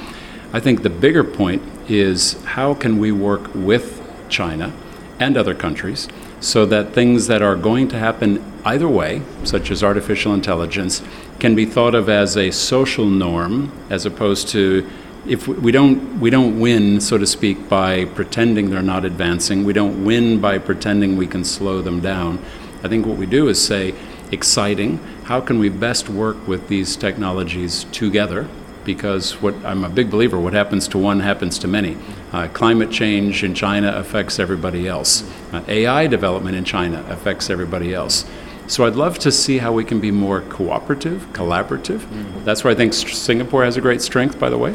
I 0.52 0.60
think 0.60 0.82
the 0.82 0.90
bigger 0.90 1.24
point 1.24 1.62
is 1.88 2.40
how 2.44 2.74
can 2.74 2.98
we 2.98 3.12
work 3.12 3.54
with 3.54 4.00
China 4.28 4.72
and 5.18 5.36
other 5.36 5.54
countries 5.54 6.08
so 6.40 6.64
that 6.66 6.92
things 6.92 7.26
that 7.26 7.42
are 7.42 7.56
going 7.56 7.88
to 7.88 7.98
happen 7.98 8.44
either 8.64 8.88
way, 8.88 9.22
such 9.44 9.70
as 9.70 9.82
artificial 9.82 10.32
intelligence, 10.32 11.02
can 11.40 11.54
be 11.54 11.64
thought 11.64 11.94
of 11.94 12.08
as 12.08 12.36
a 12.36 12.50
social 12.50 13.06
norm 13.06 13.72
as 13.90 14.06
opposed 14.06 14.48
to 14.48 14.88
if 15.26 15.48
we 15.48 15.72
don't 15.72 16.20
we 16.20 16.30
don't 16.30 16.58
win 16.58 17.00
so 17.00 17.18
to 17.18 17.26
speak 17.26 17.68
by 17.68 18.04
pretending 18.04 18.70
they're 18.70 18.82
not 18.82 19.04
advancing 19.04 19.64
we 19.64 19.72
don't 19.72 20.04
win 20.04 20.40
by 20.40 20.58
pretending 20.58 21.16
we 21.16 21.26
can 21.26 21.44
slow 21.44 21.82
them 21.82 22.00
down 22.00 22.38
i 22.82 22.88
think 22.88 23.04
what 23.04 23.16
we 23.16 23.26
do 23.26 23.48
is 23.48 23.62
say 23.62 23.94
exciting 24.30 24.98
how 25.24 25.40
can 25.40 25.58
we 25.58 25.68
best 25.68 26.08
work 26.08 26.46
with 26.46 26.68
these 26.68 26.96
technologies 26.96 27.84
together 27.84 28.48
because 28.88 29.42
what 29.42 29.54
I'm 29.66 29.84
a 29.84 29.88
big 29.90 30.10
believer 30.10 30.40
what 30.40 30.54
happens 30.54 30.88
to 30.88 30.98
one 30.98 31.20
happens 31.20 31.58
to 31.58 31.68
many. 31.68 31.98
Uh, 32.32 32.48
climate 32.48 32.90
change 32.90 33.44
in 33.44 33.54
China 33.54 33.92
affects 33.92 34.38
everybody 34.38 34.88
else. 34.88 35.30
Uh, 35.52 35.62
AI 35.68 36.06
development 36.06 36.56
in 36.56 36.64
China 36.64 37.04
affects 37.10 37.50
everybody 37.50 37.92
else. 37.92 38.24
So 38.66 38.86
I'd 38.86 38.96
love 38.96 39.18
to 39.20 39.30
see 39.30 39.58
how 39.58 39.72
we 39.72 39.84
can 39.84 40.00
be 40.00 40.10
more 40.10 40.40
cooperative, 40.40 41.26
collaborative. 41.34 42.00
Mm-hmm. 42.00 42.44
That's 42.44 42.64
where 42.64 42.72
I 42.72 42.76
think 42.76 42.94
Singapore 42.94 43.62
has 43.64 43.76
a 43.76 43.82
great 43.82 44.00
strength, 44.00 44.38
by 44.38 44.48
the 44.48 44.58
way. 44.58 44.74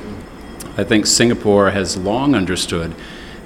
I 0.76 0.84
think 0.84 1.06
Singapore 1.06 1.72
has 1.72 1.98
long 1.98 2.36
understood 2.36 2.96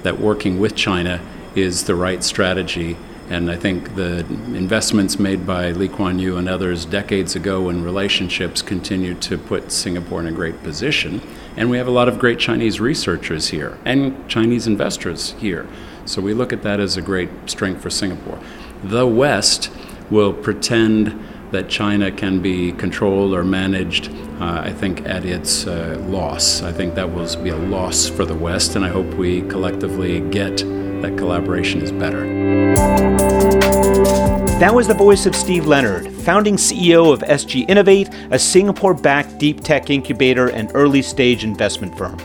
that 0.02 0.18
working 0.18 0.58
with 0.58 0.74
China 0.74 1.20
is 1.54 1.84
the 1.84 1.94
right 1.94 2.24
strategy 2.24 2.96
and 3.30 3.50
I 3.50 3.56
think 3.56 3.94
the 3.94 4.20
investments 4.20 5.18
made 5.18 5.46
by 5.46 5.72
Lee 5.72 5.88
Kuan 5.88 6.18
Yew 6.18 6.38
and 6.38 6.48
others 6.48 6.86
decades 6.86 7.36
ago 7.36 7.68
in 7.68 7.84
relationships 7.84 8.62
continue 8.62 9.14
to 9.16 9.36
put 9.36 9.70
Singapore 9.70 10.20
in 10.20 10.26
a 10.26 10.32
great 10.32 10.62
position. 10.62 11.20
And 11.54 11.68
we 11.68 11.76
have 11.76 11.86
a 11.86 11.90
lot 11.90 12.08
of 12.08 12.18
great 12.18 12.38
Chinese 12.38 12.80
researchers 12.80 13.48
here 13.48 13.76
and 13.84 14.26
Chinese 14.30 14.66
investors 14.66 15.32
here. 15.38 15.68
So 16.06 16.22
we 16.22 16.32
look 16.32 16.54
at 16.54 16.62
that 16.62 16.80
as 16.80 16.96
a 16.96 17.02
great 17.02 17.28
strength 17.44 17.82
for 17.82 17.90
Singapore. 17.90 18.40
The 18.82 19.06
West 19.06 19.70
will 20.08 20.32
pretend 20.32 21.22
that 21.50 21.68
China 21.68 22.10
can 22.10 22.40
be 22.40 22.72
controlled 22.72 23.32
or 23.34 23.44
managed, 23.44 24.10
uh, 24.40 24.62
I 24.64 24.72
think, 24.72 25.06
at 25.06 25.24
its 25.24 25.66
uh, 25.66 25.96
loss. 26.06 26.62
I 26.62 26.72
think 26.72 26.94
that 26.94 27.12
will 27.12 27.42
be 27.42 27.50
a 27.50 27.56
loss 27.56 28.08
for 28.08 28.24
the 28.24 28.34
West, 28.34 28.76
and 28.76 28.84
I 28.84 28.88
hope 28.88 29.06
we 29.14 29.42
collectively 29.42 30.20
get 30.30 30.58
that 31.02 31.14
collaboration 31.16 31.80
is 31.80 31.92
better. 31.92 32.26
That 34.58 34.74
was 34.74 34.88
the 34.88 34.94
voice 34.94 35.24
of 35.24 35.36
Steve 35.36 35.66
Leonard, 35.66 36.12
founding 36.12 36.56
CEO 36.56 37.12
of 37.12 37.20
SG 37.20 37.68
Innovate, 37.68 38.08
a 38.32 38.38
Singapore 38.38 38.92
backed 38.92 39.38
deep 39.38 39.62
tech 39.62 39.88
incubator 39.88 40.48
and 40.48 40.70
early 40.74 41.00
stage 41.00 41.44
investment 41.44 41.96
firm. 41.96 42.18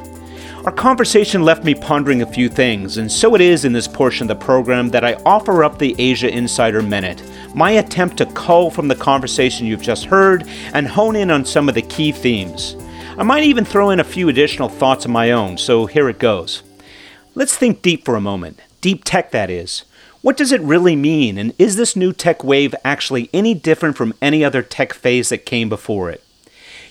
Our 0.66 0.72
conversation 0.72 1.43
left 1.43 1.66
me 1.66 1.76
pondering 1.76 2.22
a 2.22 2.26
few 2.26 2.47
things, 2.47 2.97
and 2.97 3.11
so 3.11 3.36
it 3.36 3.41
is 3.41 3.66
in 3.66 3.74
this 3.74 3.86
portion 3.86 4.32
of 4.32 4.39
the 4.39 4.45
program 4.45 4.88
that 4.91 5.03
I 5.03 5.16
offer 5.26 5.61
up 5.61 5.78
the 5.78 5.93
Asia 5.97 6.34
Insider 6.34 6.82
Minute, 6.82 7.22
my 7.53 7.72
attempt 7.72 8.16
to 8.20 8.26
cull 8.28 8.72
from 8.72 8.88
the 8.88 8.95
conversation 8.95 9.68
you've 9.68 9.82
just 9.82 10.05
heard 10.05 10.47
and 10.74 10.88
hone 10.88 11.18
in 11.18 11.32
on 11.32 11.43
some 11.43 11.68
of 11.68 11.76
the 11.76 11.82
key 11.82 12.14
themes. 12.14 12.78
I 13.18 13.24
might 13.24 13.43
even 13.43 13.66
throw 13.66 13.89
in 13.89 13.99
a 13.99 14.05
few 14.05 14.30
additional 14.30 14.70
thoughts 14.70 15.03
of 15.03 15.11
my 15.11 15.32
own, 15.32 15.57
so 15.57 15.86
here 15.86 16.07
it 16.07 16.18
goes. 16.18 16.64
Let's 17.36 17.57
think 17.57 17.82
deep 17.82 18.05
for 18.05 18.16
a 18.16 18.22
moment. 18.22 18.61
Deep 18.80 19.03
tech, 19.03 19.32
that 19.32 19.49
is. 19.49 19.84
What 20.22 20.38
does 20.38 20.53
it 20.53 20.61
really 20.61 20.95
mean, 20.95 21.38
and 21.38 21.53
is 21.59 21.76
this 21.76 21.97
new 21.97 22.14
tech 22.14 22.41
wave 22.41 22.74
actually 22.86 23.30
any 23.34 23.53
different 23.53 23.97
from 23.97 24.14
any 24.22 24.45
other 24.45 24.61
tech 24.61 24.93
phase 24.93 25.28
that 25.28 25.45
came 25.45 25.68
before 25.68 26.09
it? 26.09 26.22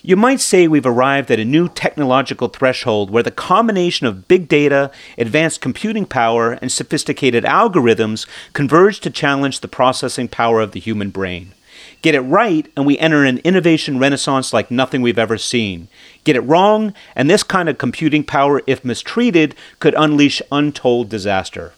You 0.05 0.17
might 0.17 0.41
say 0.41 0.67
we've 0.67 0.85
arrived 0.85 1.31
at 1.31 1.39
a 1.39 1.45
new 1.45 1.69
technological 1.69 2.49
threshold 2.49 3.09
where 3.09 3.23
the 3.23 3.31
combination 3.31 4.05
of 4.05 4.27
big 4.27 4.49
data, 4.49 4.91
advanced 5.17 5.61
computing 5.61 6.05
power, 6.05 6.51
and 6.61 6.69
sophisticated 6.69 7.45
algorithms 7.45 8.27
converge 8.51 8.99
to 8.99 9.09
challenge 9.09 9.61
the 9.61 9.69
processing 9.69 10.27
power 10.27 10.59
of 10.59 10.73
the 10.73 10.81
human 10.81 11.09
brain. 11.09 11.53
Get 12.01 12.15
it 12.15 12.19
right, 12.19 12.69
and 12.75 12.85
we 12.85 12.99
enter 12.99 13.23
an 13.23 13.37
innovation 13.45 13.97
renaissance 13.97 14.51
like 14.51 14.69
nothing 14.69 15.01
we've 15.01 15.17
ever 15.17 15.37
seen. 15.37 15.87
Get 16.25 16.35
it 16.35 16.41
wrong, 16.41 16.93
and 17.15 17.29
this 17.29 17.43
kind 17.43 17.69
of 17.69 17.77
computing 17.77 18.25
power, 18.25 18.61
if 18.67 18.83
mistreated, 18.83 19.55
could 19.79 19.95
unleash 19.97 20.41
untold 20.51 21.07
disaster. 21.07 21.71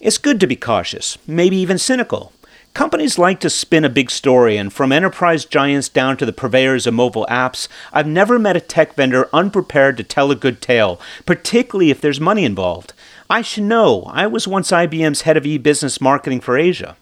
It's 0.00 0.16
good 0.16 0.40
to 0.40 0.46
be 0.46 0.56
cautious, 0.56 1.18
maybe 1.26 1.56
even 1.56 1.76
cynical. 1.76 2.32
Companies 2.72 3.18
like 3.18 3.40
to 3.40 3.50
spin 3.50 3.84
a 3.84 3.88
big 3.88 4.10
story, 4.10 4.56
and 4.56 4.72
from 4.72 4.92
enterprise 4.92 5.44
giants 5.44 5.88
down 5.88 6.16
to 6.16 6.24
the 6.24 6.32
purveyors 6.32 6.86
of 6.86 6.94
mobile 6.94 7.26
apps, 7.28 7.66
I've 7.92 8.06
never 8.06 8.38
met 8.38 8.56
a 8.56 8.60
tech 8.60 8.94
vendor 8.94 9.28
unprepared 9.32 9.96
to 9.96 10.04
tell 10.04 10.30
a 10.30 10.36
good 10.36 10.62
tale, 10.62 11.00
particularly 11.26 11.90
if 11.90 12.00
there's 12.00 12.20
money 12.20 12.44
involved. 12.44 12.92
I 13.28 13.42
should 13.42 13.64
know, 13.64 14.04
I 14.06 14.28
was 14.28 14.46
once 14.46 14.70
IBM's 14.70 15.22
head 15.22 15.36
of 15.36 15.44
e 15.44 15.58
business 15.58 16.00
marketing 16.00 16.40
for 16.40 16.56
Asia. 16.56 16.96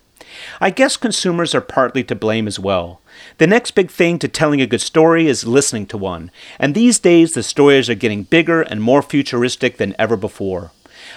I 0.61 0.71
guess 0.71 0.97
consumers 0.97 1.55
are 1.55 1.61
partly 1.61 2.03
to 2.05 2.15
blame 2.15 2.47
as 2.47 2.59
well. 2.59 3.01
The 3.37 3.47
next 3.47 3.73
big 3.73 3.91
thing 3.91 4.19
to 4.21 4.29
telling 4.29 4.61
a 4.61 4.67
good 4.67 4.81
story 4.81 5.27
is 5.27 5.47
listening 5.47 5.87
to 5.89 5.99
one, 5.99 6.31
and 6.59 6.75
these 6.75 6.99
days 6.99 7.35
the 7.35 7.43
stories 7.43 7.91
are 7.91 7.95
getting 7.95 8.23
bigger 8.23 8.63
and 8.63 8.83
more 8.83 9.03
futuristic 9.03 9.77
than 9.77 9.95
ever 9.99 10.17
before. 10.17 10.71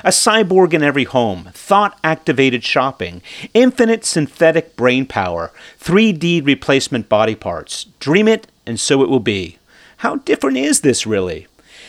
A 0.04 0.10
cyborg 0.10 0.74
in 0.74 0.84
every 0.84 1.04
home, 1.04 1.50
thought 1.54 2.00
activated 2.04 2.64
shopping, 2.64 3.22
infinite 3.54 4.06
synthetic 4.06 4.76
brain 4.76 5.06
power, 5.06 5.52
3D 5.80 6.46
replacement 6.46 7.10
body 7.10 7.36
parts. 7.36 7.86
Dream 8.00 8.28
it, 8.28 8.48
and 8.66 8.80
so 8.80 9.02
it 9.02 9.10
will 9.10 9.20
be. 9.20 9.58
How 9.98 10.16
different 10.16 10.58
is 10.58 10.82
this 10.82 11.06
really? 11.06 11.48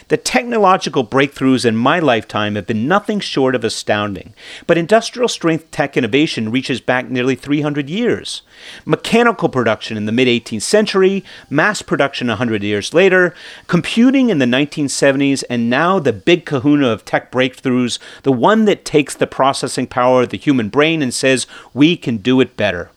The 0.09 0.17
technological 0.17 1.07
breakthroughs 1.07 1.65
in 1.65 1.77
my 1.77 1.99
lifetime 1.99 2.55
have 2.57 2.67
been 2.67 2.89
nothing 2.89 3.21
short 3.21 3.55
of 3.55 3.65
astounding, 3.65 4.35
but 4.67 4.79
industrial 4.79 5.29
strength 5.29 5.71
tech 5.71 5.97
innovation 5.97 6.51
reaches 6.51 6.81
back 6.81 7.09
nearly 7.09 7.35
300 7.35 7.89
years. 7.89 8.43
Mechanical 8.85 9.49
production 9.49 9.97
in 9.97 10.07
the 10.07 10.13
mid 10.13 10.29
18th 10.29 10.63
century, 10.63 11.25
mass 11.49 11.83
production 11.83 12.29
100 12.29 12.63
years 12.63 12.93
later, 12.93 13.35
computing 13.67 14.31
in 14.31 14.39
the 14.39 14.47
1970s, 14.47 15.45
and 15.49 15.71
now 15.71 15.99
the 15.99 16.13
big 16.13 16.45
kahuna 16.45 16.89
of 16.89 17.05
tech 17.05 17.31
breakthroughs, 17.31 17.99
the 18.23 18.33
one 18.33 18.65
that 18.65 18.85
takes 18.85 19.15
the 19.15 19.27
processing 19.27 19.87
power 19.87 20.23
of 20.23 20.31
the 20.31 20.39
human 20.39 20.69
brain 20.69 21.03
and 21.03 21.15
says, 21.15 21.47
we 21.73 21.97
can 21.97 22.17
do 22.19 22.41
it 22.41 22.57
better. 22.57 22.91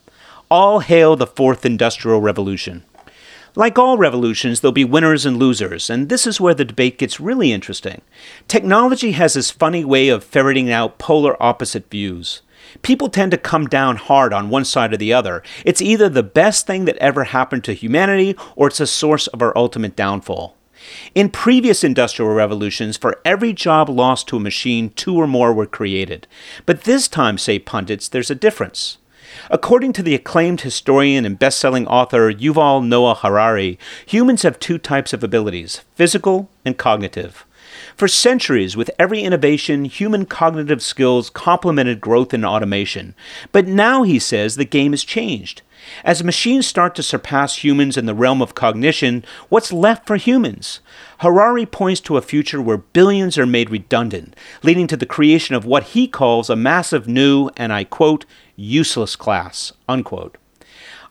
All 0.50 0.80
hail 0.80 1.16
the 1.16 1.28
fourth 1.28 1.66
industrial 1.66 2.22
revolution. 2.22 2.84
Like 3.58 3.80
all 3.80 3.98
revolutions, 3.98 4.60
there'll 4.60 4.74
be 4.74 4.84
winners 4.84 5.26
and 5.26 5.38
losers, 5.38 5.90
and 5.90 6.10
this 6.10 6.28
is 6.28 6.42
where 6.42 6.54
the 6.54 6.66
debate 6.66 6.98
gets 6.98 7.22
really 7.22 7.54
interesting. 7.54 8.02
Technology 8.50 9.14
has 9.14 9.36
this 9.36 9.50
funny 9.50 9.86
way 9.86 10.10
of 10.10 10.26
ferreting 10.26 10.70
out 10.70 10.98
polar 10.98 11.42
opposite 11.42 11.90
views. 11.90 12.42
People 12.82 13.08
tend 13.08 13.32
to 13.32 13.38
come 13.38 13.68
down 13.68 13.96
hard 13.96 14.34
on 14.34 14.50
one 14.50 14.66
side 14.66 14.92
or 14.92 14.98
the 14.98 15.14
other. 15.14 15.42
It's 15.64 15.82
either 15.82 16.10
the 16.10 16.24
best 16.24 16.68
thing 16.68 16.84
that 16.86 16.98
ever 16.98 17.26
happened 17.26 17.64
to 17.66 17.74
humanity 17.74 18.36
or 18.58 18.68
it's 18.68 18.82
a 18.82 18.88
source 18.88 19.28
of 19.28 19.42
our 19.42 19.58
ultimate 19.58 19.96
downfall. 19.96 20.58
In 21.14 21.30
previous 21.30 21.84
industrial 21.84 22.34
revolutions, 22.34 22.98
for 22.98 23.22
every 23.24 23.54
job 23.54 23.88
lost 23.88 24.28
to 24.28 24.38
a 24.38 24.42
machine, 24.42 24.90
two 24.90 25.16
or 25.16 25.28
more 25.28 25.54
were 25.54 25.66
created. 25.66 26.28
But 26.66 26.84
this 26.84 27.08
time, 27.08 27.38
say 27.38 27.58
pundits, 27.60 28.10
there's 28.10 28.30
a 28.30 28.36
difference. 28.36 28.98
According 29.50 29.94
to 29.94 30.04
the 30.04 30.16
acclaimed 30.16 30.62
historian 30.62 31.26
and 31.26 31.40
best 31.40 31.60
selling 31.60 31.88
author 31.88 32.32
Yuval 32.32 32.86
Noah 32.86 33.16
Harari, 33.16 33.80
humans 34.06 34.44
have 34.44 34.60
two 34.60 34.78
types 34.78 35.14
of 35.14 35.24
abilities 35.24 35.82
physical 35.96 36.50
and 36.64 36.78
cognitive. 36.78 37.46
For 37.96 38.08
centuries, 38.08 38.76
with 38.76 38.92
every 39.00 39.22
innovation, 39.22 39.86
human 39.86 40.26
cognitive 40.26 40.82
skills 40.82 41.30
complemented 41.30 42.02
growth 42.02 42.34
in 42.34 42.46
automation. 42.46 43.16
But 43.52 43.68
now, 43.68 44.04
he 44.04 44.20
says, 44.20 44.56
the 44.56 44.66
game 44.66 44.92
has 44.92 45.04
changed. 45.04 45.62
As 46.04 46.24
machines 46.24 46.66
start 46.66 46.96
to 46.96 47.04
surpass 47.04 47.64
humans 47.64 47.96
in 47.96 48.06
the 48.06 48.16
realm 48.16 48.42
of 48.42 48.56
cognition, 48.56 49.24
what's 49.50 49.72
left 49.72 50.08
for 50.08 50.16
humans? 50.16 50.80
Harari 51.20 51.66
points 51.66 52.02
to 52.02 52.18
a 52.18 52.22
future 52.22 52.62
where 52.62 52.78
billions 52.78 53.38
are 53.38 53.46
made 53.46 53.70
redundant, 53.70 54.36
leading 54.64 54.88
to 54.88 54.98
the 54.98 55.06
creation 55.06 55.56
of 55.56 55.66
what 55.66 55.84
he 55.84 56.08
calls 56.08 56.50
a 56.50 56.56
massive 56.56 57.08
new, 57.08 57.50
and 57.56 57.72
I 57.72 57.84
quote, 57.84 58.26
useless 58.56 59.16
class, 59.16 59.74
unquote. 59.88 60.38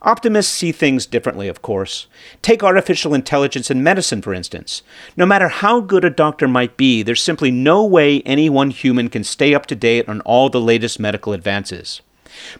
Optimists 0.03 0.53
see 0.53 0.71
things 0.71 1.07
differently, 1.07 1.49
of 1.49 1.63
course. 1.63 2.07
Take 2.43 2.63
artificial 2.63 3.15
intelligence 3.15 3.71
in 3.71 3.83
medicine, 3.83 4.21
for 4.21 4.35
instance. 4.35 4.83
No 5.17 5.25
matter 5.25 5.49
how 5.49 5.81
good 5.81 6.05
a 6.05 6.11
doctor 6.11 6.47
might 6.47 6.77
be, 6.77 7.03
there's 7.03 7.23
simply 7.23 7.51
no 7.51 7.83
way 7.85 8.21
any 8.23 8.51
one 8.51 8.69
human 8.71 9.09
can 9.09 9.25
stay 9.25 9.55
up 9.55 9.65
to 9.67 9.75
date 9.75 10.07
on 10.07 10.21
all 10.21 10.51
the 10.51 10.61
latest 10.61 11.01
medical 11.01 11.33
advances. 11.33 12.03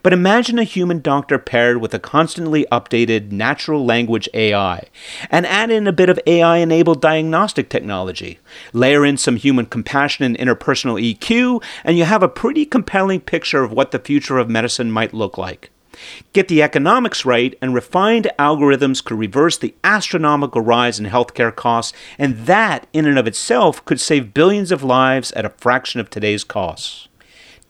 But 0.03 0.13
imagine 0.13 0.59
a 0.59 0.63
human 0.63 1.01
doctor 1.01 1.37
paired 1.37 1.81
with 1.81 1.93
a 1.93 1.99
constantly 1.99 2.65
updated 2.71 3.31
natural 3.31 3.85
language 3.85 4.29
AI, 4.33 4.87
and 5.29 5.45
add 5.45 5.71
in 5.71 5.87
a 5.87 5.93
bit 5.93 6.09
of 6.09 6.19
AI 6.27 6.57
enabled 6.57 7.01
diagnostic 7.01 7.69
technology. 7.69 8.39
Layer 8.73 9.05
in 9.05 9.17
some 9.17 9.35
human 9.35 9.65
compassion 9.65 10.25
and 10.25 10.37
interpersonal 10.37 11.01
EQ, 11.01 11.63
and 11.83 11.97
you 11.97 12.05
have 12.05 12.23
a 12.23 12.29
pretty 12.29 12.65
compelling 12.65 13.21
picture 13.21 13.63
of 13.63 13.71
what 13.71 13.91
the 13.91 13.99
future 13.99 14.37
of 14.37 14.49
medicine 14.49 14.91
might 14.91 15.13
look 15.13 15.37
like. 15.37 15.69
Get 16.33 16.47
the 16.47 16.61
economics 16.61 17.25
right, 17.25 17.57
and 17.61 17.73
refined 17.73 18.29
algorithms 18.37 19.03
could 19.03 19.17
reverse 19.17 19.57
the 19.57 19.73
astronomical 19.83 20.61
rise 20.61 20.99
in 20.99 21.05
healthcare 21.05 21.55
costs, 21.55 21.93
and 22.19 22.45
that, 22.45 22.87
in 22.93 23.05
and 23.05 23.17
of 23.17 23.27
itself, 23.27 23.83
could 23.85 23.99
save 23.99 24.33
billions 24.33 24.71
of 24.71 24.83
lives 24.83 25.31
at 25.33 25.45
a 25.45 25.49
fraction 25.49 25.99
of 25.99 26.09
today's 26.09 26.43
costs. 26.43 27.07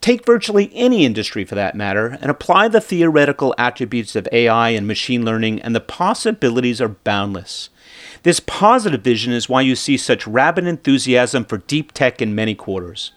Take 0.05 0.23
virtually 0.23 0.69
any 0.75 1.03
industry 1.03 1.45
for 1.45 1.55
that 1.55 1.73
matter 1.73 2.19
and 2.21 2.29
apply 2.29 2.67
the 2.67 2.79
theoretical 2.79 3.55
attributes 3.57 4.15
of 4.15 4.27
AI 4.31 4.69
and 4.69 4.85
machine 4.85 5.25
learning, 5.25 5.59
and 5.63 5.73
the 5.73 5.79
possibilities 5.79 6.79
are 6.79 6.89
boundless. 6.89 7.69
This 8.21 8.39
positive 8.39 9.01
vision 9.01 9.33
is 9.33 9.49
why 9.49 9.61
you 9.61 9.75
see 9.75 9.97
such 9.97 10.27
rabid 10.27 10.67
enthusiasm 10.67 11.43
for 11.43 11.57
deep 11.57 11.91
tech 11.91 12.21
in 12.21 12.35
many 12.35 12.53
quarters. 12.53 13.13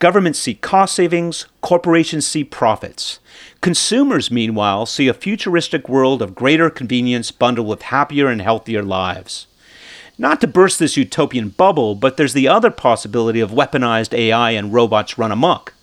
Governments 0.00 0.40
see 0.40 0.54
cost 0.54 0.96
savings, 0.96 1.46
corporations 1.60 2.26
see 2.26 2.42
profits. 2.42 3.20
Consumers, 3.60 4.32
meanwhile, 4.32 4.84
see 4.84 5.06
a 5.06 5.14
futuristic 5.14 5.88
world 5.88 6.20
of 6.20 6.34
greater 6.34 6.70
convenience 6.70 7.30
bundled 7.30 7.68
with 7.68 7.82
happier 7.82 8.26
and 8.26 8.42
healthier 8.42 8.82
lives. 8.82 9.46
Not 10.18 10.40
to 10.40 10.48
burst 10.48 10.80
this 10.80 10.96
utopian 10.96 11.50
bubble, 11.50 11.94
but 11.94 12.16
there's 12.16 12.32
the 12.32 12.48
other 12.48 12.72
possibility 12.72 13.38
of 13.38 13.52
weaponized 13.52 14.12
AI 14.12 14.50
and 14.50 14.72
robots 14.72 15.16
run 15.16 15.30
amok. 15.30 15.74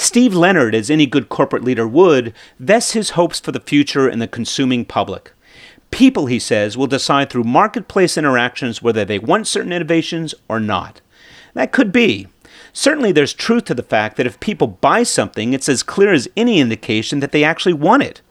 Steve 0.00 0.32
Leonard, 0.32 0.76
as 0.76 0.90
any 0.90 1.06
good 1.06 1.28
corporate 1.28 1.64
leader 1.64 1.86
would, 1.86 2.32
vests 2.60 2.92
his 2.92 3.10
hopes 3.10 3.40
for 3.40 3.50
the 3.50 3.58
future 3.58 4.08
in 4.08 4.20
the 4.20 4.28
consuming 4.28 4.84
public. 4.84 5.32
People, 5.90 6.26
he 6.26 6.38
says, 6.38 6.76
will 6.76 6.86
decide 6.86 7.28
through 7.28 7.42
marketplace 7.42 8.16
interactions 8.16 8.80
whether 8.80 9.04
they 9.04 9.18
want 9.18 9.48
certain 9.48 9.72
innovations 9.72 10.36
or 10.48 10.60
not. 10.60 11.00
That 11.54 11.72
could 11.72 11.90
be. 11.90 12.28
Certainly, 12.72 13.10
there's 13.10 13.32
truth 13.32 13.64
to 13.64 13.74
the 13.74 13.82
fact 13.82 14.16
that 14.16 14.26
if 14.26 14.38
people 14.38 14.68
buy 14.68 15.02
something, 15.02 15.52
it's 15.52 15.68
as 15.68 15.82
clear 15.82 16.12
as 16.12 16.28
any 16.36 16.60
indication 16.60 17.18
that 17.18 17.32
they 17.32 17.42
actually 17.42 17.72
want 17.72 18.04
it. 18.04 18.22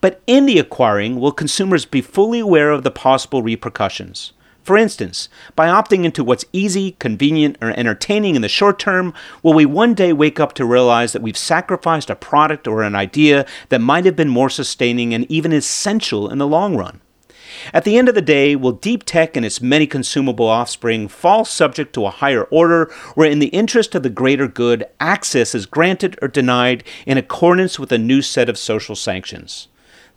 But 0.00 0.22
in 0.28 0.46
the 0.46 0.60
acquiring, 0.60 1.18
will 1.18 1.32
consumers 1.32 1.84
be 1.84 2.00
fully 2.00 2.38
aware 2.38 2.70
of 2.70 2.84
the 2.84 2.92
possible 2.92 3.42
repercussions? 3.42 4.32
For 4.68 4.76
instance, 4.76 5.30
by 5.56 5.68
opting 5.68 6.04
into 6.04 6.22
what's 6.22 6.44
easy, 6.52 6.92
convenient, 6.98 7.56
or 7.62 7.70
entertaining 7.70 8.36
in 8.36 8.42
the 8.42 8.50
short 8.50 8.78
term, 8.78 9.14
will 9.42 9.54
we 9.54 9.64
one 9.64 9.94
day 9.94 10.12
wake 10.12 10.38
up 10.38 10.52
to 10.56 10.66
realize 10.66 11.14
that 11.14 11.22
we've 11.22 11.38
sacrificed 11.38 12.10
a 12.10 12.14
product 12.14 12.68
or 12.68 12.82
an 12.82 12.94
idea 12.94 13.46
that 13.70 13.80
might 13.80 14.04
have 14.04 14.14
been 14.14 14.28
more 14.28 14.50
sustaining 14.50 15.14
and 15.14 15.24
even 15.30 15.54
essential 15.54 16.28
in 16.28 16.36
the 16.36 16.46
long 16.46 16.76
run? 16.76 17.00
At 17.72 17.84
the 17.84 17.96
end 17.96 18.10
of 18.10 18.14
the 18.14 18.20
day, 18.20 18.56
will 18.56 18.72
deep 18.72 19.04
tech 19.04 19.38
and 19.38 19.46
its 19.46 19.62
many 19.62 19.86
consumable 19.86 20.48
offspring 20.48 21.08
fall 21.08 21.46
subject 21.46 21.94
to 21.94 22.04
a 22.04 22.10
higher 22.10 22.44
order 22.44 22.92
where, 23.14 23.30
in 23.30 23.38
the 23.38 23.46
interest 23.46 23.94
of 23.94 24.02
the 24.02 24.10
greater 24.10 24.48
good, 24.48 24.84
access 25.00 25.54
is 25.54 25.64
granted 25.64 26.18
or 26.20 26.28
denied 26.28 26.84
in 27.06 27.16
accordance 27.16 27.78
with 27.78 27.90
a 27.90 27.96
new 27.96 28.20
set 28.20 28.50
of 28.50 28.58
social 28.58 28.94
sanctions? 28.94 29.68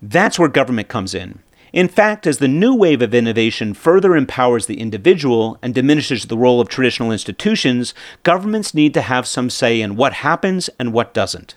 That's 0.02 0.38
where 0.38 0.50
government 0.50 0.90
comes 0.90 1.16
in. 1.16 1.40
In 1.74 1.88
fact, 1.88 2.28
as 2.28 2.40
the 2.40 2.50
new 2.50 2.76
wave 2.76 3.02
of 3.02 3.14
innovation 3.14 3.74
further 3.74 4.16
empowers 4.16 4.66
the 4.66 4.80
individual 4.80 5.58
and 5.62 5.74
diminishes 5.74 6.26
the 6.26 6.38
role 6.38 6.60
of 6.60 6.68
traditional 6.68 7.14
institutions, 7.14 7.94
governments 8.24 8.74
need 8.74 8.94
to 8.94 9.02
have 9.02 9.26
some 9.26 9.50
say 9.50 9.80
in 9.80 9.96
what 9.96 10.14
happens 10.14 10.70
and 10.78 10.92
what 10.92 11.14
doesn't. 11.14 11.56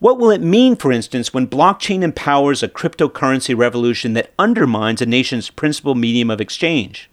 What 0.00 0.18
will 0.18 0.30
it 0.30 0.40
mean, 0.40 0.74
for 0.74 0.90
instance, 0.90 1.32
when 1.32 1.46
blockchain 1.46 2.02
empowers 2.02 2.62
a 2.62 2.68
cryptocurrency 2.68 3.56
revolution 3.56 4.14
that 4.14 4.32
undermines 4.38 5.00
a 5.00 5.06
nation's 5.06 5.48
principal 5.48 5.94
medium 5.94 6.28
of 6.28 6.40
exchange? 6.40 7.08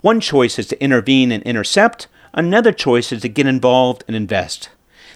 One 0.00 0.20
choice 0.20 0.58
is 0.58 0.66
to 0.68 0.82
intervene 0.82 1.30
and 1.30 1.42
intercept, 1.44 2.08
another 2.34 2.72
choice 2.72 3.12
is 3.12 3.22
to 3.22 3.28
get 3.28 3.46
involved 3.46 4.04
and 4.06 4.16
invest. 4.16 4.68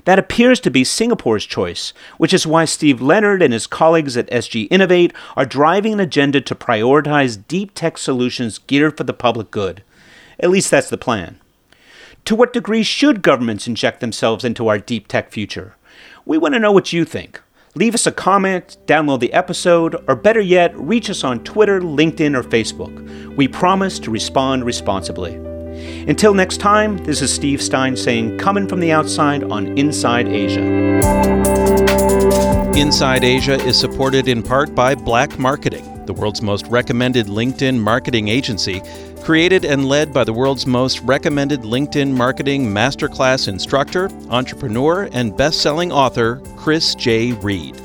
That 0.05 0.19
appears 0.19 0.59
to 0.61 0.71
be 0.71 0.83
Singapore's 0.85 1.47
choice, 1.47 1.93
which 2.19 2.35
is 2.35 2.47
why 2.47 2.65
Steve 2.65 3.01
Leonard 3.01 3.41
and 3.41 3.53
his 3.53 3.67
colleagues 3.69 4.17
at 4.17 4.31
SG 4.31 4.67
Innovate 4.71 5.13
are 5.37 5.47
driving 5.47 5.93
an 5.93 6.01
agenda 6.01 6.41
to 6.41 6.55
prioritize 6.55 7.43
deep 7.47 7.73
tech 7.75 7.99
solutions 7.99 8.59
geared 8.59 8.97
for 8.97 9.05
the 9.05 9.13
public 9.13 9.51
good. 9.51 9.83
At 10.41 10.51
least 10.51 10.71
that's 10.71 10.91
the 10.91 10.99
plan. 10.99 11.39
To 12.25 12.35
what 12.35 12.53
degree 12.53 12.83
should 12.83 13.23
governments 13.23 13.67
inject 13.67 14.01
themselves 14.01 14.45
into 14.45 14.69
our 14.69 14.79
deep 14.79 15.07
tech 15.09 15.31
future? 15.31 15.77
We 16.25 16.39
want 16.39 16.55
to 16.55 16.61
know 16.61 16.73
what 16.73 16.93
you 16.93 17.05
think. 17.05 17.41
Leave 17.75 17.95
us 17.95 18.07
a 18.07 18.13
comment, 18.13 18.77
download 18.87 19.21
the 19.21 19.33
episode, 19.33 19.97
or 20.07 20.15
better 20.15 20.41
yet, 20.41 20.77
reach 20.77 21.09
us 21.09 21.25
on 21.25 21.43
Twitter, 21.43 21.81
LinkedIn, 21.81 22.37
or 22.37 22.43
Facebook. 22.43 23.35
We 23.35 23.49
promise 23.49 23.99
to 24.01 24.11
respond 24.11 24.65
responsibly. 24.65 25.52
Until 26.09 26.35
next 26.35 26.59
time, 26.59 26.99
this 26.99 27.23
is 27.23 27.33
Steve 27.33 27.63
Stein 27.63 27.97
saying, 27.97 28.39
coming 28.39 28.69
from 28.69 28.81
the 28.81 28.93
outside 28.93 29.45
on 29.45 29.79
Inside 29.79 30.29
Asia. 30.29 30.63
Inside 32.77 33.23
Asia 33.23 33.55
is 33.55 33.79
supported 33.79 34.29
in 34.29 34.43
part 34.43 34.75
by 34.75 34.95
Black 34.95 35.39
Marketing, 35.39 36.05
the 36.07 36.13
world's 36.13 36.43
most 36.43 36.67
recommended 36.67 37.27
LinkedIn 37.27 37.79
marketing 37.79 38.29
agency, 38.29 38.83
created 39.23 39.65
and 39.65 39.89
led 39.89 40.13
by 40.13 40.25
the 40.25 40.33
world's 40.33 40.67
most 40.67 41.01
recommended 41.01 41.61
LinkedIn 41.61 42.11
marketing 42.13 42.67
masterclass 42.67 43.47
instructor, 43.47 44.11
entrepreneur, 44.31 45.09
and 45.13 45.37
best 45.37 45.61
selling 45.61 45.93
author, 45.93 46.43
Chris 46.57 46.95
J. 46.95 47.33
Reed. 47.33 47.81